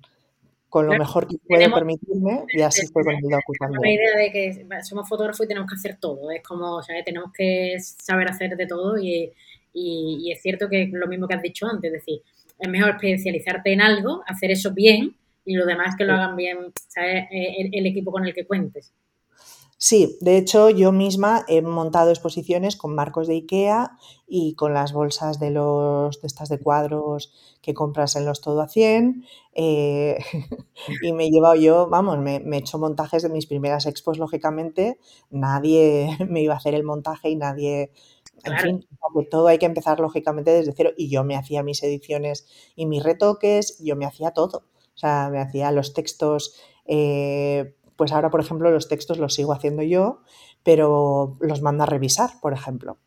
con 0.69 0.87
lo 0.87 0.97
mejor 0.97 1.27
que 1.27 1.37
puede 1.47 1.71
permitirme 1.71 2.45
y 2.55 2.61
así 2.63 2.87
fue 2.87 3.03
con 3.05 3.15
el 3.15 3.23
docu 3.23 3.53
también. 3.59 3.83
La 3.83 3.91
idea 3.91 4.17
de 4.17 4.31
que 4.33 4.67
somos 4.85 5.09
fotógrafos 5.09 5.45
y 5.45 5.49
tenemos 5.49 5.69
que 5.69 5.77
hacer 5.77 5.99
todo, 6.01 6.31
es 6.31 6.43
como, 6.43 6.77
o 6.77 6.83
sea, 6.83 7.03
tenemos 7.05 7.33
que 7.37 7.77
saber 7.81 8.29
hacer 8.29 8.57
de 8.57 8.67
todo 8.67 8.99
y, 8.99 9.33
y, 9.73 10.19
y 10.23 10.33
es 10.33 10.41
cierto 10.41 10.69
que 10.69 10.89
lo 10.93 11.07
mismo 11.09 11.27
que 11.27 11.35
has 11.35 11.43
dicho 11.43 11.67
antes, 11.67 11.93
es 11.93 12.01
decir, 12.01 12.23
es 12.59 12.69
mejor 12.69 12.91
especializarte 12.91 13.73
en 13.73 13.81
algo, 13.81 14.23
hacer 14.27 14.51
eso 14.51 14.73
bien 14.73 15.17
y 15.45 15.55
lo 15.55 15.66
demás 15.66 15.97
que 15.97 16.05
lo 16.05 16.14
hagan 16.14 16.36
bien 16.36 16.72
¿sabes? 16.88 17.24
Eh, 17.30 17.70
el, 17.72 17.86
equipo 17.86 18.12
con 18.12 18.24
el 18.24 18.34
que 18.34 18.47
cuentes. 18.47 18.93
Sí, 19.82 20.18
de 20.20 20.36
hecho 20.36 20.68
yo 20.68 20.93
misma 20.93 21.45
he 21.49 21.62
montado 21.62 22.11
exposiciones 22.11 22.76
con 22.76 22.95
marcos 22.95 23.26
de 23.26 23.34
Ikea 23.34 23.97
y 24.26 24.55
con 24.55 24.74
las 24.74 24.93
bolsas 24.93 25.41
de 25.41 25.51
los 25.51 26.20
de 26.20 26.26
estas 26.26 26.51
de 26.51 26.59
cuadros 26.59 27.32
que 27.62 27.72
compras 27.72 28.14
en 28.14 28.26
los 28.26 28.43
todo 28.43 28.61
a 28.61 28.68
100 28.68 29.24
eh, 29.55 30.18
y 31.03 31.12
me 31.14 31.26
he 31.26 31.30
llevado 31.30 31.55
yo, 31.55 31.88
vamos, 31.88 32.18
me, 32.18 32.36
he 32.36 32.57
hecho 32.59 32.78
montajes 32.78 33.22
de 33.22 33.30
mis 33.30 33.47
primeras 33.47 33.86
expos, 33.86 34.18
lógicamente, 34.18 34.99
nadie 35.30 36.16
me 36.28 36.43
iba 36.43 36.55
a 36.55 36.59
hacer 36.59 36.74
el 36.74 36.84
montaje 36.84 37.30
y 37.30 37.36
nadie, 37.36 37.91
en 38.45 38.59
fin, 38.59 38.86
todo 39.30 39.49
hay 39.49 39.59
que 39.59 39.66
empezar 39.66 39.99
lógicamente 40.01 40.51
desde 40.51 40.72
cero 40.72 40.91
y 40.97 41.09
yo 41.09 41.24
me 41.24 41.36
hacía 41.36 41.62
mis 41.62 41.82
ediciones 41.82 42.47
y 42.76 42.86
mis 42.86 43.03
retoques, 43.03 43.78
yo 43.82 43.97
me 43.97 44.07
hacía 44.07 44.32
todo. 44.32 44.64
O 45.01 45.07
sea, 45.07 45.31
me 45.31 45.41
hacía 45.41 45.73
los 45.73 45.95
textos, 45.95 46.55
eh, 46.85 47.75
pues 47.97 48.13
ahora, 48.13 48.29
por 48.29 48.41
ejemplo, 48.41 48.71
los 48.71 48.87
textos 48.87 49.17
los 49.19 49.33
sigo 49.33 49.53
haciendo 49.55 49.83
yo, 49.83 50.21
pero 50.63 51.39
los 51.41 51.63
mando 51.63 51.85
a 51.85 51.87
revisar, 51.87 52.33
por 52.43 52.53
ejemplo. 52.53 52.99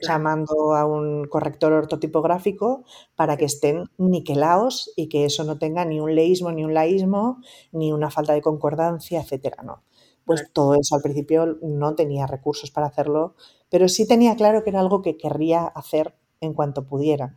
O 0.00 0.06
sea, 0.06 0.18
mando 0.18 0.74
a 0.74 0.86
un 0.86 1.26
corrector 1.26 1.72
ortotipográfico 1.74 2.84
para 3.14 3.36
que 3.36 3.44
estén 3.44 3.84
niquelados 3.98 4.90
y 4.96 5.08
que 5.10 5.26
eso 5.26 5.44
no 5.44 5.58
tenga 5.58 5.84
ni 5.84 6.00
un 6.00 6.14
leísmo, 6.14 6.50
ni 6.50 6.64
un 6.64 6.72
laísmo, 6.72 7.40
ni 7.72 7.92
una 7.92 8.10
falta 8.10 8.32
de 8.32 8.40
concordancia, 8.42 9.20
etcétera, 9.20 9.62
¿no? 9.62 9.82
Pues 10.24 10.50
todo 10.54 10.74
eso 10.74 10.96
al 10.96 11.02
principio 11.02 11.58
no 11.62 11.94
tenía 11.94 12.26
recursos 12.26 12.70
para 12.70 12.86
hacerlo, 12.86 13.34
pero 13.68 13.88
sí 13.88 14.06
tenía 14.08 14.34
claro 14.36 14.64
que 14.64 14.70
era 14.70 14.80
algo 14.80 15.02
que 15.02 15.18
querría 15.18 15.64
hacer 15.66 16.14
en 16.40 16.54
cuanto 16.54 16.86
pudiera. 16.86 17.36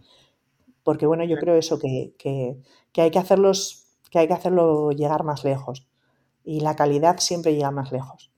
Porque 0.84 1.06
bueno, 1.06 1.24
yo 1.26 1.38
creo 1.38 1.56
eso, 1.56 1.80
que, 1.80 2.14
que, 2.18 2.58
que 2.94 3.02
hay 3.02 3.12
que 3.12 3.20
hacerlos 3.20 3.87
que 4.18 4.22
hay 4.22 4.28
que 4.28 4.34
hacerlo 4.34 4.92
llegar 4.92 5.24
más 5.24 5.44
lejos. 5.44 5.88
Y 6.44 6.62
la 6.62 6.76
calidad 6.76 7.18
siempre 7.20 7.54
llega 7.54 7.70
más 7.70 7.92
lejos. 7.92 8.32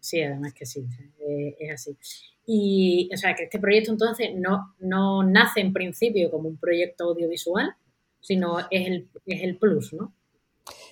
Sí, 0.00 0.20
además 0.20 0.52
que 0.52 0.66
sí, 0.66 0.84
eh, 1.20 1.56
es 1.60 1.72
así. 1.72 1.96
Y, 2.44 3.08
o 3.14 3.16
sea, 3.16 3.36
que 3.36 3.44
este 3.44 3.60
proyecto 3.60 3.92
entonces 3.92 4.30
no, 4.34 4.74
no 4.80 5.22
nace 5.22 5.60
en 5.60 5.72
principio 5.72 6.28
como 6.28 6.48
un 6.48 6.56
proyecto 6.56 7.04
audiovisual, 7.04 7.76
sino 8.20 8.58
es 8.58 8.88
el, 8.88 9.08
es 9.26 9.42
el 9.42 9.58
plus, 9.58 9.92
¿no? 9.92 10.12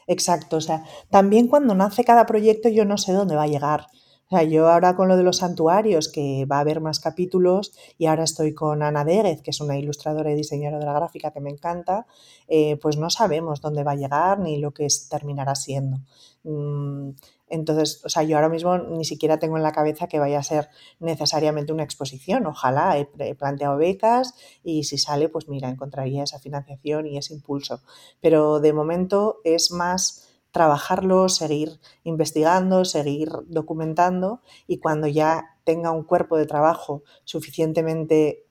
Exacto, 0.06 0.58
o 0.58 0.60
sea, 0.60 0.84
también 1.10 1.48
cuando 1.48 1.74
nace 1.74 2.04
cada 2.04 2.24
proyecto 2.26 2.68
yo 2.68 2.84
no 2.84 2.98
sé 2.98 3.12
dónde 3.12 3.34
va 3.34 3.44
a 3.44 3.48
llegar. 3.48 3.86
O 4.32 4.36
sea, 4.36 4.44
yo 4.44 4.68
ahora 4.68 4.94
con 4.94 5.08
lo 5.08 5.16
de 5.16 5.24
los 5.24 5.38
santuarios, 5.38 6.08
que 6.08 6.46
va 6.46 6.58
a 6.58 6.60
haber 6.60 6.80
más 6.80 7.00
capítulos, 7.00 7.72
y 7.98 8.06
ahora 8.06 8.22
estoy 8.22 8.54
con 8.54 8.80
Ana 8.80 9.04
Déguez, 9.04 9.42
que 9.42 9.50
es 9.50 9.60
una 9.60 9.76
ilustradora 9.76 10.30
y 10.30 10.36
diseñadora 10.36 10.78
de 10.78 10.86
la 10.86 10.92
gráfica 10.92 11.32
que 11.32 11.40
me 11.40 11.50
encanta, 11.50 12.06
eh, 12.46 12.76
pues 12.80 12.96
no 12.96 13.10
sabemos 13.10 13.60
dónde 13.60 13.82
va 13.82 13.92
a 13.92 13.96
llegar 13.96 14.38
ni 14.38 14.58
lo 14.58 14.70
que 14.70 14.86
terminará 15.10 15.56
siendo. 15.56 15.98
Mm, 16.44 17.10
entonces, 17.48 18.02
o 18.04 18.08
sea, 18.08 18.22
yo 18.22 18.36
ahora 18.36 18.48
mismo 18.48 18.78
ni 18.78 19.04
siquiera 19.04 19.40
tengo 19.40 19.56
en 19.56 19.64
la 19.64 19.72
cabeza 19.72 20.06
que 20.06 20.20
vaya 20.20 20.38
a 20.38 20.44
ser 20.44 20.68
necesariamente 21.00 21.72
una 21.72 21.82
exposición. 21.82 22.46
Ojalá 22.46 22.98
he 22.98 23.34
planteado 23.34 23.78
becas 23.78 24.34
y 24.62 24.84
si 24.84 24.96
sale, 24.96 25.28
pues 25.28 25.48
mira, 25.48 25.68
encontraría 25.68 26.22
esa 26.22 26.38
financiación 26.38 27.08
y 27.08 27.18
ese 27.18 27.34
impulso. 27.34 27.80
Pero 28.20 28.60
de 28.60 28.72
momento 28.72 29.40
es 29.42 29.72
más 29.72 30.29
trabajarlo, 30.52 31.28
seguir 31.28 31.80
investigando, 32.04 32.84
seguir 32.84 33.30
documentando 33.46 34.40
y 34.66 34.78
cuando 34.78 35.06
ya 35.06 35.56
tenga 35.64 35.90
un 35.90 36.04
cuerpo 36.04 36.36
de 36.36 36.46
trabajo 36.46 37.02
suficientemente 37.24 38.46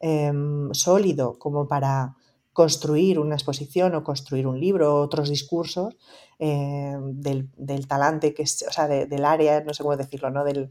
em, 0.00 0.72
sólido 0.72 1.38
como 1.38 1.68
para 1.68 2.16
construir 2.52 3.18
una 3.18 3.34
exposición 3.34 3.94
o 3.94 4.04
construir 4.04 4.46
un 4.46 4.60
libro 4.60 4.96
o 4.96 5.02
otros 5.02 5.28
discursos 5.28 5.96
em, 6.38 7.20
del, 7.20 7.86
talante, 7.88 8.34
que 8.34 8.42
es, 8.42 8.64
o 8.68 8.72
sea, 8.72 8.88
del 8.88 9.24
área, 9.24 9.62
no 9.64 9.72
sé 9.72 9.82
cómo 9.82 9.96
decirlo, 9.96 10.30
¿no? 10.30 10.44
del, 10.44 10.70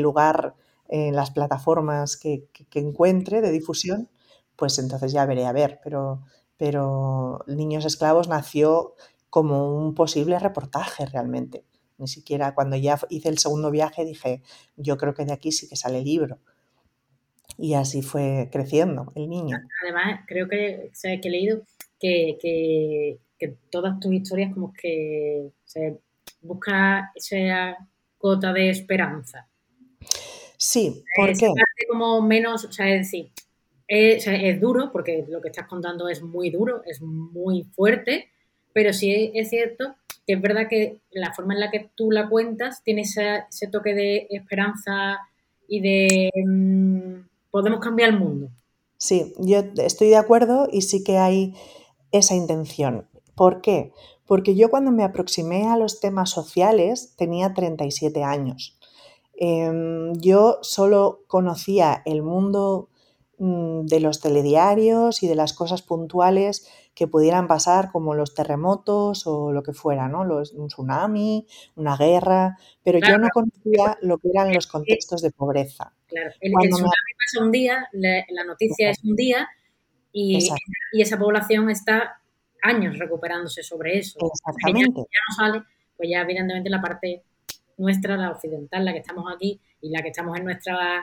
lugar 0.00 0.54
en 0.88 1.16
las 1.16 1.30
plataformas 1.30 2.16
que, 2.16 2.48
encuentre 2.74 3.40
de 3.40 3.50
difusión, 3.50 4.10
pues 4.56 4.78
entonces 4.78 5.12
ya 5.12 5.24
veré 5.24 5.46
a 5.46 5.52
ver, 5.52 5.80
pero, 5.82 6.22
pero 6.58 7.44
Niños 7.46 7.86
Esclavos 7.86 8.28
nació 8.28 8.94
como 9.32 9.74
un 9.78 9.94
posible 9.94 10.38
reportaje 10.38 11.06
realmente. 11.06 11.64
Ni 11.96 12.06
siquiera 12.06 12.54
cuando 12.54 12.76
ya 12.76 12.98
hice 13.08 13.30
el 13.30 13.38
segundo 13.38 13.70
viaje 13.70 14.04
dije, 14.04 14.42
yo 14.76 14.98
creo 14.98 15.14
que 15.14 15.24
de 15.24 15.32
aquí 15.32 15.52
sí 15.52 15.66
que 15.70 15.74
sale 15.74 16.00
el 16.00 16.04
libro. 16.04 16.38
Y 17.56 17.72
así 17.72 18.02
fue 18.02 18.50
creciendo 18.52 19.10
el 19.14 19.30
niño. 19.30 19.56
Además, 19.84 20.20
creo 20.26 20.50
que, 20.50 20.90
que 21.02 21.28
he 21.28 21.30
leído 21.30 21.62
que, 21.98 23.20
todas 23.70 23.98
tus 24.00 24.12
historias 24.12 24.52
como 24.52 24.74
que 24.74 25.48
se 25.64 25.98
busca 26.42 27.10
esa 27.14 27.88
cota 28.18 28.52
de 28.52 28.68
esperanza. 28.68 29.48
Sí, 30.58 31.02
porque 31.16 31.46
es 31.46 31.86
como 31.88 32.20
menos, 32.20 32.66
o 32.66 32.70
sea, 32.70 32.86
es 32.94 33.10
decir, 33.10 33.32
es, 33.88 34.26
es, 34.26 34.60
duro, 34.60 34.92
porque 34.92 35.24
lo 35.26 35.40
que 35.40 35.48
estás 35.48 35.66
contando 35.66 36.10
es 36.10 36.20
muy 36.20 36.50
duro, 36.50 36.82
es 36.84 37.00
muy 37.00 37.64
fuerte, 37.64 38.31
pero 38.72 38.92
sí 38.92 39.30
es 39.34 39.50
cierto 39.50 39.94
que 40.26 40.34
es 40.34 40.40
verdad 40.40 40.68
que 40.68 41.00
la 41.10 41.32
forma 41.32 41.54
en 41.54 41.60
la 41.60 41.70
que 41.70 41.90
tú 41.96 42.10
la 42.10 42.28
cuentas 42.28 42.82
tiene 42.84 43.02
ese, 43.02 43.66
toque 43.70 43.94
de 43.94 44.26
esperanza 44.30 45.18
y 45.66 45.80
de 45.80 46.30
mm, 46.46 47.28
podemos 47.50 47.80
cambiar 47.80 48.10
el 48.10 48.18
mundo. 48.18 48.48
Sí, 48.98 49.34
yo 49.38 49.64
estoy 49.78 50.10
de 50.10 50.16
acuerdo 50.16 50.68
y 50.70 50.82
sí 50.82 51.02
que 51.02 51.18
hay 51.18 51.54
esa 52.12 52.34
intención. 52.34 53.08
¿Por 53.34 53.60
qué? 53.60 53.92
Porque 54.26 54.54
yo 54.54 54.70
cuando 54.70 54.92
me 54.92 55.02
aproximé 55.02 55.66
a 55.66 55.76
los 55.76 55.98
temas 55.98 56.30
sociales 56.30 57.14
tenía 57.16 57.52
37 57.52 58.22
años. 58.22 58.78
Em, 59.34 60.12
yo 60.20 60.58
solo 60.62 61.24
conocía 61.26 62.02
el 62.04 62.22
mundo 62.22 62.90
de 63.44 63.98
los 63.98 64.20
telediarios 64.20 65.24
y 65.24 65.26
de 65.26 65.34
las 65.34 65.52
cosas 65.52 65.82
puntuales 65.82 66.70
que 66.94 67.08
pudieran 67.08 67.48
pasar, 67.48 67.90
como 67.90 68.14
los 68.14 68.34
terremotos 68.34 69.26
o 69.26 69.50
lo 69.50 69.64
que 69.64 69.72
fuera, 69.72 70.08
¿no? 70.08 70.20
un 70.20 70.68
tsunami, 70.68 71.48
una 71.74 71.96
guerra, 71.96 72.56
pero 72.84 73.00
yo 73.00 73.18
no 73.18 73.28
conocía 73.34 73.98
lo 74.00 74.18
que 74.18 74.28
eran 74.32 74.52
los 74.54 74.68
contextos 74.68 75.22
de 75.22 75.32
pobreza. 75.32 75.92
Claro, 76.06 76.30
el, 76.40 76.52
tsunami 76.52 76.92
pasa 77.18 77.44
un 77.44 77.50
día, 77.50 77.88
la, 77.92 78.44
noticia 78.44 78.90
es 78.90 79.02
un 79.02 79.16
día 79.16 79.48
y, 80.12 80.38
y, 80.92 81.02
esa 81.02 81.18
población 81.18 81.68
está 81.68 82.20
años 82.62 82.96
recuperándose 82.96 83.64
sobre 83.64 83.98
eso. 83.98 84.20
Exactamente. 84.20 85.00
ya, 85.00 85.18
no 85.28 85.34
sale, 85.36 85.64
pues 85.96 86.08
ya 86.08 86.20
evidentemente 86.20 86.70
la 86.70 86.80
parte 86.80 87.24
nuestra, 87.76 88.16
la 88.16 88.30
occidental, 88.30 88.84
la 88.84 88.92
que 88.92 89.00
estamos 89.00 89.24
aquí 89.34 89.60
y 89.80 89.90
la 89.90 90.00
que 90.00 90.10
estamos 90.10 90.38
en 90.38 90.44
nuestro 90.44 90.74
eh, 90.74 91.00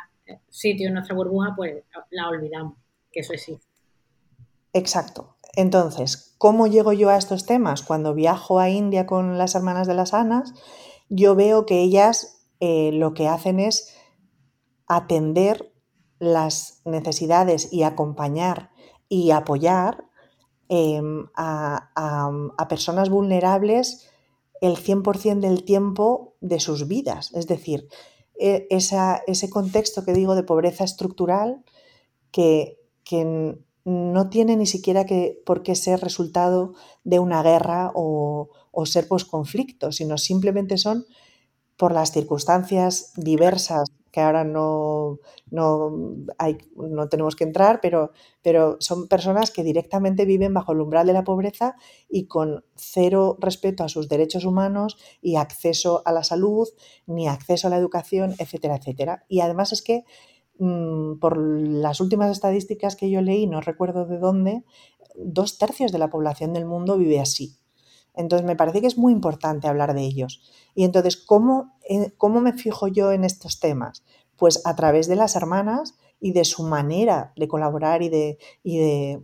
sitio, 0.50 0.88
en 0.88 0.96
nuestra 0.96 1.16
burbuja, 1.16 1.54
pues 1.56 1.84
la 2.12 2.30
olvidamos, 2.30 2.78
que 3.12 3.22
eso 3.22 3.34
existe. 3.34 3.66
Exacto. 4.74 5.36
Entonces, 5.56 6.36
¿cómo 6.38 6.68
llego 6.68 6.94
yo 6.94 7.10
a 7.10 7.18
estos 7.18 7.46
temas? 7.46 7.82
Cuando 7.82 8.14
viajo 8.14 8.60
a 8.60 8.70
India 8.70 9.06
con 9.06 9.38
las 9.38 9.56
hermanas 9.56 9.88
de 9.88 9.96
las 9.96 10.14
Anas, 10.14 10.54
yo 11.10 11.36
veo 11.36 11.66
que 11.66 11.82
ellas 11.82 12.46
eh, 12.60 12.92
lo 12.94 13.14
que 13.14 13.28
hacen 13.28 13.60
es 13.60 13.96
atender 14.88 15.72
las 16.20 16.82
necesidades 16.86 17.72
y 17.72 17.84
acompañar 17.84 18.72
y 19.08 19.32
apoyar 19.32 20.06
em, 20.68 21.28
a, 21.36 22.66
personas 22.68 23.10
vulnerables 23.10 24.10
el 24.62 24.76
100% 24.78 25.40
del 25.40 25.64
tiempo 25.64 26.36
de 26.42 26.60
sus 26.60 26.88
vidas. 26.88 27.34
Es 27.34 27.48
decir, 27.48 27.88
e, 28.40 28.68
ese 28.72 29.50
contexto 29.50 30.04
que 30.06 30.14
digo 30.14 30.36
de 30.36 30.44
pobreza 30.44 30.84
estructural 30.84 31.64
que, 32.32 32.78
no 33.86 34.30
tiene 34.30 34.56
ni 34.56 34.68
siquiera 34.68 35.06
que, 35.06 35.42
por 35.46 35.64
qué 35.64 35.74
ser 35.76 36.00
resultado 36.00 36.74
de 37.04 37.18
una 37.18 37.42
guerra 37.42 37.92
o, 37.96 38.50
o 38.72 38.86
ser 38.86 39.08
posconflicto, 39.08 39.92
sino 39.92 40.18
simplemente 40.18 40.78
son 40.78 41.06
por 41.76 41.92
las 41.92 42.12
circunstancias 42.12 43.14
diversas 43.16 43.89
que 44.12 44.22
ahora 44.22 44.44
no, 44.44 45.20
no, 45.52 46.16
hay, 46.38 46.58
no 46.76 47.10
tenemos 47.10 47.36
que 47.36 47.44
entrar, 47.44 47.80
pero, 47.82 48.12
pero 48.42 48.78
son 48.80 49.08
personas 49.08 49.52
que 49.52 49.64
directamente 49.64 50.26
viven 50.26 50.54
bajo 50.54 50.72
el 50.72 50.82
umbral 50.82 51.08
de 51.08 51.14
la 51.14 51.24
pobreza 51.24 51.76
y 52.10 52.26
con 52.26 52.64
cero 52.76 53.38
respeto 53.40 53.84
a 53.84 53.90
sus 53.90 54.10
derechos 54.10 54.46
humanos 54.46 54.98
y 55.22 55.36
acceso 55.36 56.02
a 56.06 56.12
la 56.12 56.24
salud, 56.24 56.68
ni 57.06 57.28
acceso 57.28 57.68
a 57.68 57.70
la 57.70 57.78
educación, 57.78 58.36
etcétera, 58.40 58.78
etcétera. 58.78 59.26
Y 59.28 59.42
además 59.42 59.72
es 59.74 59.82
que 59.82 60.04
mm, 60.58 61.20
por 61.20 61.38
las 61.38 62.02
últimas 62.02 62.32
estadísticas 62.32 62.96
que 62.96 63.10
yo 63.10 63.22
leí, 63.22 63.48
no 63.48 63.62
recuerdo 63.62 64.06
de 64.06 64.18
dónde, 64.18 64.64
dos 65.16 65.58
tercios 65.58 65.92
de 65.92 66.00
la 66.00 66.10
población 66.10 66.54
del 66.54 66.66
mundo 66.66 66.98
vive 66.98 67.20
así. 67.20 67.59
Entonces 68.16 68.46
me 68.46 68.56
parece 68.56 68.82
que 68.82 68.88
es 68.88 68.98
muy 68.98 69.14
importante 69.14 69.68
hablar 69.68 69.94
de 69.94 70.02
ellos. 70.02 70.42
Y 70.76 70.84
entonces, 70.84 71.18
¿cómo, 71.18 71.78
eh, 71.88 72.14
¿cómo 72.18 72.42
me 72.42 72.54
fijo 72.54 72.88
yo 72.88 73.12
en 73.12 73.24
estos 73.24 73.60
temas? 73.60 74.04
Pues 74.36 74.62
a 74.66 74.76
través 74.76 75.08
de 75.08 75.16
las 75.16 75.36
hermanas 75.36 75.96
y 76.20 76.34
de 76.34 76.46
su 76.46 76.64
manera 76.64 77.34
de 77.36 77.48
colaborar 77.48 78.02
y 78.02 78.10
de, 78.10 78.38
y 78.64 78.78
de, 78.78 79.24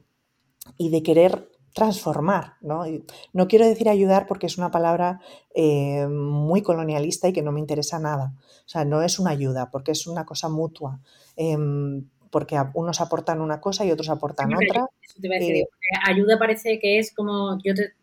y 0.78 0.90
de 0.90 1.04
querer 1.04 1.50
transformar. 1.74 2.54
¿no? 2.62 2.86
no 3.34 3.48
quiero 3.48 3.66
decir 3.68 3.90
ayudar 3.90 4.28
porque 4.28 4.48
es 4.48 4.58
una 4.58 4.72
palabra 4.72 5.20
eh, 5.54 6.08
muy 6.08 6.62
colonialista 6.62 7.28
y 7.28 7.34
que 7.34 7.42
no 7.42 7.52
me 7.52 7.60
interesa 7.60 8.00
nada. 8.00 8.34
O 8.66 8.70
sea, 8.70 8.86
no 8.86 9.02
es 9.02 9.20
una 9.20 9.32
ayuda 9.32 9.70
porque 9.72 9.92
es 9.92 10.08
una 10.08 10.26
cosa 10.26 10.48
mutua. 10.48 11.02
Em, 11.36 12.08
porque 12.32 12.58
unos 12.74 13.00
aportan 13.02 13.40
una 13.40 13.62
cosa 13.62 13.86
y 13.86 13.92
otros 13.92 14.10
aportan 14.10 14.54
otra. 14.54 14.88
Eh, 15.22 15.64
ayuda 16.06 16.38
parece 16.38 16.80
que 16.80 17.00
es 17.00 17.14
como 17.14 17.58
yo 17.64 17.74
te, 17.74 17.94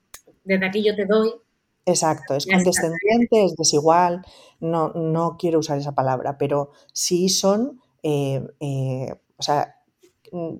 desde 0.45 0.66
aquí 0.66 0.84
yo 0.84 0.95
te 0.95 1.07
doy. 1.07 1.32
Exacto, 1.84 2.34
es 2.34 2.47
condescendiente, 2.47 3.45
es 3.45 3.57
desigual, 3.57 4.24
no, 4.61 4.90
no 4.90 5.36
quiero 5.36 5.59
usar 5.59 5.78
esa 5.78 5.97
palabra, 5.97 6.38
pero 6.38 6.70
sí 6.93 7.28
son, 7.28 7.80
eh, 8.05 8.47
eh, 8.61 9.14
o 9.36 9.43
sea, 9.43 9.76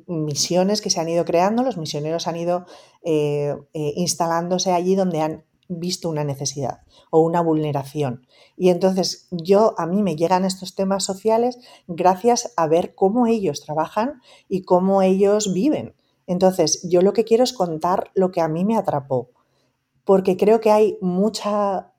misiones 0.07 0.83
que 0.83 0.91
se 0.91 1.01
han 1.01 1.09
ido 1.09 1.25
creando, 1.25 1.63
los 1.63 1.79
misioneros 1.79 2.27
han 2.27 2.37
ido 2.37 2.67
eh, 3.05 3.55
instalándose 3.73 4.73
allí 4.73 4.97
donde 4.97 5.21
han 5.21 5.45
visto 5.69 6.09
una 6.09 6.25
necesidad 6.25 6.81
o 7.11 7.21
una 7.21 7.41
vulneración. 7.41 8.27
Y 8.57 8.69
entonces 8.69 9.29
yo 9.31 9.75
a 9.79 9.87
mí 9.87 10.03
me 10.03 10.17
llegan 10.17 10.45
estos 10.45 10.75
temas 10.75 11.05
sociales 11.05 11.59
gracias 11.87 12.53
a 12.57 12.67
ver 12.67 12.95
cómo 12.95 13.27
ellos 13.27 13.63
trabajan 13.65 14.21
y 14.49 14.63
cómo 14.63 15.03
ellos 15.03 15.55
viven. 15.55 15.95
Entonces 16.27 16.87
yo 16.89 17.01
lo 17.01 17.13
que 17.13 17.25
quiero 17.25 17.45
es 17.45 17.53
contar 17.53 18.11
lo 18.15 18.31
que 18.31 18.41
a 18.41 18.49
mí 18.49 18.65
me 18.65 18.77
atrapó 18.77 19.31
porque 20.05 20.37
creo 20.37 20.61
que 20.61 20.71
hay 20.71 20.99
mucha, 21.01 21.93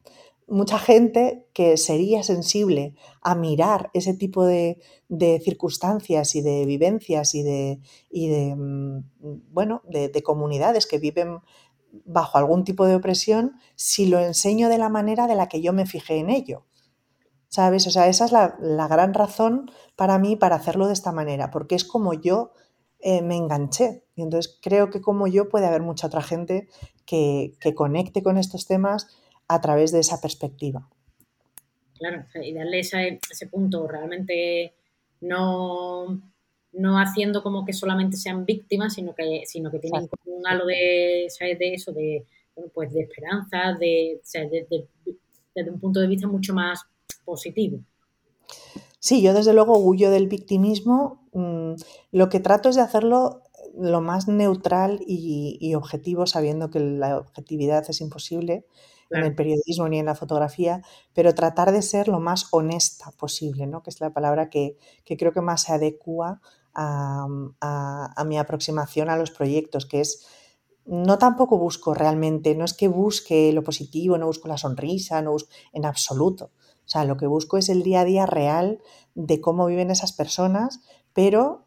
mucha 0.47 0.79
gente 0.79 1.47
que 1.53 1.77
sería 1.77 2.23
sensible 2.23 2.95
a 3.21 3.35
mirar 3.35 3.89
ese 3.93 4.13
tipo 4.13 4.45
de, 4.45 4.79
circunstancias 5.43 6.35
y 6.35 6.41
de 6.41 6.65
vivencias 6.65 7.35
y 7.35 7.43
de, 7.43 7.79
de 8.11 8.55
mm, 8.55 9.03
bueno, 9.51 9.81
de, 9.87 10.23
comunidades 10.23 10.87
que 10.87 10.97
viven 10.97 11.39
bajo 12.05 12.37
algún 12.37 12.63
tipo 12.63 12.87
de 12.87 12.95
opresión 12.95 13.53
si 13.75 14.07
lo 14.07 14.19
enseño 14.19 14.69
de 14.69 14.79
la 14.79 14.89
manera 14.89 15.27
de 15.27 15.35
la 15.35 15.47
que 15.47 15.61
yo 15.61 15.73
me 15.73 15.85
fijé 15.85 16.17
en 16.17 16.29
ello. 16.29 16.65
¿Sabes? 17.47 17.85
O 17.85 17.91
sea, 17.91 18.07
esa 18.07 18.25
es 18.25 18.31
la, 18.31 18.57
la 18.59 18.87
gran 18.87 19.13
razón 19.13 19.69
para 19.95 20.17
mí 20.17 20.35
para 20.35 20.55
hacerlo 20.55 20.87
de 20.87 20.93
esta 20.93 21.11
manera, 21.11 21.51
porque 21.51 21.75
es 21.75 21.85
como 21.85 22.15
yo 22.15 22.51
eh, 23.05 23.21
me 23.21 23.35
enganché. 23.35 24.05
Y 24.15 24.21
entonces 24.21 24.57
creo 24.61 24.89
que 24.89 25.01
como 25.01 25.27
yo 25.27 25.49
puede 25.49 25.65
haber 25.65 25.81
mucha 25.81 26.07
otra 26.07 26.21
gente 26.21 26.69
que, 27.05 27.53
conecte 27.75 28.23
con 28.23 28.37
estos 28.37 28.65
temas 28.67 29.07
a 29.47 29.61
través 29.61 29.91
de 29.91 29.99
esa 29.99 30.21
perspectiva. 30.21 30.87
Claro, 31.97 32.25
y 32.41 32.53
darle 32.53 32.79
ese, 32.79 33.19
punto, 33.49 33.87
realmente 33.87 34.73
no, 35.21 36.21
no 36.73 36.99
haciendo 36.99 37.43
como 37.43 37.65
que 37.65 37.73
solamente 37.73 38.17
sean 38.17 38.45
víctimas, 38.45 38.95
sino 38.95 39.15
que, 39.15 39.43
sino 39.45 39.71
que 39.71 39.79
tienen 39.79 40.09
un 40.25 40.47
halo 40.47 40.65
de, 40.65 41.27
de 41.39 41.73
eso, 41.73 41.91
de, 41.93 42.25
pues 42.73 42.93
de 42.93 43.01
esperanza, 43.01 43.73
de, 43.79 44.21
desde 45.55 45.71
un 45.71 45.79
punto 45.79 45.99
de 45.99 46.07
vista 46.07 46.27
mucho 46.27 46.53
más 46.53 46.81
positivo. 47.23 47.79
Sí, 48.99 49.21
yo 49.21 49.33
desde 49.33 49.53
luego 49.53 49.77
huyo 49.77 50.11
del 50.11 50.27
victimismo. 50.27 51.27
Mm, 51.33 51.73
lo 52.11 52.29
que 52.29 52.39
trato 52.39 52.69
es 52.69 52.75
de 52.75 52.81
hacerlo 52.81 53.41
lo 53.75 54.01
más 54.01 54.27
neutral 54.27 55.01
y, 55.05 55.73
objetivo, 55.75 56.27
sabiendo 56.27 56.69
que 56.69 56.79
la 56.79 57.17
objetividad 57.17 57.83
es 57.89 58.01
imposible 58.01 58.65
en 59.09 59.23
el 59.23 59.35
periodismo 59.35 59.87
ni 59.89 59.99
en 59.99 60.07
la 60.07 60.15
fotografía, 60.15 60.81
pero 61.13 61.35
tratar 61.35 61.71
de 61.71 61.83
ser 61.83 62.07
lo 62.07 62.19
más 62.19 62.47
honesta 62.51 63.11
posible, 63.11 63.67
¿no? 63.67 63.83
que 63.83 63.91
es 63.91 64.01
la 64.01 64.11
palabra 64.11 64.49
que, 64.49 64.77
creo 65.05 65.31
que 65.31 65.41
más 65.41 65.63
se 65.63 65.73
adecua 65.73 66.41
a, 66.73 67.27
a, 67.61 68.23
mi 68.25 68.39
aproximación 68.39 69.09
a 69.11 69.17
los 69.17 69.29
proyectos, 69.29 69.85
que 69.85 70.01
es 70.01 70.25
no 70.85 71.17
tampoco 71.17 71.57
busco 71.57 71.93
realmente, 71.93 72.55
no 72.55 72.65
es 72.65 72.73
que 72.73 72.87
busque 72.87 73.53
lo 73.53 73.63
positivo, 73.63 74.17
no 74.17 74.25
busco 74.25 74.47
la 74.47 74.57
sonrisa, 74.57 75.21
no 75.21 75.31
busco, 75.31 75.51
en 75.71 75.85
absoluto. 75.85 76.51
O 76.85 76.89
sea, 76.89 77.05
lo 77.05 77.15
que 77.15 77.27
busco 77.27 77.57
es 77.57 77.69
el 77.69 77.83
día 77.83 78.01
a 78.01 78.05
día 78.05 78.25
real 78.25 78.81
de 79.15 79.39
cómo 79.39 79.65
viven 79.65 79.91
esas 79.91 80.11
personas, 80.11 80.81
pero 81.13 81.65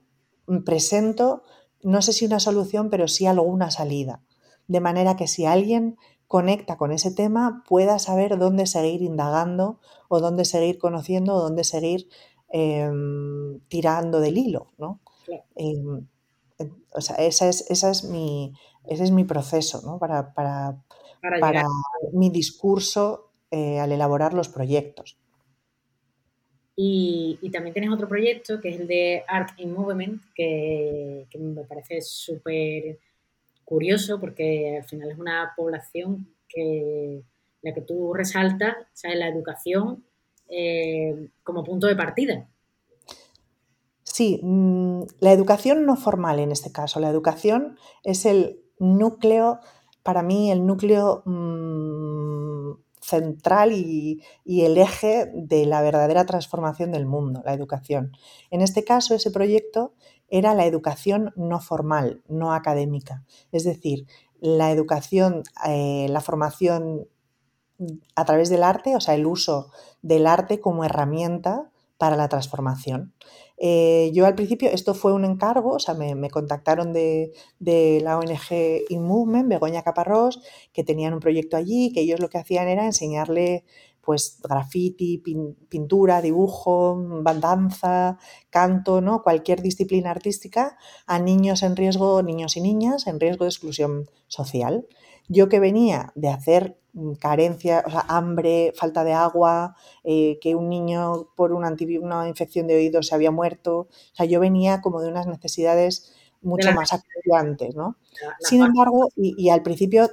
presento, 0.64 1.42
no 1.86 2.02
sé 2.02 2.12
si 2.12 2.26
una 2.26 2.40
solución, 2.40 2.90
pero 2.90 3.06
sí 3.06 3.26
alguna 3.26 3.70
salida. 3.70 4.20
De 4.66 4.80
manera 4.80 5.14
que 5.14 5.28
si 5.28 5.46
alguien 5.46 5.96
conecta 6.26 6.76
con 6.76 6.90
ese 6.90 7.12
tema, 7.12 7.62
pueda 7.68 8.00
saber 8.00 8.38
dónde 8.38 8.66
seguir 8.66 9.02
indagando 9.02 9.78
o 10.08 10.18
dónde 10.18 10.44
seguir 10.44 10.78
conociendo 10.78 11.34
o 11.34 11.40
dónde 11.40 11.62
seguir 11.62 12.08
em, 12.48 13.60
tirando 13.68 14.18
del 14.18 14.36
hilo, 14.36 14.72
¿no? 14.78 14.98
Em, 15.54 16.08
o 16.92 17.00
sea, 17.00 17.16
esa 17.16 17.48
es, 17.48 17.70
esa 17.70 17.90
es 17.90 18.02
mi, 18.02 18.52
ese 18.86 19.04
es 19.04 19.12
mi 19.12 19.22
proceso, 19.22 19.80
¿no? 19.84 20.00
Para, 20.00 20.34
para, 20.34 20.82
para 21.40 21.66
mi 22.12 22.30
discurso 22.30 23.30
eh, 23.52 23.78
al 23.78 23.92
elaborar 23.92 24.34
los 24.34 24.48
proyectos. 24.48 25.18
Y, 26.78 27.38
también 27.50 27.72
tienes 27.72 27.90
otro 27.90 28.06
proyecto 28.06 28.60
que 28.60 28.68
es 28.68 28.80
el 28.80 28.86
de 28.86 29.24
Art 29.26 29.58
in 29.58 29.72
Movement, 29.72 30.22
que, 30.34 31.26
me 31.38 31.64
parece 31.64 32.02
súper 32.02 32.98
curioso 33.64 34.20
porque 34.20 34.76
al 34.76 34.84
final 34.84 35.10
es 35.10 35.18
una 35.18 35.54
población 35.56 36.28
que 36.48 37.22
la 37.62 37.72
que 37.72 37.80
tú 37.80 38.12
resaltas, 38.12 38.76
o 38.76 39.08
la 39.14 39.28
educación 39.28 40.04
eh, 40.48 41.30
como 41.42 41.64
punto 41.64 41.86
de 41.86 41.96
partida. 41.96 42.46
Sí, 44.02 44.40
mm, 44.42 45.02
la 45.20 45.32
educación 45.32 45.84
no 45.84 45.96
formal 45.96 46.38
en 46.38 46.52
este 46.52 46.70
caso. 46.72 47.00
La 47.00 47.10
educación 47.10 47.76
es 48.04 48.24
el 48.24 48.60
núcleo, 48.78 49.60
para 50.02 50.22
mí, 50.22 50.50
el 50.50 50.64
núcleo 50.64 51.22
mm, 51.24 52.72
central 53.06 53.72
y, 53.72 54.22
el 54.46 54.78
eje 54.78 55.30
de 55.34 55.64
la 55.66 55.82
verdadera 55.82 56.26
transformación 56.26 56.92
del 56.92 57.06
mundo, 57.06 57.42
la 57.44 57.54
educación. 57.54 58.12
En 58.50 58.60
este 58.60 58.84
caso, 58.84 59.14
ese 59.14 59.30
proyecto 59.30 59.94
era 60.28 60.54
la 60.54 60.66
educación 60.66 61.32
no 61.36 61.60
formal, 61.60 62.22
no 62.28 62.52
académica. 62.52 63.24
Es 63.52 63.64
decir, 63.64 64.06
la 64.40 64.70
educación, 64.72 65.44
eh, 65.66 66.06
la 66.10 66.20
formación 66.20 67.08
a 68.14 68.24
través 68.24 68.48
del 68.48 68.62
arte, 68.62 68.96
o 68.96 69.00
sea, 69.00 69.14
el 69.14 69.26
uso 69.26 69.70
del 70.02 70.26
arte 70.26 70.60
como 70.60 70.84
herramienta 70.84 71.70
para 71.98 72.16
la 72.16 72.28
transformación. 72.28 73.14
Eh, 73.58 74.10
yo 74.12 74.26
al 74.26 74.34
principio, 74.34 74.70
esto 74.70 74.94
fue 74.94 75.12
un 75.12 75.24
encargo, 75.24 75.72
o 75.72 75.78
sea, 75.78 75.94
me, 75.94 76.30
contactaron 76.30 76.92
de, 76.92 77.32
la 78.02 78.18
ONG 78.18 78.84
InMovement, 78.90 79.48
Begoña 79.48 79.82
Caparrós, 79.82 80.40
que 80.72 80.84
tenían 80.84 81.14
un 81.14 81.20
proyecto 81.20 81.56
allí, 81.56 81.92
que 81.92 82.02
ellos 82.02 82.20
lo 82.20 82.28
que 82.28 82.38
hacían 82.38 82.68
era 82.68 82.84
enseñarle 82.84 83.64
pues 84.02 84.38
graffiti, 84.40 85.20
pintura, 85.68 86.22
dibujo, 86.22 86.96
danza, 87.40 88.18
canto, 88.50 89.00
¿no? 89.00 89.24
cualquier 89.24 89.62
disciplina 89.62 90.12
artística 90.12 90.78
a 91.08 91.18
niños 91.18 91.64
en 91.64 91.74
riesgo, 91.74 92.22
niños 92.22 92.56
y 92.56 92.60
niñas 92.60 93.08
en 93.08 93.18
riesgo 93.18 93.44
de 93.44 93.50
exclusión 93.50 94.08
social. 94.28 94.86
Yo 95.28 95.48
que 95.48 95.60
venía 95.60 96.12
de 96.14 96.28
hacer 96.28 96.78
mm, 96.92 97.14
carencia, 97.14 97.82
o 97.86 97.90
sea, 97.90 98.04
hambre, 98.08 98.72
falta 98.76 99.04
de 99.04 99.12
agua, 99.12 99.76
eh, 100.04 100.38
que 100.40 100.54
un 100.54 100.68
niño 100.68 101.28
por 101.36 101.52
una, 101.52 101.74
una 102.00 102.28
infección 102.28 102.66
de 102.66 102.76
oídos 102.76 103.08
se 103.08 103.14
había 103.14 103.30
muerto, 103.30 103.78
o 103.78 103.88
sea, 104.14 104.26
yo 104.26 104.40
venía 104.40 104.80
como 104.80 105.00
de 105.00 105.08
unas 105.08 105.26
necesidades 105.26 106.12
mucho 106.42 106.72
más 106.72 106.92
acuciantes, 106.92 107.74
¿no? 107.74 107.96
Sin 108.40 108.62
embargo, 108.62 109.08
y, 109.16 109.48
al 109.50 109.62
principio 109.62 110.08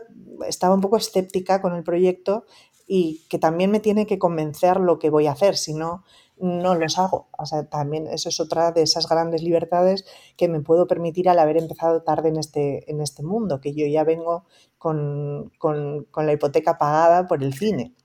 estaba 0.47 0.76
un 0.76 0.82
poco 0.82 0.97
escéptica 0.97 1.61
con 1.61 1.76
el 1.76 1.84
proyecto 1.84 2.45
y 2.88 3.24
que 3.30 3.39
también 3.39 3.72
me 3.72 3.80
tiene 3.80 4.05
que 4.05 4.20
convencer 4.20 4.80
lo 4.80 4.99
que 4.99 5.09
voy 5.09 5.28
a 5.28 5.32
hacer, 5.32 5.55
si 5.55 5.74
no, 5.74 6.03
no 6.38 6.75
los 6.75 6.97
hago. 6.97 7.27
O 7.38 7.45
sea, 7.45 7.69
también 7.69 8.07
eso 8.07 8.29
es 8.29 8.39
otra 8.39 8.71
de 8.71 8.81
esas 8.81 9.07
grandes 9.07 9.43
libertades 9.43 10.05
que 10.38 10.47
me 10.47 10.61
puedo 10.61 10.88
permitir 10.88 11.29
al 11.29 11.39
haber 11.39 11.57
empezado 11.57 12.01
tarde 12.03 12.29
en 12.29 12.38
este, 12.38 12.89
en 12.91 13.01
este 13.01 13.23
mundo, 13.23 13.61
que 13.61 13.73
yo 13.73 13.86
ya 13.88 14.03
vengo 14.03 14.45
con, 14.77 15.51
la 16.15 16.34
hipoteca 16.34 16.77
pagada 16.77 17.27
por 17.27 17.43
el 17.43 17.53
cine. 17.53 17.95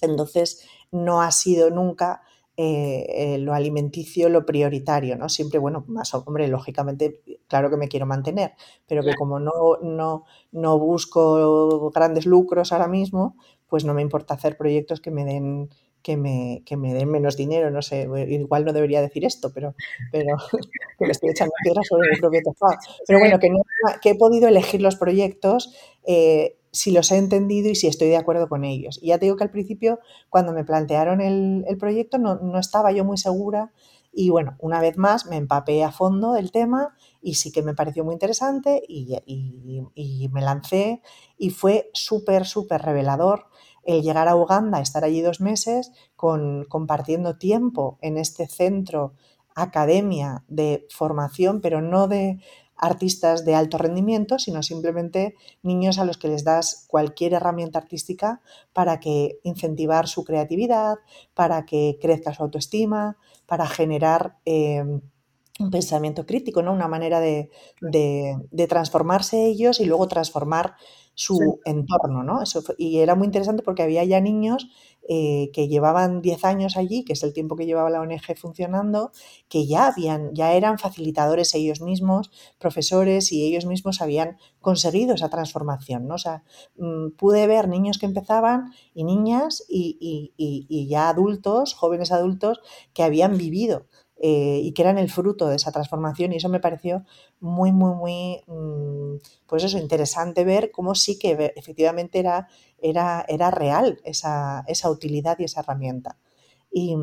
Entonces, 0.00 0.66
no 0.92 1.22
ha 1.22 1.30
sido 1.30 1.70
nunca 1.70 2.22
eh, 2.56 3.06
eh, 3.08 3.38
lo 3.38 3.54
alimenticio 3.54 4.28
lo 4.28 4.44
prioritario, 4.44 5.16
¿no? 5.16 5.28
Siempre, 5.28 5.58
bueno, 5.58 5.84
más 5.88 6.12
hombre, 6.14 6.46
lógicamente, 6.48 7.22
claro 7.48 7.70
que 7.70 7.76
me 7.76 7.88
quiero 7.88 8.06
mantener, 8.06 8.52
pero 8.86 9.02
que 9.02 9.14
como 9.14 9.40
no, 9.40 9.78
no, 9.82 10.24
no 10.52 10.78
busco 10.78 11.90
grandes 11.90 12.26
lucros 12.26 12.72
ahora 12.72 12.88
mismo, 12.88 13.36
pues 13.66 13.84
no 13.84 13.94
me 13.94 14.02
importa 14.02 14.34
hacer 14.34 14.56
proyectos 14.58 15.00
que 15.00 15.10
me 15.10 15.24
den 15.24 15.70
que 16.02 16.16
me, 16.16 16.62
que 16.64 16.76
me 16.76 16.94
den 16.94 17.10
menos 17.10 17.36
dinero, 17.36 17.70
no 17.70 17.82
sé, 17.82 18.08
igual 18.28 18.64
no 18.64 18.72
debería 18.72 19.02
decir 19.02 19.24
esto, 19.24 19.52
pero, 19.52 19.74
pero 20.12 20.36
que 20.98 21.04
me 21.06 21.12
estoy 21.12 21.30
echando 21.30 21.52
piedras 21.62 21.86
sobre 21.88 22.10
mi 22.10 22.16
propio 22.18 22.40
tejado. 22.44 22.78
Pero 23.06 23.18
bueno, 23.18 23.38
que, 23.38 23.48
que 24.02 24.10
he 24.10 24.14
podido 24.14 24.48
elegir 24.48 24.80
los 24.80 24.96
proyectos 24.96 25.74
eh, 26.06 26.56
si 26.72 26.92
los 26.92 27.10
he 27.10 27.16
entendido 27.16 27.68
y 27.70 27.74
si 27.74 27.86
estoy 27.86 28.08
de 28.08 28.16
acuerdo 28.16 28.48
con 28.48 28.64
ellos. 28.64 28.98
Y 29.02 29.08
ya 29.08 29.18
te 29.18 29.26
digo 29.26 29.36
que 29.36 29.44
al 29.44 29.50
principio, 29.50 30.00
cuando 30.28 30.52
me 30.52 30.64
plantearon 30.64 31.20
el, 31.20 31.64
el 31.66 31.78
proyecto, 31.78 32.18
no, 32.18 32.36
no, 32.36 32.58
estaba 32.58 32.92
yo 32.92 33.04
muy 33.04 33.18
segura 33.18 33.72
y 34.12 34.30
bueno, 34.30 34.56
una 34.58 34.80
vez 34.80 34.96
más 34.96 35.26
me 35.26 35.36
empapé 35.36 35.84
a 35.84 35.92
fondo 35.92 36.32
del 36.32 36.50
tema 36.50 36.96
y 37.22 37.34
sí 37.34 37.52
que 37.52 37.62
me 37.62 37.74
pareció 37.74 38.04
muy 38.04 38.14
interesante 38.14 38.82
y, 38.88 39.16
y, 39.24 39.82
y 39.94 40.28
me 40.30 40.40
lancé 40.40 41.00
y 41.38 41.50
fue 41.50 41.90
súper, 41.92 42.44
súper 42.44 42.82
revelador 42.82 43.46
el 43.84 44.02
llegar 44.02 44.28
a 44.28 44.36
Uganda, 44.36 44.80
estar 44.80 45.04
allí 45.04 45.20
dos 45.20 45.40
meses, 45.40 45.92
con, 46.16 46.64
compartiendo 46.64 47.38
tiempo 47.38 47.98
en 48.00 48.16
este 48.16 48.46
centro, 48.46 49.14
academia 49.54 50.44
de 50.48 50.86
formación, 50.90 51.60
pero 51.60 51.80
no 51.80 52.08
de 52.08 52.38
artistas 52.76 53.44
de 53.44 53.54
alto 53.54 53.76
rendimiento, 53.76 54.38
sino 54.38 54.62
simplemente 54.62 55.34
niños 55.62 55.98
a 55.98 56.04
los 56.04 56.16
que 56.16 56.28
les 56.28 56.44
das 56.44 56.86
cualquier 56.88 57.34
herramienta 57.34 57.78
artística 57.78 58.40
para 58.72 59.00
que 59.00 59.38
incentivar 59.42 60.08
su 60.08 60.24
creatividad, 60.24 60.96
para 61.34 61.66
que 61.66 61.98
crezca 62.00 62.32
su 62.32 62.42
autoestima, 62.42 63.18
para 63.46 63.66
generar 63.66 64.38
eh, 64.46 65.00
un 65.60 65.70
pensamiento 65.70 66.26
crítico, 66.26 66.62
¿no? 66.62 66.72
Una 66.72 66.88
manera 66.88 67.20
de, 67.20 67.50
de, 67.80 68.66
transformarse 68.66 69.46
ellos 69.46 69.80
y 69.80 69.84
luego 69.84 70.08
transformar 70.08 70.74
su 71.14 71.60
entorno, 71.64 72.22
¿no? 72.22 72.42
Eso 72.42 72.62
y 72.78 72.98
era 72.98 73.14
muy 73.14 73.26
interesante 73.26 73.62
porque 73.62 73.82
había 73.82 74.04
ya 74.04 74.20
niños 74.20 74.68
eh, 75.08 75.50
que 75.52 75.68
llevaban 75.68 76.22
10 76.22 76.44
años 76.44 76.76
allí, 76.76 77.04
que 77.04 77.14
es 77.14 77.22
el 77.22 77.32
tiempo 77.32 77.56
que 77.56 77.66
llevaba 77.66 77.90
la 77.90 78.00
ONG 78.00 78.36
funcionando, 78.36 79.10
que 79.48 79.66
ya 79.66 79.88
habían, 79.88 80.32
ya 80.34 80.52
eran 80.52 80.78
facilitadores 80.78 81.54
ellos 81.54 81.80
mismos, 81.80 82.30
profesores, 82.58 83.32
y 83.32 83.44
ellos 83.44 83.66
mismos 83.66 84.00
habían 84.00 84.38
conseguido 84.60 85.14
esa 85.14 85.28
transformación, 85.28 86.06
¿no? 86.06 86.14
O 86.14 86.18
sea, 86.18 86.44
mm, 86.76 87.10
pude 87.18 87.46
ver 87.46 87.68
niños 87.68 87.98
que 87.98 88.06
empezaban 88.06 88.72
y 88.94 89.04
niñas 89.04 89.64
y, 89.68 90.32
y 90.38 90.88
ya 90.88 91.08
adultos, 91.08 91.74
jóvenes 91.74 92.12
adultos, 92.12 92.60
que 92.94 93.02
habían 93.02 93.36
vivido 93.36 93.86
eh, 94.22 94.60
y 94.62 94.72
que 94.72 94.82
eran 94.82 94.98
el 94.98 95.10
fruto 95.10 95.48
de 95.48 95.56
esa 95.56 95.72
transformación 95.72 96.32
y 96.32 96.36
eso 96.36 96.50
me 96.50 96.60
pareció 96.60 97.04
muy, 97.40 97.72
muy, 97.72 97.94
muy, 97.94 98.42
mm, 98.46 99.16
pues 99.46 99.64
eso, 99.64 99.78
interesante 99.78 100.44
ver 100.44 100.70
cómo 100.70 100.94
sí 100.94 101.18
que 101.18 101.54
efectivamente 101.56 102.18
era, 102.18 102.46
era, 102.82 103.24
era 103.28 103.50
real 103.50 103.98
esa, 104.04 104.62
esa 104.68 104.90
utilidad 104.90 105.38
y 105.38 105.44
esa 105.44 105.60
herramienta. 105.60 106.18
Y, 106.70 106.94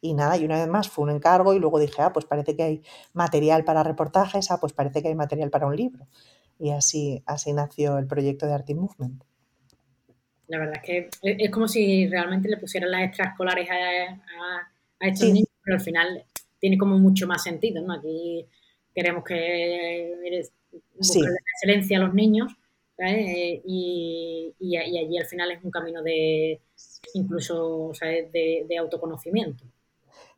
y, 0.00 0.14
nada, 0.14 0.36
y 0.36 0.44
una 0.44 0.60
vez 0.60 0.68
más 0.68 0.88
fue 0.88 1.04
un 1.04 1.10
encargo 1.10 1.54
y 1.54 1.58
luego 1.58 1.80
dije, 1.80 2.00
ah, 2.02 2.12
pues 2.12 2.24
parece 2.24 2.54
que 2.54 2.62
hay 2.62 2.82
material 3.14 3.64
para 3.64 3.82
reportajes, 3.82 4.52
ah, 4.52 4.58
pues 4.60 4.72
parece 4.72 5.02
que 5.02 5.08
hay 5.08 5.14
material 5.16 5.50
para 5.50 5.66
un 5.66 5.74
libro. 5.74 6.06
Y 6.60 6.70
así, 6.70 7.22
así 7.26 7.52
nació 7.52 7.98
el 7.98 8.06
proyecto 8.06 8.46
de 8.46 8.54
Art 8.54 8.70
Movement. 8.70 9.24
La 10.46 10.58
verdad 10.58 10.76
es 10.76 10.82
que 10.82 11.08
es 11.22 11.50
como 11.50 11.66
si 11.66 12.06
realmente 12.06 12.48
le 12.48 12.58
pusieran 12.58 12.92
las 12.92 13.02
extraescolares 13.02 13.68
a, 13.70 13.74
a, 15.00 15.08
estos 15.08 15.30
niños, 15.30 15.48
pero 15.64 15.76
al 15.76 15.82
final 15.82 16.24
tiene 16.64 16.78
como 16.78 16.98
mucho 16.98 17.26
más 17.26 17.42
sentido, 17.42 17.82
¿no? 17.82 17.92
Aquí 17.92 18.46
queremos 18.94 19.22
que 19.22 20.40
buscar 20.96 21.20
la 21.20 21.36
excelencia 21.52 21.98
a 21.98 22.00
los 22.00 22.14
niños 22.14 22.56
y, 23.66 24.54
allí 24.78 25.18
al 25.18 25.26
final 25.26 25.50
es 25.50 25.62
un 25.62 25.70
camino 25.70 26.02
de 26.02 26.62
incluso 27.12 27.92
de, 28.00 28.64
de, 28.66 28.78
autoconocimiento. 28.78 29.62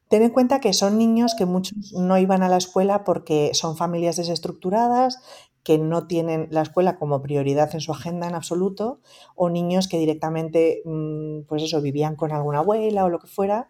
Ten 0.09 0.23
en 0.23 0.31
cuenta 0.31 0.59
que 0.59 0.73
son 0.73 0.99
niños 0.99 1.37
que 1.39 1.47
muchos 1.47 1.93
no 1.93 2.19
iban 2.19 2.43
a 2.43 2.49
la 2.49 2.57
escuela 2.57 3.05
porque 3.05 3.51
son 3.55 3.77
familias 3.77 4.17
desestructuradas, 4.17 5.23
que 5.63 5.79
no 5.79 6.09
tienen 6.09 6.49
la 6.51 6.63
escuela 6.63 6.97
como 6.97 7.23
prioridad 7.23 7.73
en 7.75 7.81
su 7.81 7.93
agenda 7.93 8.27
en 8.27 8.35
absoluto, 8.35 9.01
o 9.37 9.49
niños 9.49 9.87
que 9.87 9.99
directamente, 9.99 10.83
mm, 10.85 11.43
pues 11.49 11.63
eso, 11.63 11.81
vivían 11.81 12.17
con 12.17 12.33
alguna 12.33 12.59
abuela 12.59 13.05
o 13.05 13.11
lo 13.11 13.21
que 13.21 13.29
fuera, 13.29 13.69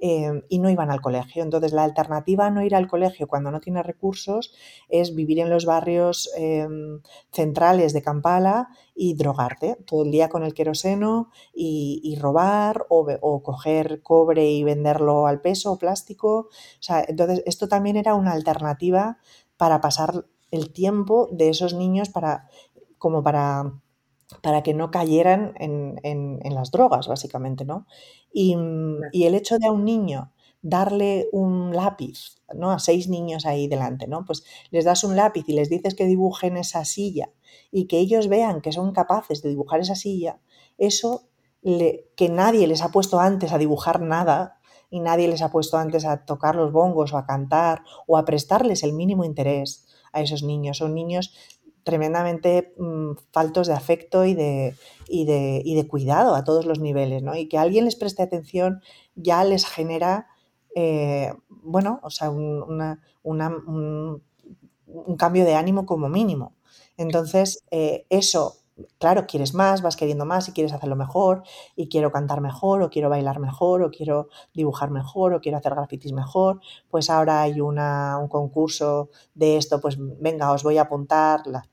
Em, 0.00 0.42
y 0.48 0.60
no 0.60 0.70
iban 0.70 0.92
al 0.92 1.00
colegio. 1.00 1.42
Entonces, 1.42 1.72
la 1.72 1.82
alternativa 1.82 2.46
a 2.46 2.50
no 2.50 2.62
ir 2.62 2.76
al 2.76 2.86
colegio 2.86 3.26
cuando 3.26 3.50
no 3.50 3.58
tienes 3.58 3.84
recursos 3.84 4.54
es 4.88 5.12
vivir 5.12 5.40
en 5.40 5.50
los 5.50 5.66
barrios 5.66 6.30
em, 6.36 7.00
centrales 7.32 7.92
de 7.92 8.02
Kampala 8.02 8.68
y 8.94 9.14
drogarte 9.14 9.76
todo 9.86 10.04
el 10.04 10.12
día 10.12 10.28
con 10.28 10.44
el 10.44 10.54
queroseno 10.54 11.30
y, 11.52 12.16
robar 12.20 12.86
o, 12.88 13.42
coger 13.42 14.00
cobre 14.02 14.48
y 14.48 14.62
venderlo 14.62 15.26
al 15.26 15.40
peso 15.40 15.72
o 15.72 15.78
plástico. 15.78 16.48
entonces, 17.08 17.42
esto 17.46 17.66
también 17.68 17.96
era 17.96 18.14
una 18.14 18.32
alternativa 18.32 19.18
para 19.56 19.80
pasar 19.80 20.26
el 20.52 20.72
tiempo 20.72 21.28
de 21.32 21.48
esos 21.48 21.74
niños 21.74 22.08
para 22.08 22.48
como 22.98 23.22
para 23.22 23.72
para 24.42 24.62
que 24.62 24.74
no 24.74 24.90
cayeran 24.90 25.54
en, 25.56 26.38
las 26.54 26.70
drogas, 26.70 27.08
básicamente, 27.08 27.64
¿no? 27.64 27.86
Y, 28.32 28.54
el 28.54 29.34
hecho 29.34 29.58
de 29.58 29.66
a 29.66 29.72
un 29.72 29.84
niño 29.84 30.32
darle 30.60 31.28
un 31.32 31.74
lápiz, 31.74 32.36
¿no? 32.54 32.70
A 32.72 32.78
seis 32.78 33.08
niños 33.08 33.46
ahí 33.46 33.68
delante, 33.68 34.06
¿no? 34.06 34.24
Pues 34.24 34.44
les 34.70 34.84
das 34.84 35.04
un 35.04 35.16
lápiz 35.16 35.44
y 35.48 35.52
les 35.52 35.70
dices 35.70 35.94
que 35.94 36.04
dibujen 36.04 36.56
esa 36.56 36.84
silla 36.84 37.30
y 37.70 37.86
que 37.86 37.98
ellos 37.98 38.28
vean 38.28 38.60
que 38.60 38.72
son 38.72 38.92
capaces 38.92 39.42
de 39.42 39.50
dibujar 39.50 39.80
esa 39.80 39.94
silla, 39.94 40.40
eso 40.76 41.28
que 41.62 42.28
nadie 42.28 42.66
les 42.66 42.82
ha 42.82 42.90
puesto 42.90 43.18
antes 43.18 43.52
a 43.52 43.58
dibujar 43.58 44.00
nada 44.00 44.58
y 44.90 45.00
nadie 45.00 45.28
les 45.28 45.42
ha 45.42 45.50
puesto 45.50 45.76
antes 45.76 46.04
a 46.04 46.24
tocar 46.24 46.54
los 46.54 46.72
bongos 46.72 47.12
o 47.12 47.18
a 47.18 47.26
cantar 47.26 47.82
o 48.06 48.16
a 48.16 48.24
prestarles 48.24 48.82
el 48.82 48.92
mínimo 48.92 49.24
interés 49.24 49.86
a 50.12 50.20
esos 50.20 50.42
niños. 50.42 50.78
Son 50.78 50.94
niños 50.94 51.34
tremendamente 51.88 52.74
mm, 52.76 53.12
faltos 53.32 53.66
de 53.66 53.72
afecto 53.72 54.26
y 54.26 54.34
de, 54.34 54.76
y 55.08 55.24
de, 55.24 55.62
y 55.64 55.74
de, 55.74 55.88
cuidado 55.88 56.34
a 56.34 56.44
todos 56.44 56.66
los 56.66 56.80
niveles, 56.80 57.22
¿no? 57.22 57.34
Y 57.34 57.48
que 57.48 57.56
alguien 57.56 57.86
les 57.86 57.96
preste 57.96 58.22
atención 58.22 58.82
ya 59.14 59.42
les 59.42 59.64
genera 59.64 60.26
eh, 60.74 61.32
bueno, 61.48 61.98
o 62.02 62.10
sea, 62.10 62.28
un, 62.28 63.00
un, 63.22 64.22
cambio 65.16 65.46
de 65.46 65.54
ánimo 65.54 65.86
como 65.86 66.10
mínimo. 66.10 66.54
Entonces, 66.98 67.64
eh, 67.70 68.04
eso, 68.10 68.56
claro, 68.98 69.26
quieres 69.26 69.54
más, 69.54 69.80
vas 69.80 69.96
queriendo 69.96 70.26
más 70.26 70.46
y 70.48 70.52
quieres 70.52 70.74
hacerlo 70.74 70.94
mejor, 70.94 71.42
y 71.74 71.88
quiero 71.88 72.12
cantar 72.12 72.40
mejor, 72.42 72.82
o 72.82 72.90
quiero 72.90 73.08
bailar 73.08 73.40
mejor, 73.40 73.82
o 73.82 73.90
quiero 73.90 74.28
dibujar 74.52 74.90
mejor, 74.90 75.32
o 75.32 75.40
quiero 75.40 75.56
hacer 75.56 75.74
grafitis 75.74 76.12
mejor, 76.12 76.60
pues 76.90 77.08
ahora 77.08 77.42
hay 77.42 77.60
una, 77.60 78.18
un 78.18 78.28
concurso 78.28 79.08
de 79.34 79.56
esto, 79.56 79.80
pues 79.80 79.96
venga, 79.98 80.52
os 80.52 80.62
voy 80.62 80.78
a 80.78 80.82
apuntar. 80.82 81.46
La, 81.46 81.64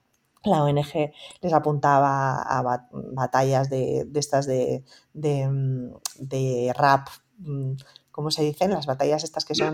la 0.45 0.63
ONG 0.63 1.11
les 1.41 1.53
apuntaba 1.53 2.41
a 2.41 2.87
batallas 2.91 3.69
de, 3.69 4.07
estas 4.15 4.45
de, 4.45 4.83
de, 5.13 5.47
mm, 5.47 6.71
rap 6.77 7.07
mm, 7.39 7.73
¿cómo 8.15 8.31
se 8.31 8.43
dicen? 8.43 8.71
Las 8.71 8.85
batallas 8.85 9.25
estas 9.25 9.43
que 9.43 9.55
son 9.55 9.73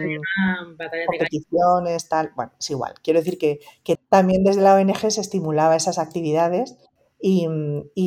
competiciones, 1.06 2.10
tal. 2.10 2.32
Bueno, 2.36 2.52
es 2.60 2.72
igual. 2.72 2.96
Quiero 3.04 3.20
decir 3.20 3.38
que, 3.38 3.60
también 4.10 4.44
desde 4.44 4.62
la 4.62 4.74
ONG 4.74 5.12
se 5.12 5.22
estimulaba 5.22 5.76
esas 5.76 6.00
actividades 6.00 6.76
y, 7.20 7.46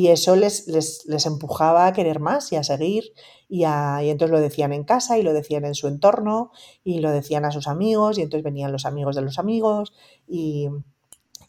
eso 0.09 0.35
les, 0.35 0.67
les, 0.67 1.25
empujaba 1.25 1.87
a 1.87 1.93
querer 1.93 2.19
más 2.19 2.51
y 2.51 2.57
a 2.57 2.63
seguir. 2.63 3.13
Y, 3.47 3.63
y, 3.63 4.09
entonces 4.09 4.31
lo 4.31 4.41
decían 4.41 4.73
en 4.73 4.83
casa 4.83 5.17
y 5.17 5.23
lo 5.23 5.31
decían 5.31 5.63
en 5.63 5.73
su 5.73 5.87
entorno 5.87 6.51
y 6.83 6.99
lo 6.99 7.11
decían 7.11 7.45
a 7.45 7.51
sus 7.51 7.69
amigos 7.69 8.17
y 8.17 8.21
entonces 8.21 8.43
venían 8.43 8.73
los 8.73 8.85
amigos 8.85 9.15
de 9.15 9.21
los 9.21 9.39
amigos 9.39 9.93
y, 10.27 10.67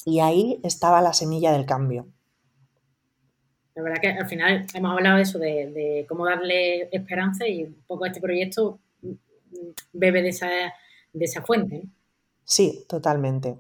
y 0.07 0.20
ahí 0.20 0.61
estaba 0.62 1.02
la 1.02 1.12
semilla 1.12 1.52
del 1.52 1.66
cambio. 1.66 2.07
La 3.74 3.82
verdad 3.82 4.00
que 4.00 4.09
al 4.09 4.28
final 4.28 4.64
hemos 4.72 4.92
hablado 4.92 5.16
de 5.16 5.22
eso, 5.22 5.38
de, 5.40 6.07
cómo 6.09 6.24
darle 6.24 6.88
esperanza 6.92 7.46
y 7.46 7.64
un 7.64 7.82
poco 7.88 8.07
este 8.07 8.20
proyecto 8.20 8.78
bebe 9.92 10.22
de 10.22 10.28
esa, 10.28 10.48
de 11.12 11.24
esa 11.24 11.42
fuente. 11.42 11.82
Sí, 12.44 12.84
totalmente. 12.88 13.57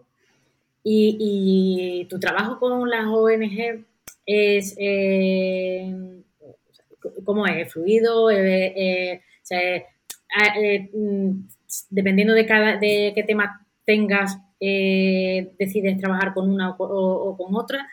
Y, 0.84 2.06
tu 2.08 2.20
trabajo 2.20 2.60
con 2.60 2.88
las 2.88 3.06
ONG 3.06 3.84
es, 4.24 4.76
eh, 4.78 6.22
¿cómo 7.24 7.44
es? 7.48 7.72
¿Fluido? 7.72 8.30
Eh, 8.30 9.20
eh, 9.50 10.90
mm, 10.94 11.30
dependiendo 11.90 12.34
de, 12.34 12.46
cada, 12.46 12.76
de 12.76 13.12
qué 13.16 13.24
tema 13.24 13.66
tengas, 13.84 14.38
decides 14.60 15.98
trabajar 15.98 16.34
con 16.34 16.50
una 16.50 16.76
o 16.78 17.36
con 17.36 17.54
otra 17.54 17.86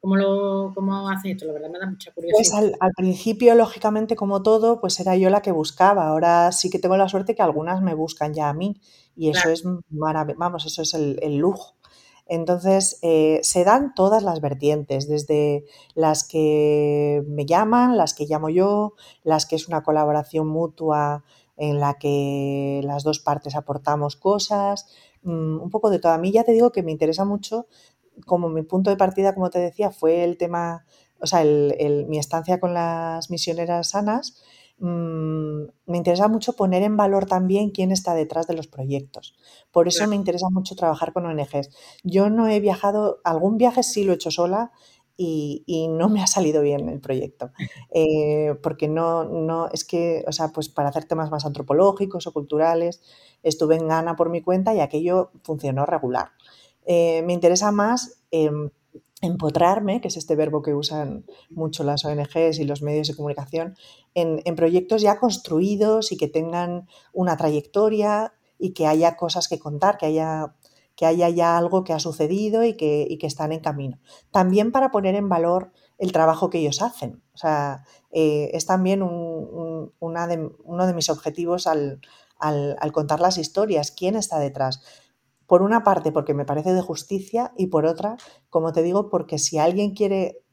¿Cómo, 0.00 0.16
lo, 0.16 0.72
¿Cómo 0.74 1.10
haces 1.10 1.32
esto? 1.32 1.44
La 1.44 1.52
verdad 1.52 1.68
me 1.70 1.78
da 1.78 1.86
mucha 1.86 2.10
curiosidad. 2.12 2.38
Pues 2.38 2.74
al, 2.80 2.92
principio, 2.96 3.54
lógicamente, 3.54 4.16
como 4.16 4.42
todo, 4.42 4.80
pues 4.80 4.98
era 4.98 5.14
yo 5.16 5.28
la 5.28 5.42
que 5.42 5.52
buscaba. 5.52 6.08
Ahora 6.08 6.52
sí 6.52 6.70
que 6.70 6.78
tengo 6.78 6.96
la 6.96 7.08
suerte 7.08 7.34
que 7.34 7.42
algunas 7.42 7.82
me 7.82 7.94
buscan 7.94 8.32
ya 8.32 8.48
a 8.48 8.54
mí 8.54 8.80
y 9.14 9.28
eso 9.28 9.50
es 9.50 9.64
maravilloso, 9.90 10.38
vamos, 10.38 10.64
eso 10.64 10.82
es 10.82 10.94
el, 10.94 11.36
lujo. 11.36 11.74
Entonces, 12.26 12.98
eh, 13.02 13.40
se 13.42 13.64
dan 13.64 13.92
todas 13.94 14.22
las 14.22 14.40
vertientes, 14.40 15.06
desde 15.06 15.66
las 15.94 16.26
que 16.26 17.22
me 17.28 17.44
llaman, 17.44 17.98
las 17.98 18.14
que 18.14 18.24
llamo 18.24 18.48
yo, 18.48 18.94
las 19.22 19.44
que 19.44 19.56
es 19.56 19.68
una 19.68 19.82
colaboración 19.82 20.48
mutua 20.48 21.24
en 21.58 21.78
la 21.78 21.98
que 21.98 22.80
las 22.84 23.02
dos 23.02 23.18
partes 23.18 23.54
aportamos 23.54 24.16
cosas, 24.16 24.86
mm, 25.22 25.60
un 25.62 25.70
poco 25.70 25.90
de 25.90 25.98
todo. 25.98 26.12
A 26.12 26.18
mí 26.18 26.32
ya 26.32 26.44
te 26.44 26.52
digo 26.52 26.72
que 26.72 26.82
me 26.82 26.92
interesa 26.92 27.24
mucho 27.24 27.66
como 28.26 28.48
mi 28.48 28.62
punto 28.62 28.90
de 28.90 28.96
partida, 28.96 29.34
como 29.34 29.50
te 29.50 29.58
decía, 29.58 29.90
fue 29.90 30.24
el 30.24 30.36
tema, 30.36 30.84
o 31.20 31.26
sea, 31.26 31.44
mi 31.44 32.18
estancia 32.18 32.60
con 32.60 32.74
las 32.74 33.30
misioneras 33.30 33.90
sanas, 33.90 34.42
mm, 34.78 35.62
me 35.86 35.96
interesa 35.96 36.28
mucho 36.28 36.54
poner 36.54 36.82
en 36.82 36.96
valor 36.96 37.26
también 37.26 37.70
quién 37.70 37.92
está 37.92 38.14
detrás 38.14 38.46
de 38.46 38.54
los 38.54 38.66
proyectos. 38.66 39.36
Por 39.70 39.88
eso 39.88 40.06
me 40.06 40.16
interesa 40.16 40.48
mucho 40.50 40.74
trabajar 40.76 41.12
con 41.12 41.26
ONGs. 41.26 41.70
Yo 42.02 42.30
no 42.30 42.48
he 42.48 42.60
viajado, 42.60 43.20
algún 43.24 43.58
viaje 43.58 43.82
sí 43.82 44.04
lo 44.04 44.12
he 44.12 44.16
hecho 44.16 44.30
sola 44.30 44.72
y, 45.22 45.88
no 45.88 46.08
me 46.08 46.22
ha 46.22 46.26
salido 46.26 46.62
bien 46.62 46.88
el 46.88 47.00
proyecto. 47.00 47.52
Eh, 47.92 48.54
porque 48.62 48.88
no, 48.88 49.24
no, 49.24 49.68
es 49.70 49.84
que, 49.84 50.24
o 50.26 50.32
sea, 50.32 50.48
pues 50.48 50.68
para 50.70 50.88
hacer 50.88 51.04
temas 51.04 51.30
más 51.30 51.44
antropológicos 51.44 52.26
o 52.26 52.32
culturales, 52.32 53.02
estuve 53.42 53.76
en 53.76 53.88
Ghana 53.88 54.16
por 54.16 54.30
mi 54.30 54.40
cuenta 54.40 54.74
y 54.74 54.80
aquello 54.80 55.30
funcionó 55.42 55.84
regular. 55.84 56.30
Eh, 56.86 57.22
me 57.26 57.34
interesa 57.34 57.70
más 57.70 58.22
em, 58.30 58.70
empotrarme, 59.20 60.00
que 60.00 60.08
es 60.08 60.16
este 60.16 60.36
verbo 60.36 60.62
que 60.62 60.74
usan 60.74 61.26
mucho 61.50 61.84
las 61.84 62.04
ONGs 62.06 62.58
y 62.58 62.64
los 62.64 62.80
medios 62.80 63.08
de 63.08 63.14
comunicación, 63.14 63.76
en, 64.14 64.42
proyectos 64.56 65.02
ya 65.02 65.18
construidos 65.18 66.12
y 66.12 66.16
que 66.16 66.28
tengan 66.28 66.88
una 67.12 67.36
trayectoria 67.36 68.32
y 68.58 68.72
que 68.72 68.86
haya 68.86 69.16
cosas 69.16 69.48
que 69.48 69.58
contar, 69.58 69.98
que 69.98 70.06
haya, 70.06 70.54
que 71.00 71.06
haya 71.06 71.30
ya 71.30 71.56
algo 71.56 71.82
que 71.82 71.94
ha 71.94 71.98
sucedido 71.98 72.62
y 72.62 72.74
que, 72.74 73.16
están 73.22 73.52
en 73.52 73.60
camino. 73.60 73.98
También 74.30 74.70
para 74.70 74.90
poner 74.90 75.14
en 75.14 75.30
valor 75.30 75.72
el 75.96 76.12
trabajo 76.12 76.50
que 76.50 76.58
ellos 76.58 76.82
hacen. 76.82 77.22
O 77.32 77.38
sea, 77.38 77.86
eh, 78.10 78.50
es 78.52 78.66
también 78.66 79.00
uno 79.02 79.90
de 79.98 80.94
mis 80.94 81.08
objetivos 81.08 81.66
al, 81.66 82.02
al, 82.38 82.92
contar 82.92 83.18
las 83.18 83.38
historias, 83.38 83.92
quién 83.92 84.14
está 84.14 84.38
detrás. 84.38 84.82
Por 85.46 85.62
una 85.62 85.84
parte, 85.84 86.12
porque 86.12 86.34
me 86.34 86.44
parece 86.44 86.74
de 86.74 86.82
justicia 86.82 87.54
y 87.56 87.68
por 87.68 87.86
otra, 87.86 88.18
como 88.50 88.72
te 88.72 88.82
digo, 88.82 89.08
porque 89.08 89.38
si 89.38 89.56
alguien 89.56 89.94
quiere, 89.94 90.44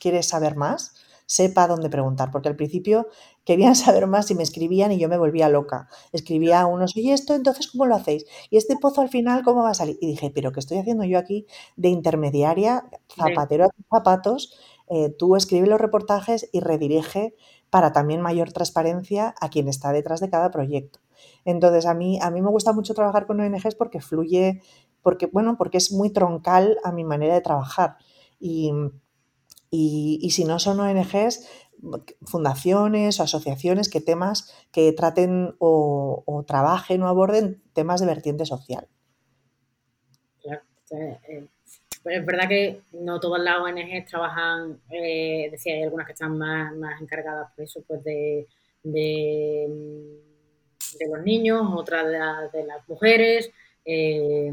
quiere 0.00 0.24
saber 0.24 0.56
más, 0.56 0.96
sepa 1.26 1.66
dónde 1.66 1.88
preguntar, 1.88 2.30
porque 2.30 2.48
al 2.48 2.56
principio 2.56 3.08
querían 3.44 3.74
saber 3.76 4.06
más 4.06 4.30
y 4.30 4.34
me 4.34 4.42
escribían 4.42 4.92
y 4.92 4.98
yo 4.98 5.08
me 5.08 5.18
volvía 5.18 5.48
loca. 5.48 5.88
Escribía 6.12 6.60
a 6.60 6.66
unos, 6.66 6.96
y 6.96 7.10
esto, 7.10 7.34
entonces, 7.34 7.68
¿cómo 7.70 7.86
lo 7.86 7.94
hacéis? 7.94 8.26
Y 8.50 8.56
este 8.56 8.76
pozo 8.76 9.00
al 9.00 9.08
final, 9.08 9.42
¿cómo 9.42 9.62
va 9.62 9.70
a 9.70 9.74
salir? 9.74 9.98
Y 10.00 10.06
dije, 10.06 10.30
pero 10.34 10.52
¿qué 10.52 10.60
estoy 10.60 10.78
haciendo 10.78 11.04
yo 11.04 11.18
aquí 11.18 11.46
de 11.76 11.88
intermediaria, 11.88 12.84
zapatero 13.14 13.64
a 13.64 13.68
tus 13.68 13.86
zapatos? 13.90 14.58
Eh, 14.88 15.10
tú 15.10 15.36
escribe 15.36 15.66
los 15.66 15.80
reportajes 15.80 16.48
y 16.52 16.60
redirige 16.60 17.34
para 17.70 17.92
también 17.92 18.20
mayor 18.20 18.52
transparencia 18.52 19.34
a 19.40 19.48
quien 19.48 19.68
está 19.68 19.92
detrás 19.92 20.20
de 20.20 20.28
cada 20.28 20.50
proyecto. 20.50 21.00
Entonces, 21.44 21.86
a 21.86 21.94
mí, 21.94 22.18
a 22.20 22.30
mí 22.30 22.42
me 22.42 22.50
gusta 22.50 22.72
mucho 22.72 22.94
trabajar 22.94 23.26
con 23.26 23.40
ONGs 23.40 23.74
porque 23.76 24.00
fluye, 24.00 24.60
porque, 25.02 25.26
bueno, 25.26 25.56
porque 25.56 25.78
es 25.78 25.92
muy 25.92 26.10
troncal 26.10 26.78
a 26.84 26.92
mi 26.92 27.04
manera 27.04 27.34
de 27.34 27.40
trabajar. 27.40 27.96
Y, 28.38 28.72
si 29.72 30.44
no 30.44 30.58
son 30.58 30.80
ONGs, 30.80 31.48
fundaciones 32.22 33.18
o 33.18 33.22
asociaciones 33.24 33.88
que 33.88 34.00
temas 34.00 34.54
que 34.70 34.92
traten 34.92 35.54
o, 35.58 36.44
trabajen 36.46 37.02
o 37.02 37.08
aborden 37.08 37.62
temas 37.72 38.00
de 38.00 38.06
vertiente 38.06 38.46
social. 38.46 38.86
Claro, 40.42 40.62
eh, 40.90 41.46
pues 42.02 42.18
es 42.18 42.26
verdad 42.26 42.48
que 42.48 42.82
no 42.92 43.18
todas 43.18 43.42
las 43.42 43.58
ONGs 43.58 44.06
trabajan, 44.06 44.80
eh, 44.90 45.48
decía, 45.50 45.74
hay 45.74 45.82
algunas 45.84 46.06
que 46.06 46.12
están 46.12 46.36
más, 46.38 46.72
encargadas 47.00 47.50
por 47.54 47.64
eso, 47.64 47.82
pues 47.86 48.04
de 48.04 48.46
de 50.98 51.08
los 51.08 51.24
niños, 51.24 51.68
otra 51.74 52.04
de, 52.04 52.64
las 52.64 52.88
mujeres. 52.88 53.50
Eh, 53.84 54.52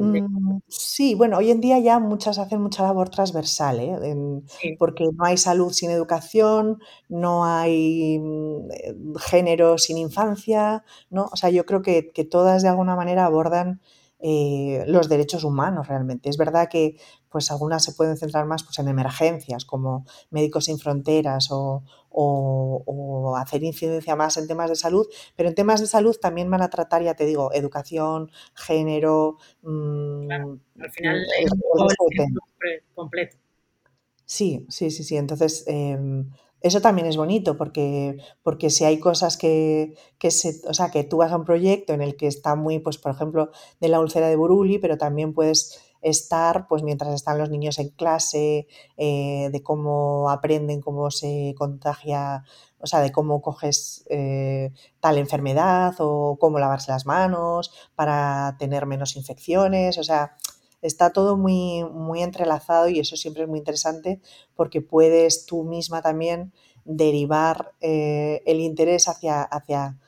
mm, 0.00 0.60
sí, 0.68 1.14
bueno, 1.14 1.38
hoy 1.38 1.50
en 1.50 1.60
día 1.60 1.78
ya 1.78 1.98
muchas 1.98 2.38
hacen 2.38 2.60
mucha 2.60 2.82
labor 2.82 3.08
transversal, 3.08 3.80
¿eh? 3.80 4.76
porque 4.78 5.04
no 5.12 5.24
hay 5.24 5.36
salud 5.36 5.72
sin 5.72 5.90
educación, 5.90 6.80
no 7.08 7.44
hay 7.44 8.18
mm, 8.18 9.16
género 9.16 9.78
sin 9.78 9.98
infancia, 9.98 10.84
¿no? 11.10 11.28
O 11.32 11.36
sea, 11.36 11.50
yo 11.50 11.66
creo 11.66 11.82
que, 11.82 12.02
todas 12.30 12.62
de 12.62 12.68
alguna 12.68 12.96
manera 12.96 13.24
abordan 13.24 13.80
eh, 14.20 14.84
los 14.86 15.08
derechos 15.08 15.44
humanos 15.44 15.88
realmente. 15.88 16.28
Es 16.28 16.36
verdad 16.36 16.68
que 16.68 16.96
pues 17.30 17.50
algunas 17.50 17.84
se 17.84 17.92
pueden 17.92 18.16
centrar 18.16 18.46
más 18.46 18.64
pues, 18.64 18.78
en 18.78 18.88
emergencias 18.88 19.64
como 19.64 20.04
Médicos 20.30 20.64
Sin 20.64 20.78
Fronteras 20.78 21.48
o, 21.50 21.84
o, 22.10 23.36
hacer 23.36 23.62
incidencia 23.62 24.16
más 24.16 24.36
en 24.36 24.48
temas 24.48 24.70
de 24.70 24.76
salud, 24.76 25.06
pero 25.36 25.48
en 25.48 25.54
temas 25.54 25.80
de 25.80 25.86
salud 25.86 26.16
también 26.20 26.50
van 26.50 26.62
a 26.62 26.70
tratar, 26.70 27.02
ya 27.02 27.14
te 27.14 27.26
digo, 27.26 27.52
educación, 27.52 28.30
género. 28.54 29.36
Mm, 29.62 30.30
al 30.30 30.90
final 30.90 31.24
es 31.40 31.52
un 31.52 31.88
completo. 32.94 33.36
Sí, 34.24 34.66
sí, 34.68 34.90
sí, 34.90 35.04
sí. 35.04 35.16
Entonces, 35.16 35.64
em, 35.66 36.30
eso 36.60 36.80
también 36.80 37.06
es 37.06 37.16
bonito 37.16 37.56
porque, 37.56 38.18
porque 38.42 38.70
si 38.70 38.84
hay 38.84 38.98
cosas 38.98 39.36
que, 39.36 39.94
que, 40.18 40.30
se, 40.30 40.60
o 40.68 40.74
sea, 40.74 40.90
que 40.90 41.04
tú 41.04 41.18
vas 41.18 41.32
a 41.32 41.36
un 41.36 41.44
proyecto 41.44 41.92
en 41.92 42.02
el 42.02 42.16
que 42.16 42.26
está 42.26 42.54
muy, 42.56 42.78
pues, 42.80 42.98
por 42.98 43.12
ejemplo, 43.12 43.50
de 43.80 43.88
la 43.88 44.00
úlcera 44.00 44.28
de 44.28 44.36
Buruli, 44.36 44.78
pero 44.78 44.98
también 44.98 45.34
puedes 45.34 45.80
estar, 46.02 46.66
pues 46.68 46.82
mientras 46.82 47.14
están 47.14 47.38
los 47.38 47.50
niños 47.50 47.78
en 47.78 47.90
clase, 47.90 48.68
eh, 48.96 49.48
de 49.50 49.62
cómo 49.62 50.30
aprenden, 50.30 50.80
cómo 50.80 51.10
se 51.10 51.54
contagia, 51.56 52.44
o 52.80 52.86
sea, 52.86 53.00
de 53.00 53.12
cómo 53.12 53.42
coges 53.42 54.04
eh, 54.08 54.72
tal 55.00 55.18
enfermedad 55.18 55.94
o 55.98 56.36
cómo 56.38 56.58
lavarse 56.58 56.92
las 56.92 57.06
manos 57.06 57.72
para 57.94 58.56
tener 58.58 58.86
menos 58.86 59.16
infecciones, 59.16 59.98
o 59.98 60.04
sea, 60.04 60.36
está 60.82 61.10
todo 61.12 61.36
muy, 61.36 61.84
muy 61.84 62.22
entrelazado 62.22 62.88
y 62.88 63.00
eso 63.00 63.16
siempre 63.16 63.44
es 63.44 63.48
muy 63.48 63.58
interesante 63.58 64.20
porque 64.54 64.80
puedes 64.80 65.46
tú 65.46 65.64
misma 65.64 66.02
también 66.02 66.52
derivar 66.84 67.72
eh, 67.80 68.42
el 68.46 68.60
interés 68.60 69.08
hacia, 69.08 69.42
hacia 69.42 69.98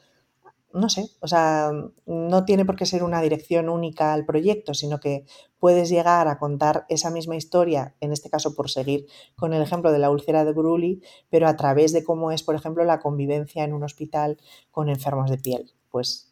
no 0.73 0.89
sé, 0.89 1.11
o 1.21 1.27
sea, 1.27 1.73
no 2.07 2.45
tiene 2.45 2.65
por 2.65 2.77
qué 2.77 2.87
ser 2.87 3.03
una 3.03 3.21
dirección 3.21 3.69
única 3.69 4.13
al 4.13 4.25
proyecto, 4.25 4.73
sino 4.73 5.01
que 5.01 5.25
puedes 5.59 5.91
llegar 5.91 6.29
a 6.29 6.39
contar 6.39 6.87
esa 6.89 7.11
misma 7.11 7.37
historia, 7.37 7.97
en 8.01 8.13
este 8.13 8.31
caso 8.31 8.55
por 8.55 8.71
seguir 8.71 9.07
con 9.37 9.53
el 9.53 9.63
ejemplo 9.63 9.91
de 9.91 9.99
la 9.99 10.11
úlcera 10.11 10.45
de 10.45 10.53
Bruli, 10.53 11.03
pero 11.29 11.49
a 11.49 11.57
través 11.57 11.93
de 11.93 12.05
cómo 12.05 12.31
es, 12.31 12.43
por 12.43 12.55
ejemplo, 12.55 12.85
la 12.85 13.01
convivencia 13.01 13.65
en 13.65 13.75
un 13.75 13.83
hospital 13.83 14.39
con 14.71 14.89
enfermos 14.89 15.29
de 15.31 15.39
piel. 15.39 15.73
Pues, 15.91 16.31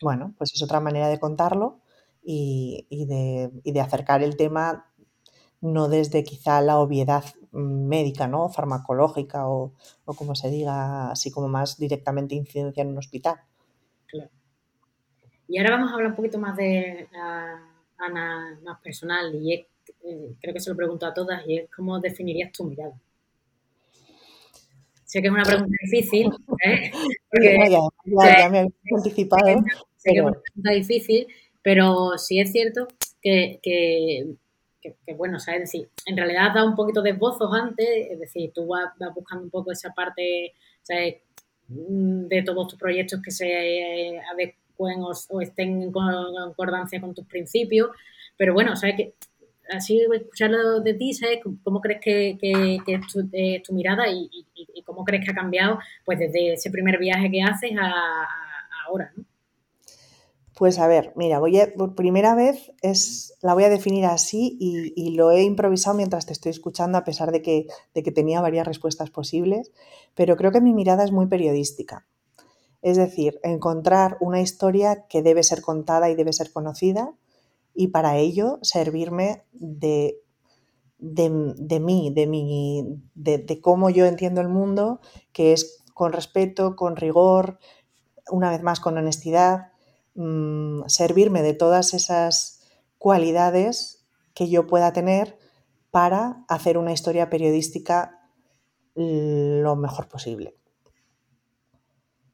bueno, 0.00 0.34
pues 0.38 0.54
es 0.54 0.62
otra 0.62 0.80
manera 0.80 1.08
de 1.08 1.20
contarlo 1.20 1.80
y, 2.24 3.06
de, 3.06 3.50
y 3.62 3.72
de 3.72 3.80
acercar 3.80 4.22
el 4.22 4.36
tema 4.36 4.86
no 5.64 5.88
desde 5.88 6.24
quizá 6.24 6.60
la 6.60 6.78
obviedad 6.78 7.24
médica, 7.52 8.26
¿no? 8.26 8.50
Farmacológica 8.50 9.48
o, 9.48 9.72
como 10.04 10.34
se 10.34 10.50
diga, 10.50 11.10
así 11.10 11.30
como 11.30 11.48
más 11.48 11.78
directamente 11.78 12.34
incidencia 12.34 12.82
en 12.82 12.88
un 12.88 12.98
hospital. 12.98 13.36
Claro. 14.06 14.30
Y 15.48 15.58
ahora 15.58 15.70
vamos 15.70 15.90
a 15.90 15.94
hablar 15.94 16.10
un 16.10 16.16
poquito 16.16 16.38
más 16.38 16.56
de 16.56 17.08
Ana, 17.96 18.58
más 18.62 18.80
personal, 18.80 19.34
y 19.34 19.54
eh, 19.54 20.34
creo 20.40 20.52
que 20.52 20.60
se 20.60 20.70
lo 20.70 20.76
pregunto 20.76 21.06
a 21.06 21.14
todas, 21.14 21.46
y 21.46 21.58
es 21.58 21.70
cómo 21.70 21.98
definirías 21.98 22.52
tu 22.52 22.64
mirada. 22.64 23.00
Sé 25.04 25.22
que 25.22 25.28
es 25.28 25.32
una 25.32 25.44
pregunta 25.44 25.76
difícil, 25.80 26.30
¿eh? 26.66 26.90
ya, 27.70 28.50
me 28.50 28.60
he 28.60 28.94
anticipado. 28.96 29.46
Sé 29.96 30.10
que 30.10 30.18
es 30.18 30.24
una 30.24 30.32
pregunta 30.32 30.70
difícil, 30.72 31.26
pero 31.64 32.16
sí 32.18 32.38
es 32.38 32.52
cierto 32.52 32.86
que 33.20 33.58
que, 35.06 35.14
bueno, 35.14 35.38
o 35.38 35.50
es 35.50 35.60
decir, 35.60 35.88
en 36.06 36.16
realidad 36.16 36.52
da 36.54 36.64
un 36.64 36.74
poquito 36.74 37.02
de 37.02 37.10
esbozos 37.10 37.50
antes, 37.52 37.88
es 38.10 38.18
decir, 38.18 38.52
tú 38.54 38.66
vas, 38.66 38.92
buscando 39.14 39.44
un 39.44 39.50
poco 39.50 39.72
esa 39.72 39.90
parte 39.94 40.52
mm, 41.68 42.26
de 42.26 42.42
todos 42.42 42.68
tus 42.68 42.78
proyectos 42.78 43.20
que 43.22 43.30
se 43.30 44.20
adecuen 44.30 45.02
o, 45.02 45.40
estén 45.40 45.82
en 45.82 45.92
concordancia 45.92 47.00
con 47.00 47.14
tus 47.14 47.26
principios, 47.26 47.90
pero 48.36 48.52
bueno, 48.52 48.76
sabes 48.76 48.96
que 48.96 49.14
así 49.70 50.02
escucharlo 50.12 50.80
de 50.80 50.94
ti, 50.94 51.14
¿sabes? 51.14 51.40
¿Cómo 51.62 51.80
crees 51.80 52.00
que, 52.02 52.36
es, 52.86 53.62
tu, 53.62 53.72
mirada 53.72 54.04
y, 54.08 54.28
cómo 54.84 55.04
crees 55.04 55.24
que 55.24 55.30
ha 55.30 55.34
cambiado 55.34 55.78
pues 56.04 56.18
desde 56.18 56.52
ese 56.52 56.70
primer 56.70 56.98
viaje 56.98 57.30
que 57.30 57.42
haces 57.42 57.72
a 57.80 58.28
ahora, 58.86 59.10
¿no? 59.16 59.24
Pues 60.54 60.78
a 60.78 60.86
ver, 60.86 61.12
mira, 61.16 61.40
voy 61.40 61.58
a, 61.58 61.72
por 61.72 61.96
primera 61.96 62.36
vez 62.36 62.72
es, 62.80 63.34
la 63.42 63.54
voy 63.54 63.64
a 63.64 63.68
definir 63.68 64.04
así 64.06 64.56
y, 64.60 65.10
lo 65.16 65.32
he 65.32 65.42
improvisado 65.42 65.96
mientras 65.96 66.26
te 66.26 66.32
estoy 66.32 66.50
escuchando, 66.50 66.96
a 66.96 67.04
pesar 67.04 67.32
de 67.32 67.42
que, 67.42 67.66
de 67.92 68.02
que 68.04 68.12
tenía 68.12 68.40
varias 68.40 68.66
respuestas 68.66 69.10
posibles, 69.10 69.72
pero 70.14 70.36
creo 70.36 70.52
que 70.52 70.60
mi 70.60 70.72
mirada 70.72 71.02
es 71.02 71.10
muy 71.10 71.26
periodística. 71.26 72.06
Es 72.82 72.96
decir, 72.96 73.40
encontrar 73.42 74.16
una 74.20 74.40
historia 74.40 75.06
que 75.08 75.22
debe 75.22 75.42
ser 75.42 75.60
contada 75.60 76.08
y 76.08 76.14
debe 76.14 76.32
ser 76.32 76.52
conocida 76.52 77.14
y 77.74 77.88
para 77.88 78.16
ello 78.18 78.60
servirme 78.62 79.44
de, 79.52 80.20
de, 80.98 81.30
mí, 81.80 82.12
de, 82.14 82.26
mi, 82.28 83.02
de 83.14 83.60
cómo 83.60 83.90
yo 83.90 84.06
entiendo 84.06 84.40
el 84.40 84.48
mundo, 84.48 85.00
que 85.32 85.52
es 85.52 85.82
con 85.94 86.12
respeto, 86.12 86.76
con 86.76 86.94
rigor, 86.94 87.58
una 88.30 88.50
vez 88.50 88.62
más 88.62 88.78
con 88.78 88.96
honestidad 88.96 89.73
Mm, 90.14 90.82
servirme 90.86 91.42
de 91.42 91.54
todas 91.54 91.92
esas 91.92 92.60
cualidades 92.98 94.06
que 94.32 94.48
yo 94.48 94.66
pueda 94.66 94.92
tener 94.92 95.36
para 95.90 96.44
hacer 96.48 96.78
una 96.78 96.92
historia 96.92 97.30
periodística 97.30 98.20
lo 98.94 99.74
mejor 99.74 100.08
posible. 100.08 100.54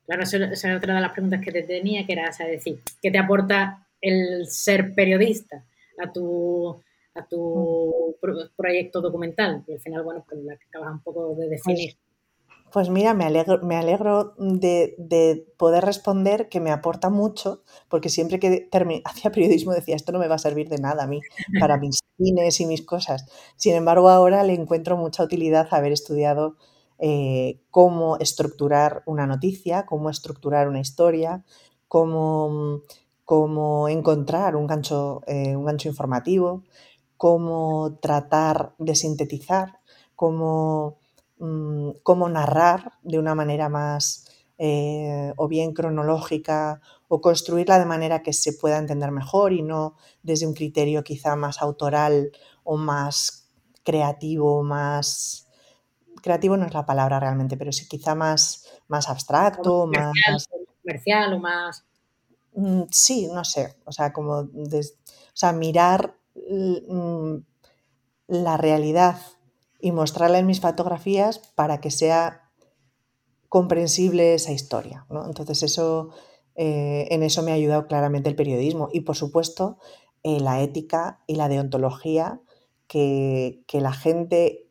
Claro, 0.05 0.25
esa 0.25 0.37
es 0.53 0.65
otra 0.77 0.95
de 0.95 1.01
las 1.01 1.13
preguntas 1.13 1.41
que 1.41 1.53
te 1.53 1.63
tenía, 1.63 2.05
que 2.05 2.13
era, 2.13 2.31
decir, 2.47 2.81
¿qué 3.01 3.11
te 3.11 3.19
aporta 3.19 3.87
el 4.01 4.47
ser 4.47 4.95
periodista 4.95 5.65
a 6.03 6.13
tu, 6.13 6.83
a 7.15 7.25
tu 7.27 8.17
mm. 8.21 8.57
proyecto 8.57 9.01
documental? 9.01 9.65
Y 9.67 9.73
al 9.73 9.81
final, 9.81 10.03
bueno, 10.03 10.25
pues 10.29 10.43
la 10.43 10.57
que 10.57 10.67
acabas 10.67 10.93
un 10.93 11.03
poco 11.03 11.31
de 11.31 11.47
pues 11.47 11.51
definir. 11.51 11.97
Pues 12.73 12.89
mira, 12.89 13.15
me 13.15 13.25
alegro, 13.25 13.61
me 13.63 13.77
alegro 13.77 14.35
de, 14.39 15.47
poder 15.57 15.85
responder 15.85 16.49
que 16.49 16.61
me 16.61 16.71
aporta 16.71 17.11
mucho, 17.11 17.63
porque 17.89 18.09
siempre 18.09 18.39
que 18.39 18.69
hacía 19.05 19.33
periodismo 19.33 19.73
decía, 19.73 19.97
esto 19.97 20.13
no 20.13 20.19
me 20.19 20.29
va 20.29 20.37
a 20.37 20.39
servir 20.39 20.69
de 20.69 20.79
nada 20.79 21.05
a 21.05 21.07
mí, 21.07 21.21
para 21.59 21.79
mis 21.79 21.99
cines 22.19 22.61
y 22.61 22.67
mis 22.67 22.83
cosas. 22.83 23.27
Sin 23.57 23.75
embargo, 23.75 24.09
ahora 24.09 24.45
le 24.45 24.55
encuentro 24.55 24.97
mucha 24.97 25.25
utilidad 25.25 25.69
haber 25.73 25.93
estudiado 25.93 26.57
eh, 26.99 27.61
cómo 27.71 28.19
estructurar 28.19 29.03
una 29.07 29.27
noticia, 29.27 29.87
cómo 29.87 30.11
estructurar 30.11 30.69
una 30.69 30.81
historia, 30.81 31.45
cómo, 31.89 32.83
cómo 33.25 33.89
encontrar 33.89 34.55
un 34.55 34.67
gancho, 34.67 35.23
eh, 35.27 35.57
un 35.57 35.65
gancho 35.65 35.89
informativo, 35.89 36.63
cómo 37.17 37.99
tratar 38.01 38.75
de 38.79 38.95
sintetizar, 38.95 39.81
cómo 40.15 41.00
Mm, 41.41 41.93
cómo 42.03 42.29
narrar 42.29 42.93
de 43.03 43.19
una 43.19 43.35
manera 43.35 43.71
más 43.71 44.27
eh, 44.59 45.33
o 45.39 45.49
bien 45.49 45.73
cronológica 45.73 46.83
o 47.09 47.23
construirla 47.23 47.79
de 47.79 47.87
manera 47.87 48.23
que 48.23 48.35
se 48.35 48.53
pueda 48.53 48.77
entender 48.77 49.11
mejor 49.11 49.55
y 49.55 49.63
no 49.63 49.97
desde 50.23 50.47
un 50.47 50.53
criterio 50.53 51.03
quizá 51.03 51.37
más 51.37 51.63
autoral 51.63 52.31
o 52.63 52.77
más 52.77 53.49
creativo, 53.83 54.63
más... 54.63 55.49
Creativo 56.23 56.59
no 56.59 56.67
es 56.67 56.75
la 56.75 56.85
palabra 56.85 57.19
realmente, 57.19 57.57
pero 57.57 57.73
sí 57.73 57.89
quizá 57.89 58.15
más, 58.15 58.67
más 58.89 59.09
abstracto, 59.09 59.87
más... 59.87 60.13
Comercial 60.83 61.33
o 61.33 61.39
más... 61.39 61.87
Mm, 62.53 62.83
sí, 62.91 63.31
no 63.33 63.45
sé, 63.45 63.77
o 63.87 63.93
sea, 63.93 64.13
como... 64.13 64.41
o 64.41 64.83
sea, 65.33 65.53
mirar 65.53 66.15
mm, 66.37 67.37
la 68.29 68.59
realidad 68.59 69.17
y 69.81 69.93
mostrarla 69.93 70.39
en 70.39 70.47
mis 70.47 70.61
fotografías 70.61 71.39
para 71.55 71.81
que 71.81 71.91
sea 71.91 72.51
comprensible 73.49 74.35
esa 74.35 74.53
historia. 74.53 75.07
Entonces 75.27 75.63
eso, 75.63 76.11
eh, 76.55 77.09
en 77.11 77.23
eso 77.23 77.43
me 77.43 77.51
ha 77.51 77.55
ayudado 77.55 77.87
claramente 77.87 78.29
el 78.29 78.37
periodismo 78.37 78.89
y 78.93 79.01
por 79.01 79.17
supuesto 79.17 79.79
eh, 80.23 80.39
la 80.41 80.61
ética 80.63 81.21
y 81.27 81.35
la 81.35 81.49
deontología 81.49 82.41
que, 82.87 83.63
la 83.73 83.93
gente 83.93 84.69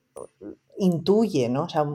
intuye, 0.77 1.49
¿no? 1.49 1.63
O 1.63 1.69
sea, 1.69 1.85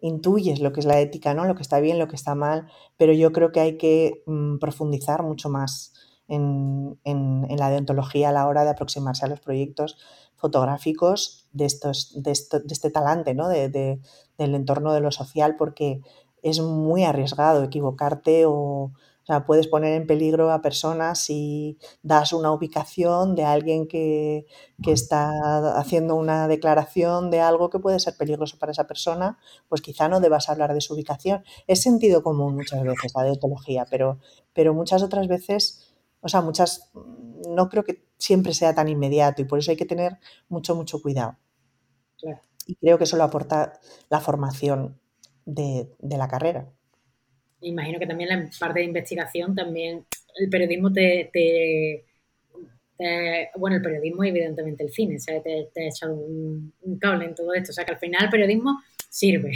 intuyes 0.00 0.60
lo 0.60 0.72
que 0.72 0.80
es 0.80 0.86
la 0.86 1.00
ética, 1.00 1.34
¿no? 1.34 1.44
Lo 1.44 1.54
que 1.54 1.62
está 1.62 1.80
bien, 1.80 1.98
lo 1.98 2.08
que 2.08 2.16
está 2.16 2.34
mal, 2.34 2.68
pero 2.96 3.12
yo 3.12 3.32
creo 3.32 3.52
que 3.52 3.60
hay 3.60 3.76
que 3.76 4.22
mm, 4.26 4.58
profundizar 4.58 5.22
mucho 5.22 5.48
más 5.48 5.92
en, 6.26 6.98
en, 7.04 7.46
la 7.56 7.70
deontología 7.70 8.30
a 8.30 8.32
la 8.32 8.46
hora 8.46 8.64
de 8.64 8.70
aproximarse 8.70 9.24
a 9.24 9.28
los 9.28 9.40
proyectos 9.40 9.98
fotográficos 10.36 11.39
de, 11.52 11.64
estos, 11.64 12.22
de, 12.22 12.32
este 12.32 12.90
talante, 12.90 13.34
¿no? 13.34 13.48
de, 13.48 13.68
del 14.38 14.54
entorno 14.54 14.92
de 14.92 15.00
lo 15.00 15.10
social, 15.10 15.56
porque 15.56 16.00
es 16.42 16.60
muy 16.60 17.04
arriesgado 17.04 17.62
equivocarte 17.64 18.44
o, 18.46 18.92
sea, 19.30 19.44
puedes 19.44 19.68
poner 19.68 19.94
en 19.94 20.06
peligro 20.06 20.50
a 20.50 20.62
personas 20.62 21.20
si 21.20 21.78
das 22.02 22.32
una 22.32 22.52
ubicación 22.52 23.34
de 23.34 23.44
alguien 23.44 23.86
que, 23.86 24.46
que, 24.82 24.92
está 24.92 25.78
haciendo 25.78 26.16
una 26.16 26.48
declaración 26.48 27.30
de 27.30 27.40
algo 27.40 27.70
que 27.70 27.78
puede 27.78 28.00
ser 28.00 28.16
peligroso 28.16 28.58
para 28.58 28.72
esa 28.72 28.86
persona, 28.86 29.38
pues 29.68 29.82
quizá 29.82 30.08
no 30.08 30.20
debas 30.20 30.48
hablar 30.48 30.74
de 30.74 30.80
su 30.80 30.94
ubicación. 30.94 31.44
Es 31.66 31.82
sentido 31.82 32.22
común 32.22 32.56
muchas 32.56 32.82
veces 32.82 33.12
la 33.14 33.24
deontología, 33.24 33.86
pero, 33.90 34.18
pero 34.52 34.74
muchas 34.74 35.02
otras 35.02 35.28
veces 35.28 35.89
o 36.20 36.28
sea, 36.28 36.40
muchas, 36.40 36.90
no 37.48 37.68
creo 37.68 37.84
que 37.84 38.04
siempre 38.18 38.52
sea 38.52 38.74
tan 38.74 38.88
inmediato 38.88 39.42
y 39.42 39.46
por 39.46 39.58
eso 39.58 39.70
hay 39.70 39.76
que 39.76 39.86
tener 39.86 40.18
mucho, 40.48 40.74
mucho 40.74 41.00
cuidado. 41.00 41.36
Y 42.66 42.76
creo 42.76 42.98
que 42.98 43.04
eso 43.04 43.16
lo 43.16 43.24
aporta 43.24 43.80
la 44.10 44.20
formación 44.20 45.00
de, 45.44 45.88
la 46.00 46.28
carrera. 46.28 46.68
Imagino 47.62 47.98
que 47.98 48.06
también 48.06 48.28
la 48.28 48.48
parte 48.58 48.80
de 48.80 48.86
investigación, 48.86 49.54
también 49.54 50.06
el 50.36 50.48
periodismo 50.48 50.92
te, 50.92 51.30
bueno, 53.56 53.76
el 53.76 53.82
periodismo 53.82 54.24
y 54.24 54.28
evidentemente 54.28 54.84
el 54.84 54.90
cine, 54.90 55.16
o 55.16 55.42
te, 55.42 55.70
ha 55.76 55.88
echado 55.88 56.14
un, 56.14 56.72
un, 56.82 56.98
cable 56.98 57.24
en 57.24 57.34
todo 57.34 57.52
esto, 57.54 57.70
o 57.70 57.72
sea, 57.72 57.84
que 57.84 57.92
al 57.92 57.98
final 57.98 58.24
el 58.24 58.30
periodismo 58.30 58.80
sirve. 59.08 59.52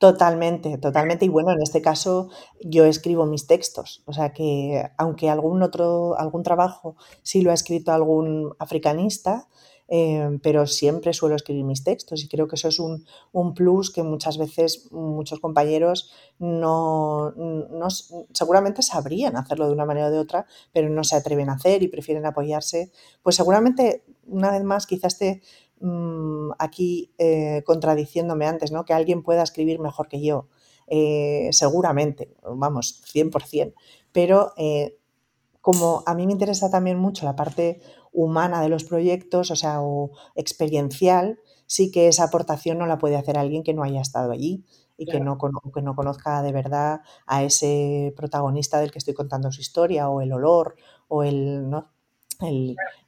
Totalmente, 0.00 0.76
totalmente. 0.76 1.24
Y 1.24 1.28
bueno, 1.30 1.52
en 1.52 1.62
este 1.62 1.80
caso 1.80 2.28
yo 2.60 2.84
escribo 2.84 3.24
mis 3.24 3.46
textos. 3.46 4.02
O 4.04 4.12
sea 4.12 4.32
que 4.34 4.90
aunque 4.98 5.30
algún 5.30 5.62
otro, 5.62 6.18
algún 6.18 6.42
trabajo 6.42 6.96
sí 7.22 7.40
lo 7.40 7.50
ha 7.50 7.54
escrito 7.54 7.92
algún 7.92 8.54
africanista, 8.58 9.48
eh, 9.88 10.38
pero 10.42 10.66
siempre 10.66 11.12
suelo 11.14 11.36
escribir 11.36 11.64
mis 11.64 11.84
textos 11.84 12.22
y 12.24 12.28
creo 12.28 12.48
que 12.48 12.56
eso 12.56 12.68
es 12.68 12.80
un, 12.80 13.06
plus 13.54 13.92
que 13.92 14.02
muchas 14.02 14.36
veces 14.36 14.90
muchos 14.90 15.38
compañeros 15.38 16.10
no, 16.40 17.30
no, 17.36 17.88
seguramente 18.32 18.82
sabrían 18.82 19.36
hacerlo 19.36 19.66
de 19.68 19.72
una 19.72 19.84
manera 19.86 20.08
o 20.08 20.10
de 20.10 20.18
otra, 20.18 20.46
pero 20.72 20.90
no 20.90 21.04
se 21.04 21.14
atreven 21.16 21.48
a 21.48 21.54
hacer 21.54 21.82
y 21.84 21.88
prefieren 21.88 22.26
apoyarse. 22.26 22.90
Pues 23.22 23.36
seguramente, 23.36 24.04
una 24.26 24.50
vez 24.50 24.64
más, 24.64 24.86
quizás 24.86 25.18
te 25.18 25.40
Mm, 25.80 26.52
aquí 26.58 27.12
eh, 27.18 27.62
contradiciéndome 27.66 28.46
antes, 28.46 28.72
¿no? 28.72 28.84
Que 28.84 28.94
alguien 28.94 29.22
pueda 29.22 29.42
escribir 29.42 29.78
mejor 29.80 30.08
que 30.08 30.22
yo. 30.22 30.48
eh, 30.88 31.48
seguramente, 31.52 32.32
vamos, 32.44 33.02
100%, 33.12 33.74
pero 34.12 34.52
eh, 34.56 34.98
como 35.60 36.02
a 36.06 36.14
mí 36.14 36.26
me 36.26 36.32
interesa 36.32 36.70
también 36.70 36.98
mucho 36.98 37.24
la 37.26 37.36
parte 37.36 37.80
humana 38.12 38.62
de 38.62 38.68
los 38.68 38.84
proyectos, 38.84 39.50
o 39.50 39.56
sea, 39.56 39.82
o 39.82 40.12
experiencial, 40.36 41.40
sí 41.66 41.90
que 41.90 42.08
esa 42.08 42.24
aportación 42.24 42.78
no 42.78 42.86
la 42.86 42.98
puede 42.98 43.16
hacer 43.16 43.36
alguien 43.38 43.64
que 43.64 43.74
no 43.74 43.82
haya 43.82 44.00
estado 44.00 44.32
allí 44.32 44.64
y 44.96 45.06
que, 45.06 45.20
no, 45.20 45.38
que 45.74 45.82
no 45.82 45.94
conozca 45.96 46.42
de 46.42 46.52
verdad 46.52 47.00
a 47.26 47.42
ese 47.42 48.14
protagonista 48.16 48.80
del 48.80 48.92
que 48.92 48.98
estoy 48.98 49.14
contando 49.14 49.52
su 49.52 49.60
historia, 49.60 50.08
o 50.08 50.20
el 50.22 50.32
olor, 50.32 50.76
o 51.08 51.24
el, 51.24 51.68
¿no? 51.68 51.90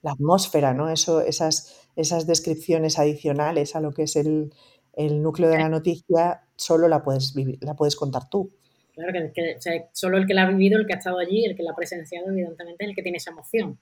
la 0.02 0.12
atmósfera, 0.12 0.74
¿no? 0.74 0.88
Eso, 0.88 1.20
esas, 1.20 1.87
esas 1.98 2.26
descripciones 2.26 2.98
adicionales 2.98 3.74
a 3.74 3.80
lo 3.80 3.92
que 3.92 4.04
es 4.04 4.14
el, 4.14 4.54
el 4.94 5.20
núcleo 5.20 5.50
de 5.50 5.58
la 5.58 5.68
noticia, 5.68 6.42
solo 6.54 6.86
la 6.86 7.02
puedes, 7.02 7.34
vivir, 7.34 7.58
la 7.60 7.74
puedes 7.74 7.96
contar 7.96 8.30
tú. 8.30 8.50
Claro, 8.94 9.12
que, 9.34 9.58
solo 9.92 10.16
el 10.16 10.26
que 10.26 10.34
la 10.34 10.44
ha 10.44 10.48
vivido, 10.48 10.78
el 10.78 10.86
que 10.86 10.94
ha 10.94 10.96
estado 10.96 11.18
allí, 11.18 11.44
el 11.44 11.56
que 11.56 11.64
la 11.64 11.72
ha 11.72 11.76
presenciado, 11.76 12.30
evidentemente, 12.30 12.84
el 12.84 12.94
que 12.94 13.02
tiene 13.02 13.18
esa 13.18 13.32
emoción. 13.32 13.78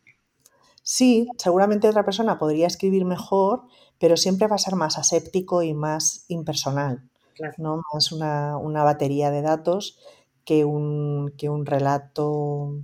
Sí, 0.83 1.29
seguramente 1.37 1.89
otra 1.89 2.05
persona 2.05 2.39
podría 2.39 2.67
escribir 2.67 3.05
mejor, 3.05 3.65
pero 3.99 4.17
siempre 4.17 4.47
va 4.47 4.57
a 4.57 4.59
ser 4.59 4.77
más 4.77 4.99
aséptico 4.99 5.63
y 5.63 5.75
más 5.75 6.25
impersonal. 6.29 7.03
¿no? 7.59 7.83
Más 7.93 8.13
una, 8.13 8.57
una, 8.57 8.83
batería 8.83 9.31
de 9.31 9.43
datos 9.43 9.99
que 10.47 10.65
un, 10.65 11.35
que 11.37 11.51
un 11.51 11.67
relato, 11.67 12.83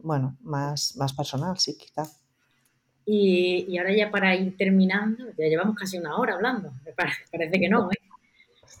bueno, 0.00 0.36
más, 0.40 0.96
más 0.96 1.12
personal, 1.12 1.56
sí, 1.58 1.76
quizá. 1.76 2.10
Y, 3.12 3.66
y, 3.68 3.76
ahora 3.76 3.92
ya 3.92 4.08
para 4.08 4.36
ir 4.36 4.56
terminando, 4.56 5.24
ya 5.36 5.46
llevamos 5.46 5.74
casi 5.74 5.98
una 5.98 6.16
hora 6.16 6.34
hablando, 6.34 6.70
parece 7.32 7.58
que 7.58 7.68
no, 7.68 7.90
¿eh? 7.90 7.96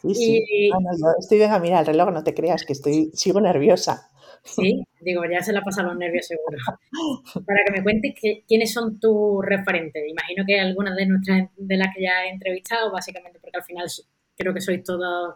Sí, 0.02 0.14
sí. 0.14 0.70
estoy 1.18 1.38
bien 1.38 1.50
a 1.50 1.58
mirar 1.58 1.80
el 1.80 1.86
reloj, 1.88 2.12
no 2.12 2.22
te 2.22 2.32
creas 2.32 2.64
que 2.64 2.72
estoy, 2.72 3.10
sigo 3.12 3.40
nerviosa. 3.40 4.08
Sí, 4.44 4.84
digo, 5.00 5.22
ya 5.28 5.42
se 5.42 5.52
la 5.52 5.62
pasan 5.62 5.86
los 5.86 5.96
nervios 5.96 6.28
seguro. 6.28 6.58
Para 7.44 7.64
que 7.66 7.72
me 7.72 7.82
cuentes 7.82 8.14
que, 8.20 8.44
quiénes 8.46 8.72
son 8.72 9.00
tus 9.00 9.44
referentes. 9.44 10.00
Imagino 10.08 10.44
que 10.46 10.60
algunas 10.60 10.94
de 10.94 11.06
nuestras 11.06 11.48
de 11.56 11.76
las 11.76 11.88
que 11.92 12.02
ya 12.04 12.24
he 12.24 12.30
entrevistado, 12.30 12.92
básicamente 12.92 13.40
porque 13.40 13.58
al 13.58 13.64
final 13.64 13.88
creo 14.36 14.54
que 14.54 14.60
sois 14.60 14.84
todas 14.84 15.34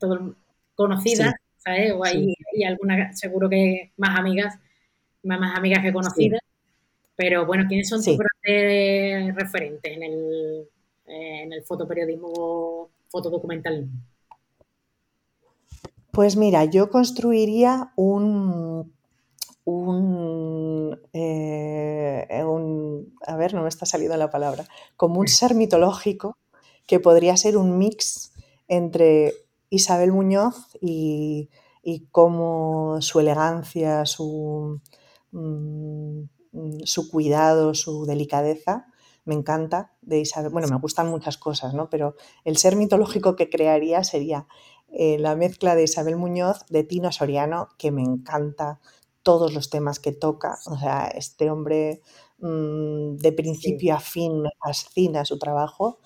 todo 0.00 0.34
conocidas, 0.74 1.34
¿sabes? 1.58 1.92
O 1.92 2.04
hay, 2.04 2.34
algunas, 2.66 3.18
seguro 3.18 3.48
que 3.48 3.92
más 3.96 4.18
amigas, 4.18 4.58
más, 5.22 5.38
más 5.38 5.56
amigas 5.56 5.84
que 5.84 5.92
conocidas. 5.92 6.40
Pero 7.18 7.44
bueno, 7.46 7.64
¿quiénes 7.66 7.88
son 7.88 8.00
tus 8.00 8.16
grandes 8.16 9.34
referentes 9.34 9.92
en 9.92 10.02
el, 10.04 10.68
en 11.06 11.52
el 11.52 11.64
fotoperiodismo, 11.64 12.90
fotodocumentalismo? 13.08 13.90
Pues 16.12 16.36
mira, 16.36 16.64
yo 16.64 16.90
construiría 16.90 17.92
un, 17.96 18.94
un, 19.64 21.00
eh, 21.12 22.44
un, 22.46 23.12
a 23.26 23.34
ver, 23.34 23.52
no 23.52 23.62
me 23.62 23.68
está 23.68 23.84
saliendo 23.84 24.16
la 24.16 24.30
palabra, 24.30 24.68
como 24.96 25.18
un 25.18 25.26
ser 25.26 25.56
mitológico 25.56 26.38
que 26.86 27.00
podría 27.00 27.36
ser 27.36 27.56
un 27.56 27.78
mix 27.78 28.32
entre 28.68 29.34
Isabel 29.70 30.12
Muñoz 30.12 30.76
y, 30.80 31.50
cómo 32.12 32.98
su 33.00 33.18
elegancia, 33.18 34.06
su, 34.06 34.80
mm, 35.32 36.37
su 36.84 37.10
cuidado, 37.10 37.74
su 37.74 38.06
delicadeza, 38.06 38.86
me 39.24 39.34
encanta 39.34 39.92
de 40.00 40.20
Isabel. 40.20 40.50
Bueno, 40.50 40.68
me 40.68 40.78
gustan 40.78 41.08
muchas 41.08 41.36
cosas, 41.36 41.74
¿no? 41.74 41.90
Pero 41.90 42.16
el 42.44 42.56
ser 42.56 42.76
mitológico 42.76 43.36
que 43.36 43.50
crearía 43.50 44.02
sería 44.02 44.46
eh, 44.90 45.18
la 45.18 45.36
mezcla 45.36 45.74
de 45.74 45.84
Isabel 45.84 46.16
Muñoz, 46.16 46.64
de 46.70 46.82
Tino 46.82 47.12
Soriano, 47.12 47.68
que 47.76 47.90
me 47.90 48.02
encanta 48.02 48.80
todos 49.22 49.52
los 49.52 49.68
temas 49.68 50.00
que 50.00 50.12
toca. 50.12 50.58
O 50.66 50.78
sea, 50.78 51.08
este 51.08 51.50
hombre 51.50 52.00
mm, 52.38 53.16
de 53.16 53.32
principio 53.32 53.94
a 53.94 54.00
fin 54.00 54.40
me 54.40 54.50
fascina 54.58 55.26
su 55.26 55.38
trabajo 55.38 55.98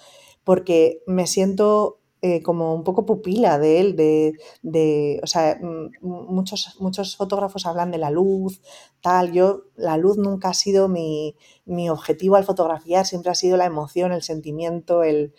porque 0.44 1.02
me 1.06 1.28
siento 1.28 2.00
eh, 2.24 2.40
como 2.40 2.72
un 2.72 2.84
poco 2.84 3.04
pupila 3.04 3.58
de 3.58 3.80
él, 3.80 3.96
de, 3.96 5.20
o 5.24 5.26
sea, 5.26 5.58
mm, 5.60 5.90
muchos, 6.02 6.76
muchos 6.78 7.16
fotógrafos 7.16 7.66
hablan 7.66 7.90
de 7.90 7.98
la 7.98 8.10
luz, 8.10 8.62
tal, 9.00 9.32
yo, 9.32 9.64
la 9.74 9.96
luz 9.96 10.18
nunca 10.18 10.50
ha 10.50 10.54
sido 10.54 10.88
mi, 10.88 11.34
objetivo 11.90 12.36
al 12.36 12.44
fotografiar, 12.44 13.06
siempre 13.06 13.32
ha 13.32 13.34
sido 13.34 13.56
la 13.56 13.64
emoción, 13.64 14.12
el 14.12 14.22
sentimiento, 14.22 15.02
el, 15.02 15.34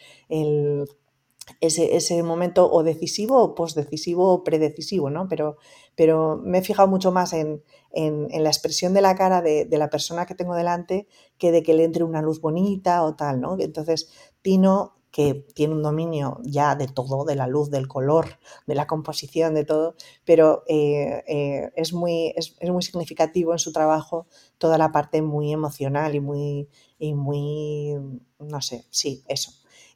ese, 1.62 2.22
momento 2.22 2.70
o 2.70 2.84
decisivo 2.84 3.42
o 3.42 3.56
postdecisivo 3.56 4.34
o 4.34 4.44
predecisivo, 4.44 5.10
¿no? 5.10 5.30
Pero, 5.30 5.56
pero 5.96 6.38
me 6.44 6.58
he 6.58 6.62
fijado 6.64 6.90
mucho 6.90 7.14
más 7.14 7.32
en, 7.32 7.64
la 7.94 8.50
expresión 8.50 8.94
de 8.94 9.02
la 9.02 9.16
cara 9.16 9.42
de, 9.42 9.64
de, 9.64 9.78
la 9.78 9.90
persona 9.90 10.26
que 10.26 10.36
tengo 10.36 10.54
delante 10.54 11.08
que 11.38 11.54
de 11.54 11.64
que 11.64 11.74
le 11.76 11.86
entre 11.86 12.04
una 12.04 12.22
luz 12.22 12.42
bonita 12.42 13.04
o 13.04 13.16
tal, 13.16 13.40
¿no? 13.40 13.56
Entonces, 13.58 14.12
Tino, 14.42 14.96
que 15.14 15.46
tiene 15.54 15.76
un 15.76 15.84
dominio 15.84 16.40
ya 16.44 16.76
de 16.76 16.88
todo, 16.88 17.24
de 17.24 17.36
la 17.36 17.46
luz, 17.46 17.70
del 17.70 17.88
color, 17.88 18.40
de 18.66 18.74
la 18.74 18.88
composición, 18.88 19.54
de 19.54 19.64
todo, 19.64 19.94
pero 20.26 20.64
eh, 20.68 21.24
eh, 21.28 21.72
es, 21.76 21.94
muy, 21.94 22.34
es, 22.36 22.56
muy 22.64 22.82
significativo 22.82 23.52
en 23.52 23.60
su 23.60 23.72
trabajo 23.72 24.26
toda 24.58 24.80
la 24.80 24.92
parte 24.92 25.22
muy 25.22 25.54
emocional 25.54 26.16
y 26.16 26.20
muy, 26.20 26.68
y 26.98 27.14
muy, 27.14 27.96
no 28.40 28.62
sé, 28.62 28.88
sí, 28.90 29.24
eso. 29.28 29.52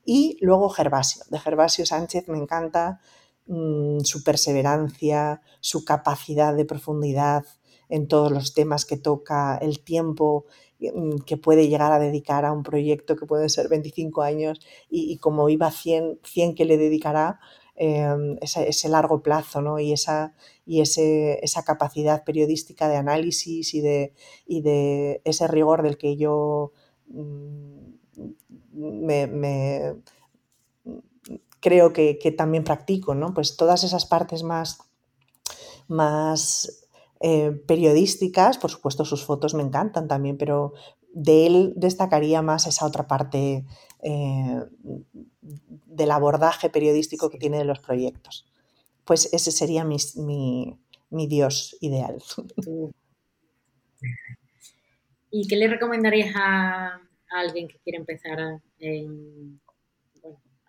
Y 0.05 0.37
luego 0.39 0.69
Gervasio, 0.69 1.23
de 1.31 1.39
Gervasio 1.39 1.87
Sánchez 1.87 2.27
me 2.27 2.37
encanta 2.37 3.01
mm, 3.47 4.01
su 4.01 4.23
perseverancia, 4.23 5.41
su 5.61 5.83
capacidad 5.83 6.53
de 6.55 6.65
profundidad 6.65 7.43
en 7.89 8.07
todos 8.07 8.31
los 8.31 8.53
temas 8.53 8.85
que 8.85 8.97
toca, 8.97 9.57
el 9.57 9.79
tiempo 9.83 10.45
que 11.25 11.37
puede 11.37 11.67
llegar 11.67 11.91
a 11.91 11.99
dedicar 11.99 12.45
a 12.45 12.51
un 12.51 12.63
proyecto 12.63 13.15
que 13.15 13.25
puede 13.25 13.49
ser 13.49 13.67
25 13.67 14.21
años 14.21 14.59
y, 14.89 15.17
como 15.17 15.49
iba 15.49 15.71
100, 15.71 16.19
100 16.23 16.55
que 16.55 16.65
le 16.65 16.77
dedicará, 16.77 17.39
em, 17.75 18.37
ese, 18.41 18.89
largo 18.89 19.21
plazo 19.21 19.61
¿no? 19.61 19.79
y, 19.79 19.93
esa, 19.93 20.33
y 20.65 20.81
ese, 20.81 21.39
esa 21.43 21.63
capacidad 21.63 22.23
periodística 22.23 22.87
de 22.89 22.97
análisis 22.97 23.73
y 23.73 23.81
de, 23.81 24.13
y 24.45 24.61
de 24.61 25.21
ese 25.25 25.47
rigor 25.47 25.83
del 25.83 25.97
que 25.97 26.15
yo 26.15 26.73
mm, 27.07 27.77
me, 28.73 29.95
creo 31.59 31.93
que, 31.93 32.19
que, 32.19 32.31
también 32.31 32.63
practico, 32.63 33.15
¿no? 33.15 33.33
Pues 33.33 33.57
todas 33.57 33.83
esas 33.83 34.05
partes 34.05 34.43
más, 34.43 34.79
más 35.87 36.86
eh, 37.19 37.51
periodísticas, 37.67 38.57
por 38.57 38.69
supuesto 38.69 39.05
sus 39.05 39.23
fotos 39.23 39.53
me 39.53 39.63
encantan 39.63 40.07
también, 40.07 40.37
pero 40.37 40.73
de 41.13 41.47
él 41.47 41.73
destacaría 41.75 42.41
más 42.41 42.67
esa 42.67 42.85
otra 42.85 43.07
parte 43.07 43.65
eh, 44.03 44.63
del 45.41 46.11
abordaje 46.11 46.69
periodístico 46.69 47.29
que 47.29 47.39
tiene 47.39 47.57
de 47.57 47.65
los 47.65 47.79
proyectos. 47.79 48.45
Pues 49.03 49.33
ese 49.33 49.51
sería 49.51 49.83
mi, 49.83 49.97
mi, 51.09 51.27
dios 51.27 51.75
ideal. 51.81 52.21
¿Y 55.31 55.47
qué 55.47 55.55
le 55.55 55.67
recomendarías 55.67 56.35
a, 56.35 57.01
alguien 57.31 57.67
que 57.67 57.79
quiere 57.79 57.97
empezar 57.97 58.39
a, 58.39 58.61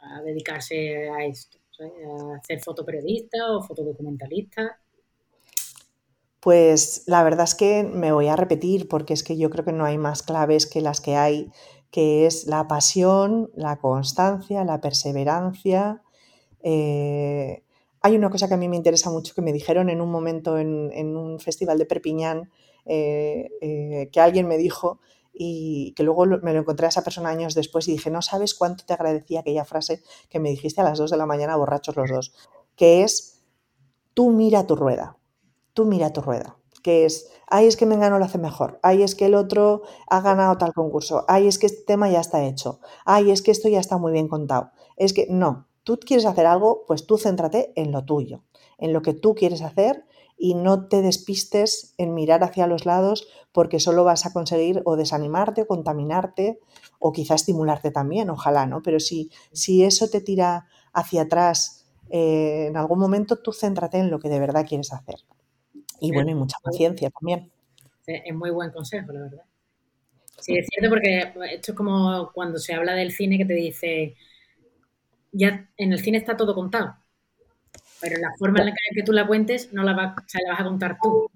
a 0.01 0.23
dedicarse 0.23 1.11
a 1.11 1.25
esto? 1.27 1.59
¿A 1.81 2.43
ser 2.45 2.61
fotoperiodista 2.61 3.53
o 3.53 3.63
fotodocumentalista? 3.63 4.81
Pues 6.41 7.03
la 7.07 7.25
verdad 7.25 7.45
es 7.45 7.55
que 7.55 7.83
me 7.83 8.13
voy 8.13 8.29
a 8.29 8.37
repetir 8.37 8.89
porque 8.89 9.13
es 9.13 9.25
que 9.25 9.37
yo 9.37 9.51
creo 9.51 9.65
que 9.65 9.73
no 9.73 9.85
hay 9.85 9.99
más 9.99 10.23
claves 10.23 10.67
que 10.67 10.81
las 10.81 11.01
que 11.01 11.17
hay, 11.17 11.51
que 11.91 12.27
es 12.27 12.47
la 12.47 12.69
pasión, 12.69 13.51
la 13.55 13.79
constancia, 13.79 14.65
la 14.65 14.81
perseverancia. 14.81 16.03
Eh, 16.63 17.65
hay 18.01 18.17
una 18.17 18.31
cosa 18.31 18.47
que 18.47 18.55
a 18.55 18.57
mí 18.57 18.69
me 18.69 18.77
interesa 18.77 19.11
mucho 19.11 19.35
que 19.35 19.43
me 19.43 19.53
dijeron 19.53 19.91
en 19.91 20.01
un 20.01 20.11
momento 20.11 20.59
en, 20.59 21.17
un 21.17 21.41
festival 21.41 21.77
de 21.79 21.87
Perpiñán, 21.87 22.51
eh, 22.87 23.51
eh, 23.61 24.09
que 24.13 24.21
alguien 24.21 24.47
me 24.47 24.59
dijo 24.59 25.01
y 25.33 25.93
que 25.97 26.05
luego 26.05 26.25
me 26.27 26.53
lo 26.53 26.61
encontré 26.61 26.87
a 26.87 26.89
esa 26.91 27.03
persona 27.05 27.31
años 27.31 27.55
después 27.55 27.89
y 27.89 27.93
dije, 27.93 28.11
no 28.11 28.23
sabes 28.23 28.55
cuánto 28.55 28.85
te 28.85 28.93
agradecía 28.93 29.41
aquella 29.41 29.65
frase 29.65 30.03
que 30.29 30.39
me 30.41 30.51
dijiste 30.51 30.81
a 30.81 30.85
las 30.85 30.99
2 30.99 31.11
de 31.11 31.17
la 31.17 31.27
mañana 31.27 31.57
borrachos 31.57 31.97
los 31.97 32.11
dos, 32.11 32.35
que 32.77 33.03
es, 33.03 33.43
tú 34.15 34.31
mira 34.31 34.67
tu 34.67 34.77
rueda 34.77 35.18
tú 35.75 35.85
mira 35.85 36.13
tu 36.13 36.21
rueda, 36.21 36.57
que 36.83 37.05
es, 37.05 37.31
ay, 37.49 37.67
es 37.67 37.77
que 37.77 37.87
Mengano 37.87 38.19
lo 38.19 38.25
hace 38.25 38.39
mejor, 38.39 38.79
ay, 38.83 39.03
es 39.03 39.15
que 39.15 39.27
el 39.27 39.35
otro 39.35 39.83
ha 40.09 40.21
ganado 40.21 40.57
tal 40.59 40.73
concurso, 40.73 41.25
ay, 41.29 41.47
es 41.47 41.59
que 41.59 41.67
este 41.67 41.85
tema 41.85 42.11
ya 42.11 42.21
está 42.21 42.45
hecho, 42.45 42.81
ay, 43.05 43.31
es 43.31 43.43
que 43.43 43.51
esto 43.51 43.69
ya 43.69 43.81
está 43.81 43.99
muy 43.99 44.13
bien 44.13 44.29
contado. 44.29 44.71
Es 44.97 45.13
que 45.13 45.27
no, 45.31 45.69
tú 45.85 45.99
quieres 45.99 46.27
hacer 46.27 46.47
algo, 46.47 46.85
pues 46.87 47.07
tú 47.07 47.17
céntrate 47.19 47.73
en 47.77 47.93
lo 47.93 48.05
tuyo, 48.05 48.43
en 48.79 48.93
lo 48.93 49.03
que 49.03 49.15
tú 49.15 49.35
quieres 49.35 49.63
hacer 49.63 50.05
y 50.37 50.55
no 50.55 50.87
te 50.87 51.03
despistes 51.03 51.95
en 51.99 52.15
mirar 52.15 52.45
hacia 52.45 52.67
los 52.67 52.87
lados 52.87 53.27
porque 53.53 53.81
solo 53.81 54.05
vas 54.05 54.25
a 54.25 54.33
conseguir 54.33 54.83
o 54.85 54.97
desanimarte 54.97 55.63
o 55.63 55.67
contaminarte 55.67 56.61
o 56.99 57.13
quizá 57.13 57.35
estimularte 57.35 57.91
también, 57.91 58.31
ojalá, 58.31 58.67
¿no? 58.67 58.83
Pero 58.83 59.01
si, 59.01 59.31
si 59.53 59.83
eso 59.83 60.09
te 60.09 60.21
tira 60.21 60.67
hacia 60.93 61.23
atrás 61.23 61.87
eh, 62.11 62.67
en 62.69 62.77
algún 62.77 62.99
momento 62.99 63.37
tú 63.37 63.53
céntrate 63.53 63.99
en 63.99 64.11
lo 64.11 64.19
que 64.19 64.29
de 64.29 64.41
verdad 64.41 64.67
quieres 64.67 64.93
hacer. 64.93 65.17
Y 66.01 66.13
bueno, 66.13 66.31
y 66.31 66.35
mucha 66.35 66.57
paciencia 66.63 67.11
también. 67.11 67.51
Es 68.07 68.35
muy 68.35 68.51
buen 68.51 68.71
consejo, 68.71 69.13
la 69.13 69.21
verdad. 69.21 69.45
Sí, 70.41 70.57
es 70.57 70.67
cierto 70.71 70.89
porque 70.89 71.33
esto 71.53 71.73
es 71.73 71.77
como 71.77 72.31
cuando 72.33 72.59
se 72.59 72.73
habla 72.73 72.95
del 72.95 73.11
cine 73.11 73.39
que 73.39 73.45
te 73.45 73.55
dice, 73.55 74.17
ya 75.33 75.69
en 75.77 75.93
el 75.93 75.99
cine 75.99 76.19
está 76.19 76.37
todo 76.37 76.55
contado, 76.55 76.97
pero 78.01 78.19
la 78.19 78.33
forma 78.39 78.61
en 78.61 78.67
la 78.67 78.73
que 78.95 79.03
tú 79.03 79.13
la 79.13 79.27
cuentes 79.27 79.73
no 79.73 79.83
la, 79.83 79.93
la 79.93 80.15
vas 80.51 80.61
a 80.61 80.65
contar 80.65 80.99
tú. 81.03 81.29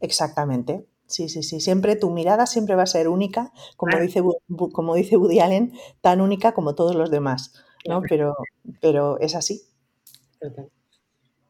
Exactamente. 0.00 0.84
Sí, 1.06 1.28
sí, 1.28 1.42
sí. 1.42 1.60
Siempre 1.60 1.96
tu 1.96 2.10
mirada 2.10 2.46
siempre 2.46 2.74
va 2.74 2.82
a 2.82 2.86
ser 2.86 3.08
única, 3.08 3.52
como, 3.76 3.98
dice, 3.98 4.22
como 4.72 4.94
dice 4.94 5.16
Woody 5.16 5.40
Allen, 5.40 5.72
tan 6.02 6.20
única 6.20 6.52
como 6.52 6.74
todos 6.74 6.96
los 6.96 7.10
demás. 7.10 7.54
¿no? 7.86 8.02
Pero, 8.02 8.36
pero 8.80 9.18
es 9.20 9.34
así. 9.34 9.62
Total. 10.40 10.68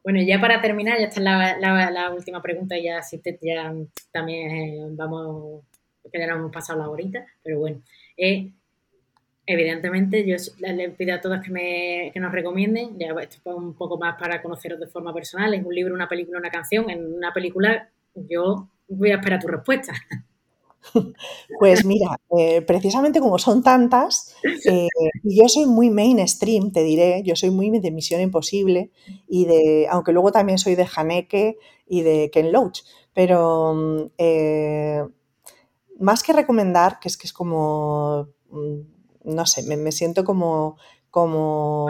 Bueno, 0.03 0.21
ya 0.21 0.39
para 0.39 0.61
terminar, 0.61 0.97
ya 0.97 1.07
está 1.07 1.21
la, 1.21 2.11
última 2.11 2.41
pregunta, 2.41 2.77
ya, 2.77 3.01
ya 3.41 3.73
también 4.11 4.51
eh, 4.51 4.87
vamos, 4.91 5.63
que 6.11 6.19
ya 6.19 6.27
nos 6.27 6.37
hemos 6.37 6.51
pasado 6.51 6.79
la 6.79 6.89
horita, 6.89 7.25
pero 7.43 7.59
bueno. 7.59 7.81
Eh, 8.17 8.51
evidentemente, 9.45 10.25
yo 10.25 10.35
les 10.59 10.95
pido 10.95 11.15
a 11.15 11.21
todos 11.21 11.41
que, 11.41 11.51
me, 11.51 12.11
que 12.13 12.19
nos 12.19 12.31
recomienden, 12.31 12.97
ya 12.97 13.07
esto 13.21 13.37
es 13.37 13.55
un 13.55 13.73
poco 13.73 13.97
más 13.97 14.17
para 14.19 14.41
conoceros 14.41 14.79
de 14.79 14.87
forma 14.87 15.13
personal, 15.13 15.53
es 15.53 15.65
un 15.65 15.75
libro, 15.75 15.93
una 15.93 16.07
película, 16.07 16.39
una 16.39 16.49
canción. 16.49 16.89
En 16.89 17.13
una 17.15 17.33
película, 17.33 17.89
yo 18.15 18.69
voy 18.87 19.11
a 19.11 19.15
esperar 19.15 19.39
tu 19.39 19.47
respuesta. 19.47 19.93
Pues 21.59 21.85
mira, 21.85 22.19
eh, 22.37 22.61
precisamente 22.61 23.19
como 23.19 23.37
son 23.39 23.63
tantas, 23.63 24.35
eh, 24.65 24.87
yo 25.23 25.47
soy 25.49 25.65
muy 25.65 25.89
mainstream, 25.89 26.71
te 26.71 26.83
diré, 26.83 27.21
yo 27.23 27.35
soy 27.35 27.49
muy 27.51 27.69
de 27.79 27.91
Misión 27.91 28.21
Imposible 28.21 28.91
y 29.27 29.45
de, 29.45 29.87
aunque 29.89 30.11
luego 30.13 30.31
también 30.31 30.57
soy 30.57 30.75
de 30.75 30.87
Haneke 30.95 31.57
y 31.87 32.01
de 32.01 32.29
Ken 32.31 32.51
Loach, 32.51 32.81
pero 33.13 33.73
mm, 33.73 34.11
eh, 34.17 35.03
más 35.99 36.23
que 36.23 36.33
recomendar, 36.33 36.99
que 36.99 37.09
es 37.09 37.17
que 37.17 37.27
es 37.27 37.33
como, 37.33 38.29
mm, 38.51 38.79
no 39.25 39.45
sé, 39.45 39.63
me, 39.63 39.91
siento 39.91 40.23
como, 40.23 40.77
como 41.09 41.87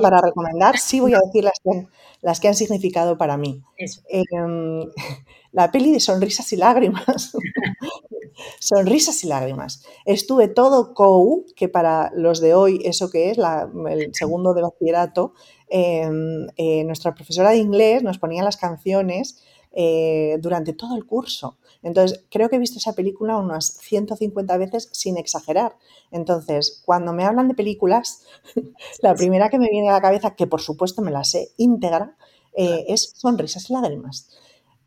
para 0.00 0.20
recomendar, 0.20 0.78
sí 0.78 1.00
voy 1.00 1.14
a 1.14 1.18
decir 1.24 1.44
las 1.44 1.60
que, 1.62 1.86
las 2.20 2.40
que 2.40 2.48
han 2.48 2.54
significado 2.54 3.18
para 3.18 3.36
mí. 3.36 3.62
Em, 4.08 4.84
la 5.52 5.70
peli 5.70 5.92
de 5.92 6.00
sonrisas 6.00 6.52
y 6.52 6.56
lágrimas. 6.56 7.36
sonrisas 8.60 9.22
y 9.24 9.28
lágrimas. 9.28 9.84
Estuve 10.04 10.48
todo 10.48 10.94
COU, 10.94 11.46
que 11.56 11.68
para 11.68 12.10
los 12.14 12.40
de 12.40 12.54
hoy, 12.54 12.80
eso 12.84 13.10
que 13.10 13.30
es, 13.30 13.38
el 13.38 14.14
segundo 14.14 14.54
de 14.54 14.62
bachillerato, 14.62 15.34
em, 15.68 16.46
eh, 16.56 16.84
nuestra 16.84 17.14
profesora 17.14 17.50
de 17.50 17.58
inglés 17.58 18.02
nos 18.02 18.18
ponía 18.18 18.42
las 18.42 18.56
canciones 18.56 19.42
eh, 19.72 20.38
durante 20.40 20.72
todo 20.72 20.96
el 20.96 21.04
curso. 21.04 21.58
Entonces, 21.84 22.24
creo 22.30 22.48
que 22.48 22.56
he 22.56 22.58
visto 22.58 22.78
esa 22.78 22.94
película 22.94 23.36
unas 23.36 23.76
150 23.82 24.56
veces 24.56 24.88
sin 24.92 25.18
exagerar. 25.18 25.76
Entonces, 26.10 26.82
cuando 26.84 27.12
me 27.12 27.24
hablan 27.24 27.46
de 27.46 27.54
películas, 27.54 28.24
la 29.02 29.14
primera 29.14 29.50
que 29.50 29.58
me 29.58 29.68
viene 29.70 29.90
a 29.90 29.92
la 29.92 30.00
cabeza, 30.00 30.34
que 30.34 30.46
por 30.46 30.62
supuesto 30.62 31.02
me 31.02 31.10
la 31.10 31.24
sé 31.24 31.50
íntegra, 31.58 32.16
eh, 32.56 32.86
es 32.88 33.12
Sonrisas 33.14 33.68
y 33.68 33.74
lágrimas. 33.74 34.30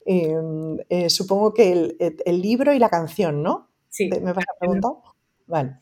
Em, 0.05 0.77
eh, 0.89 1.09
supongo 1.09 1.53
que 1.53 1.95
el, 2.25 2.41
libro 2.41 2.73
y 2.73 2.79
la 2.79 2.89
canción, 2.89 3.43
¿no? 3.43 3.67
Sí. 3.89 4.09
¿Me 4.09 4.33
vas 4.33 4.45
a 4.47 4.59
preguntar? 4.59 4.93
Vale. 5.45 5.77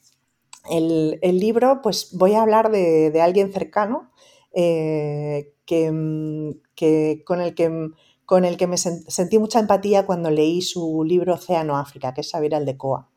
El, 0.69 1.39
libro, 1.39 1.81
pues 1.81 2.09
voy 2.17 2.33
a 2.33 2.41
hablar 2.41 2.71
de, 2.71 3.21
alguien 3.21 3.53
cercano 3.53 4.11
eh, 4.51 5.53
mm, 5.69 6.49
que, 6.75 7.23
con 7.25 7.39
el 7.39 7.55
que, 7.55 7.91
con 8.25 8.45
el 8.45 8.57
que 8.57 8.67
me 8.67 8.77
sentí 8.77 9.39
mucha 9.39 9.59
empatía 9.59 10.05
cuando 10.05 10.29
leí 10.29 10.61
su 10.61 11.03
libro 11.03 11.35
Océano 11.35 11.77
África, 11.77 12.13
que 12.13 12.21
es 12.21 12.31
Xavier 12.31 12.55
Aldecoa. 12.55 13.09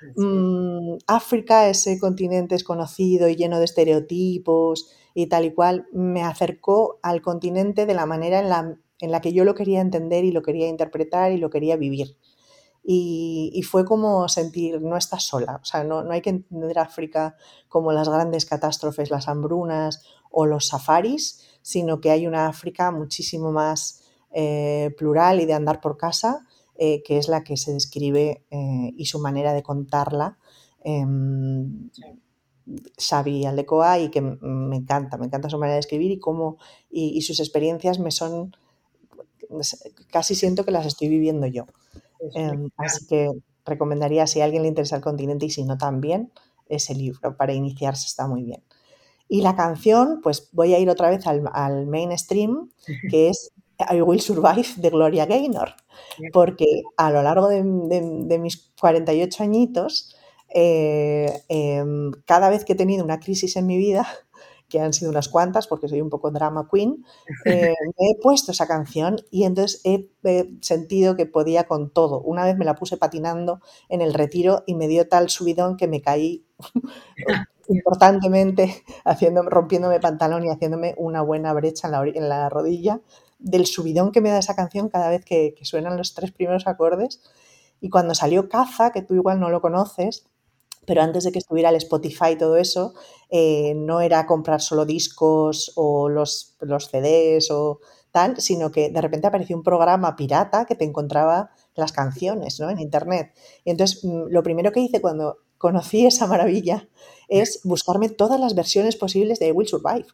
Ah, 0.00 0.04
mm, 0.16 0.98
África, 1.06 1.68
ese 1.68 1.98
continente 1.98 2.54
desconocido 2.54 3.28
y 3.28 3.36
lleno 3.36 3.58
de 3.58 3.64
estereotipos 3.64 4.90
y 5.14 5.26
tal 5.26 5.44
y 5.44 5.54
cual, 5.54 5.86
me 5.92 6.22
acercó 6.22 6.98
al 7.02 7.22
continente 7.22 7.86
de 7.86 7.94
la 7.94 8.06
manera 8.06 8.38
en 8.38 8.48
la 8.48 8.78
en 9.00 9.10
la 9.10 9.20
que 9.20 9.32
yo 9.32 9.44
lo 9.44 9.54
quería 9.54 9.80
entender 9.80 10.24
y 10.24 10.32
lo 10.32 10.42
quería 10.42 10.68
interpretar 10.68 11.32
y 11.32 11.38
lo 11.38 11.50
quería 11.50 11.76
vivir. 11.76 12.16
Y, 12.90 13.62
fue 13.68 13.84
como 13.84 14.28
sentir, 14.28 14.80
no 14.80 14.96
estás 14.96 15.24
sola, 15.24 15.60
o 15.60 15.64
sea, 15.64 15.84
no, 15.84 16.02
no, 16.02 16.12
hay 16.12 16.22
que 16.22 16.30
entender 16.30 16.78
África 16.78 17.36
como 17.68 17.92
las 17.92 18.08
grandes 18.08 18.46
catástrofes, 18.46 19.10
las 19.10 19.28
hambrunas 19.28 20.02
o 20.30 20.46
los 20.46 20.68
safaris, 20.68 21.44
sino 21.60 22.00
que 22.00 22.10
hay 22.10 22.26
una 22.26 22.46
África 22.48 22.90
muchísimo 22.90 23.52
más 23.52 23.97
eh, 24.32 24.94
plural 24.96 25.40
y 25.40 25.46
de 25.46 25.54
andar 25.54 25.80
por 25.80 25.96
casa, 25.96 26.46
eh, 26.76 27.02
que 27.02 27.18
es 27.18 27.28
la 27.28 27.42
que 27.44 27.56
se 27.56 27.72
describe 27.72 28.44
eh, 28.50 28.92
y 28.96 29.06
su 29.06 29.18
manera 29.18 29.52
de 29.52 29.62
contarla. 29.62 30.38
Em, 30.84 31.90
Xavi 32.98 33.46
Aldecoa 33.46 33.98
y 33.98 34.10
que 34.10 34.20
me 34.20 34.76
encanta, 34.76 35.16
me 35.16 35.26
encanta 35.26 35.48
su 35.48 35.58
manera 35.58 35.74
de 35.74 35.80
escribir 35.80 36.10
y 36.10 36.18
cómo 36.18 36.58
y 36.90 37.22
sus 37.22 37.40
experiencias 37.40 37.98
me 37.98 38.10
son 38.10 38.52
casi 40.10 40.34
siento 40.34 40.64
que 40.64 40.70
las 40.70 40.86
estoy 40.86 41.08
viviendo 41.08 41.46
yo. 41.46 41.66
Em, 42.34 42.70
así 42.76 43.06
que 43.06 43.30
recomendaría, 43.64 44.26
si 44.26 44.40
a 44.40 44.44
alguien 44.44 44.62
le 44.62 44.68
interesa 44.68 44.96
el 44.96 45.02
continente 45.02 45.46
y 45.46 45.50
si 45.50 45.64
no 45.64 45.78
también, 45.78 46.32
ese 46.68 46.94
libro 46.94 47.36
para 47.36 47.52
iniciarse 47.52 48.06
está 48.06 48.26
muy 48.26 48.42
bien. 48.42 48.62
Y 49.28 49.42
la 49.42 49.56
canción, 49.56 50.20
pues 50.22 50.48
voy 50.52 50.74
a 50.74 50.78
ir 50.78 50.88
otra 50.88 51.10
vez 51.10 51.26
al, 51.26 51.86
mainstream, 51.86 52.70
que 53.10 53.28
es 53.28 53.52
I 53.78 54.02
Will 54.02 54.20
Survive 54.20 54.68
de 54.76 54.90
Gloria 54.90 55.26
Gaynor, 55.26 55.74
porque 56.32 56.82
a 56.96 57.10
lo 57.10 57.22
largo 57.22 57.48
de, 57.48 57.62
mis 57.62 58.72
48 58.80 59.42
añitos, 59.42 60.16
eh, 60.48 61.42
em, 61.48 62.10
cada 62.24 62.50
vez 62.50 62.64
que 62.64 62.72
he 62.72 62.76
tenido 62.76 63.04
una 63.04 63.20
crisis 63.20 63.56
en 63.56 63.66
mi 63.66 63.76
vida, 63.76 64.06
que 64.68 64.80
han 64.80 64.92
sido 64.92 65.10
unas 65.10 65.28
cuantas, 65.28 65.66
porque 65.66 65.88
soy 65.88 66.00
un 66.00 66.10
poco 66.10 66.30
drama 66.30 66.68
queen, 66.70 67.04
eh, 67.44 67.74
me 67.98 68.10
he 68.10 68.20
puesto 68.20 68.52
esa 68.52 68.66
canción 68.66 69.16
y 69.30 69.44
entonces 69.44 69.80
he, 69.84 70.10
sentido 70.60 71.16
que 71.16 71.26
podía 71.26 71.64
con 71.64 71.90
todo. 71.90 72.20
Una 72.20 72.44
vez 72.44 72.56
me 72.58 72.64
la 72.64 72.74
puse 72.74 72.96
patinando 72.96 73.60
en 73.88 74.02
el 74.02 74.12
retiro 74.12 74.64
y 74.66 74.74
me 74.74 74.88
dio 74.88 75.08
tal 75.08 75.30
subidón 75.30 75.76
que 75.76 75.88
me 75.88 76.02
caí 76.02 76.44
importantemente, 77.68 78.82
haciéndome, 79.04 79.48
rompiéndome 79.50 80.00
pantalón 80.00 80.44
y 80.44 80.50
haciéndome 80.50 80.94
una 80.98 81.22
buena 81.22 81.52
brecha 81.54 81.88
en 81.88 81.92
la, 81.92 82.02
en 82.04 82.28
la, 82.28 82.48
rodilla 82.48 83.00
del 83.38 83.66
subidón 83.66 84.12
que 84.12 84.20
me 84.20 84.30
da 84.30 84.38
esa 84.38 84.56
canción 84.56 84.88
cada 84.88 85.10
vez 85.10 85.24
que, 85.24 85.54
suenan 85.62 85.96
los 85.96 86.14
tres 86.14 86.32
primeros 86.32 86.66
acordes. 86.66 87.20
Y 87.80 87.90
cuando 87.90 88.14
salió 88.14 88.48
Caza, 88.48 88.90
que 88.90 89.02
tú 89.02 89.14
igual 89.14 89.38
no 89.40 89.50
lo 89.50 89.60
conoces, 89.60 90.26
pero 90.84 91.02
antes 91.02 91.24
de 91.24 91.32
que 91.32 91.38
estuviera 91.38 91.68
el 91.68 91.76
Spotify 91.76 92.30
y 92.32 92.38
todo 92.38 92.56
eso, 92.56 92.94
eh, 93.30 93.74
no 93.76 94.00
era 94.00 94.26
comprar 94.26 94.60
solo 94.60 94.86
discos 94.86 95.72
o 95.76 96.08
los, 96.08 96.56
CDs 96.58 97.50
o 97.50 97.80
tal, 98.10 98.40
sino 98.40 98.70
que 98.70 98.88
de 98.90 99.00
repente 99.00 99.26
apareció 99.26 99.56
un 99.56 99.62
programa 99.62 100.16
pirata 100.16 100.64
que 100.64 100.74
te 100.74 100.84
encontraba 100.84 101.50
las 101.74 101.92
canciones 101.92 102.58
¿no? 102.58 102.70
en 102.70 102.80
Internet. 102.80 103.32
Y 103.64 103.70
entonces 103.70 104.02
mm, 104.02 104.28
lo 104.30 104.42
primero 104.42 104.72
que 104.72 104.80
hice 104.80 105.00
cuando 105.00 105.36
conocí 105.58 106.06
esa 106.06 106.26
maravilla 106.26 106.88
es 107.28 107.60
buscarme 107.64 108.08
todas 108.08 108.40
las 108.40 108.54
versiones 108.54 108.96
posibles 108.96 109.38
de 109.38 109.52
Will 109.52 109.68
Survive 109.68 110.06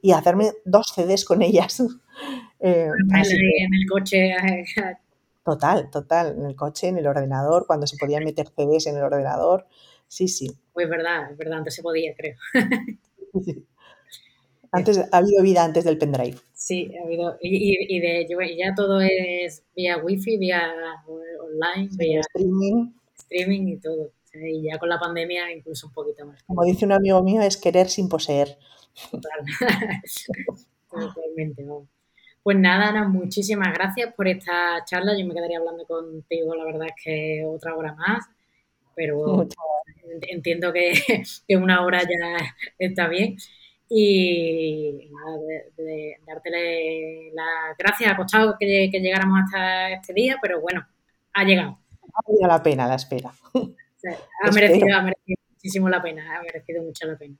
y 0.00 0.12
hacerme 0.12 0.52
dos 0.64 0.92
CDs 0.94 1.24
con 1.24 1.42
ellas. 1.42 1.82
Eh, 2.60 2.88
en 2.88 3.74
el 3.74 3.88
coche. 3.90 4.34
Total, 5.44 5.90
total, 5.90 6.36
en 6.38 6.46
el 6.46 6.54
coche, 6.54 6.88
en 6.88 6.98
el 6.98 7.06
ordenador, 7.06 7.66
cuando 7.66 7.86
se 7.86 7.96
podían 7.96 8.24
meter 8.24 8.48
CDs 8.48 8.86
en 8.86 8.96
el 8.96 9.02
ordenador. 9.02 9.66
Sí, 10.06 10.28
sí. 10.28 10.50
Pues 10.72 10.84
es 10.84 10.90
verdad, 10.90 11.30
es 11.30 11.38
verdad, 11.38 11.58
antes 11.58 11.74
se 11.74 11.82
podía, 11.82 12.14
creo. 12.14 12.36
Antes, 14.72 14.98
ha 14.98 15.16
habido 15.16 15.42
vida 15.42 15.64
antes 15.64 15.84
del 15.84 15.98
pendrive. 15.98 16.36
Sí, 16.52 16.92
ha 16.96 17.04
habido. 17.04 17.36
Y, 17.40 17.98
de, 18.00 18.26
ya 18.56 18.74
todo 18.74 19.00
es 19.00 19.64
vía 19.74 19.98
wifi, 19.98 20.36
vía 20.36 20.72
online, 21.06 21.88
vía 21.96 22.20
streaming. 22.20 22.92
Streaming 23.18 23.66
y 23.66 23.76
todo. 23.78 24.12
y 24.32 24.62
ya 24.62 24.78
con 24.78 24.88
la 24.88 25.00
pandemia 25.00 25.52
incluso 25.52 25.88
un 25.88 25.92
poquito 25.92 26.24
más. 26.26 26.42
Como 26.44 26.62
dice 26.64 26.84
un 26.84 26.92
amigo 26.92 27.20
mío, 27.22 27.42
es 27.42 27.56
querer 27.56 27.88
sin 27.88 28.08
poseer. 28.08 28.58
Total. 29.10 29.40
Totalmente, 30.90 31.64
Pues 32.42 32.56
nada, 32.58 32.88
Ana, 32.88 33.06
muchísimas 33.06 33.72
gracias 33.74 34.14
por 34.14 34.26
esta 34.26 34.82
charla. 34.86 35.12
Yo 35.18 35.26
me 35.26 35.34
quedaría 35.34 35.58
hablando 35.58 35.84
contigo, 35.84 36.54
la 36.54 36.64
verdad 36.64 36.86
es 36.86 37.02
que 37.04 37.44
otra 37.46 37.76
hora 37.76 37.94
más, 37.94 38.26
pero 38.94 39.46
entiendo 40.22 40.72
que, 40.72 41.22
una 41.56 41.84
hora 41.84 42.00
ya 42.02 42.54
está 42.78 43.08
bien. 43.08 43.36
Y 43.90 45.10
nada, 45.10 45.38
de, 45.76 46.16
darte 46.26 47.30
las 47.34 47.76
gracias. 47.76 48.12
Ha 48.12 48.16
costado 48.16 48.56
que, 48.58 48.88
llegáramos 48.90 49.40
hasta 49.44 49.90
este 49.90 50.14
día, 50.14 50.38
pero 50.40 50.60
bueno, 50.62 50.86
ha 51.34 51.44
llegado. 51.44 51.78
Ha 52.02 52.20
valido 52.26 52.48
la 52.48 52.62
pena 52.62 52.86
la 52.86 52.94
espera. 52.94 53.32
ha, 53.54 54.50
merecido, 54.50 54.96
ha 54.96 55.02
merecido 55.02 55.42
muchísimo 55.50 55.88
la 55.90 56.00
pena, 56.00 56.38
ha 56.38 56.42
merecido 56.42 56.82
mucho 56.82 57.06
la 57.06 57.18
pena. 57.18 57.36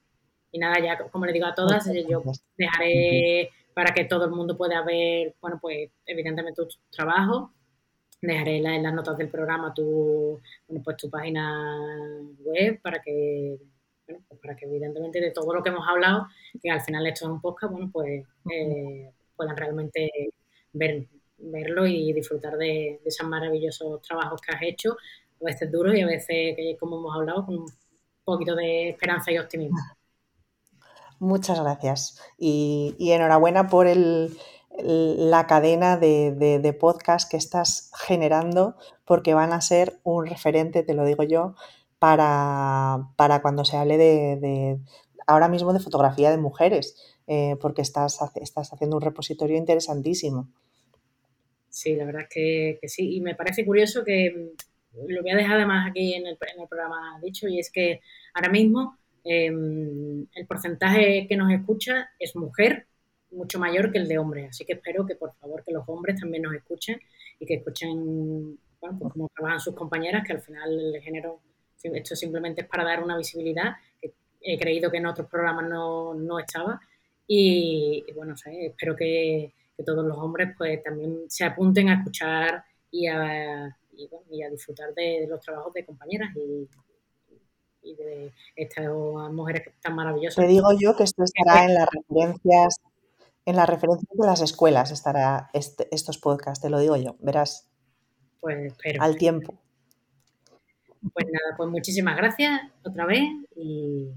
y 0.52 0.58
nada, 0.58 0.78
ya 0.78 0.98
como 1.08 1.24
le 1.24 1.32
digo 1.32 1.46
a 1.46 1.54
todas, 1.54 1.86
yo 2.06 2.22
dejaré 2.58 3.50
para 3.80 3.94
que 3.94 4.04
todo 4.04 4.26
el 4.26 4.30
mundo 4.32 4.58
pueda 4.58 4.82
ver, 4.82 5.34
bueno, 5.40 5.58
pues 5.58 5.90
evidentemente 6.04 6.66
tu 6.66 6.68
trabajo. 6.90 7.54
Dejaré 8.20 8.58
en 8.58 8.82
las 8.82 8.92
notas 8.92 9.16
del 9.16 9.30
programa 9.30 9.72
tu, 9.72 10.38
bueno, 10.68 10.82
pues 10.84 10.98
tu 10.98 11.08
página 11.08 11.80
web 12.40 12.78
para 12.82 13.00
que, 13.00 13.56
bueno, 14.06 14.22
pues 14.28 14.38
para 14.38 14.54
que 14.54 14.66
evidentemente 14.66 15.18
de 15.18 15.30
todo 15.30 15.54
lo 15.54 15.62
que 15.62 15.70
hemos 15.70 15.88
hablado, 15.88 16.26
que 16.62 16.70
al 16.70 16.82
final 16.82 17.06
esto 17.06 17.24
es 17.24 17.30
un 17.30 17.40
podcast, 17.40 17.72
bueno, 17.72 17.88
pues 17.90 18.22
eh, 18.52 19.10
puedan 19.34 19.56
realmente 19.56 20.10
ver, 20.74 21.06
verlo 21.38 21.86
y 21.86 22.12
disfrutar 22.12 22.58
de, 22.58 23.00
esos 23.02 23.26
maravillosos 23.26 24.02
trabajos 24.02 24.42
que 24.42 24.54
has 24.54 24.62
hecho, 24.62 24.98
a 25.40 25.44
veces 25.46 25.72
duros 25.72 25.94
y 25.94 26.02
a 26.02 26.06
veces, 26.06 26.54
como 26.78 26.98
hemos 26.98 27.16
hablado, 27.16 27.46
con 27.46 27.60
un 27.60 27.66
poquito 28.24 28.54
de 28.54 28.90
esperanza 28.90 29.32
y 29.32 29.38
optimismo. 29.38 29.78
Muchas 31.20 31.60
gracias 31.60 32.18
y, 32.38 32.96
enhorabuena 32.98 33.68
por 33.68 33.86
el, 33.86 34.38
la 34.82 35.46
cadena 35.46 35.98
de, 35.98 36.76
podcast 36.80 37.30
que 37.30 37.36
estás 37.36 37.90
generando 38.06 38.74
porque 39.04 39.34
van 39.34 39.52
a 39.52 39.60
ser 39.60 40.00
un 40.02 40.26
referente, 40.26 40.82
te 40.82 40.94
lo 40.94 41.04
digo 41.04 41.22
yo, 41.22 41.54
para, 41.98 43.10
cuando 43.42 43.66
se 43.66 43.76
hable 43.76 43.98
de, 43.98 44.78
ahora 45.26 45.48
mismo 45.48 45.74
de 45.74 45.80
fotografía 45.80 46.30
de 46.30 46.38
mujeres, 46.38 46.96
eh, 47.26 47.56
porque 47.60 47.82
estás, 47.82 48.18
estás 48.36 48.72
haciendo 48.72 48.96
un 48.96 49.02
repositorio 49.02 49.58
interesantísimo. 49.58 50.48
Sí, 51.68 51.96
la 51.96 52.06
verdad 52.06 52.22
es 52.22 52.28
que, 52.80 52.88
sí. 52.88 53.16
Y 53.16 53.20
me 53.20 53.34
parece 53.34 53.66
curioso 53.66 54.04
que 54.04 54.54
lo 55.06 55.20
voy 55.20 55.30
a 55.32 55.36
dejar 55.36 55.56
además 55.56 55.90
aquí 55.90 56.14
en 56.14 56.26
el, 56.26 56.38
en 56.54 56.62
el 56.62 56.66
programa 56.66 57.20
dicho, 57.22 57.46
y 57.46 57.58
es 57.58 57.70
que 57.70 58.00
ahora 58.32 58.48
mismo 58.48 58.96
Em, 59.24 60.26
el 60.34 60.46
porcentaje 60.46 61.26
que 61.28 61.36
nos 61.36 61.52
escucha 61.52 62.10
es 62.18 62.34
mujer 62.36 62.86
mucho 63.30 63.58
mayor 63.58 63.92
que 63.92 63.98
el 63.98 64.08
de 64.08 64.18
hombre, 64.18 64.46
así 64.46 64.64
que 64.64 64.72
espero 64.72 65.06
que 65.06 65.14
por 65.14 65.34
favor 65.34 65.62
que 65.64 65.72
los 65.72 65.84
hombres 65.88 66.18
también 66.18 66.42
nos 66.42 66.54
escuchen 66.54 66.98
y 67.38 67.46
que 67.46 67.54
escuchen 67.54 68.58
bueno, 68.80 68.98
pues 68.98 69.12
cómo 69.12 69.30
trabajan 69.34 69.60
sus 69.60 69.74
compañeras, 69.74 70.26
que 70.26 70.32
al 70.32 70.40
final 70.40 70.94
el 70.94 71.02
género, 71.02 71.40
esto 71.82 72.16
simplemente 72.16 72.62
es 72.62 72.66
para 72.66 72.84
dar 72.84 73.02
una 73.02 73.16
visibilidad, 73.16 73.74
que 74.00 74.12
he 74.40 74.58
creído 74.58 74.90
que 74.90 74.96
en 74.96 75.06
otros 75.06 75.28
programas 75.28 75.68
no, 75.68 76.14
no 76.14 76.38
estaba. 76.38 76.80
Y, 77.26 78.04
bueno, 78.14 78.34
espero 78.34 78.96
que, 78.96 79.52
todos 79.84 80.04
los 80.04 80.18
hombres 80.18 80.50
pues 80.58 80.82
también 80.82 81.20
se 81.26 81.42
apunten 81.42 81.88
a 81.88 81.94
escuchar 81.94 82.62
y 82.90 83.06
a, 83.06 83.74
y, 84.30 84.42
a 84.42 84.50
disfrutar 84.50 84.92
de, 84.92 85.20
de, 85.22 85.26
los 85.26 85.40
trabajos 85.40 85.72
de 85.72 85.86
compañeras 85.86 86.36
y, 86.36 86.68
y 87.90 87.96
de 87.96 88.32
estas 88.56 88.86
mujeres 89.32 89.68
tan 89.82 89.94
maravillosas. 89.94 90.44
Te 90.44 90.50
digo 90.50 90.68
yo 90.78 90.96
que 90.96 91.04
esto 91.04 91.24
estará 91.24 91.64
en 91.64 91.74
las 91.74 91.88
referencias, 91.90 92.80
en 93.46 93.56
las 93.56 93.68
referencias 93.68 94.10
de 94.12 94.26
las 94.26 94.40
escuelas 94.40 94.90
estará 94.90 95.50
este, 95.52 95.88
estos 95.94 96.18
podcasts, 96.18 96.62
te 96.62 96.70
lo 96.70 96.78
digo 96.78 96.96
yo, 96.96 97.16
verás. 97.20 97.68
Pues. 98.40 98.74
Al 98.98 99.16
tiempo. 99.16 99.54
Pues 101.12 101.26
nada, 101.26 101.56
pues 101.56 101.70
muchísimas 101.70 102.16
gracias 102.16 102.60
otra 102.84 103.06
vez 103.06 103.24
y 103.56 104.10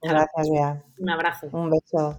Gracias, 0.00 0.50
Bea. 0.50 0.84
Un 0.98 1.10
abrazo. 1.10 1.48
Un 1.52 1.70
beso. 1.70 2.18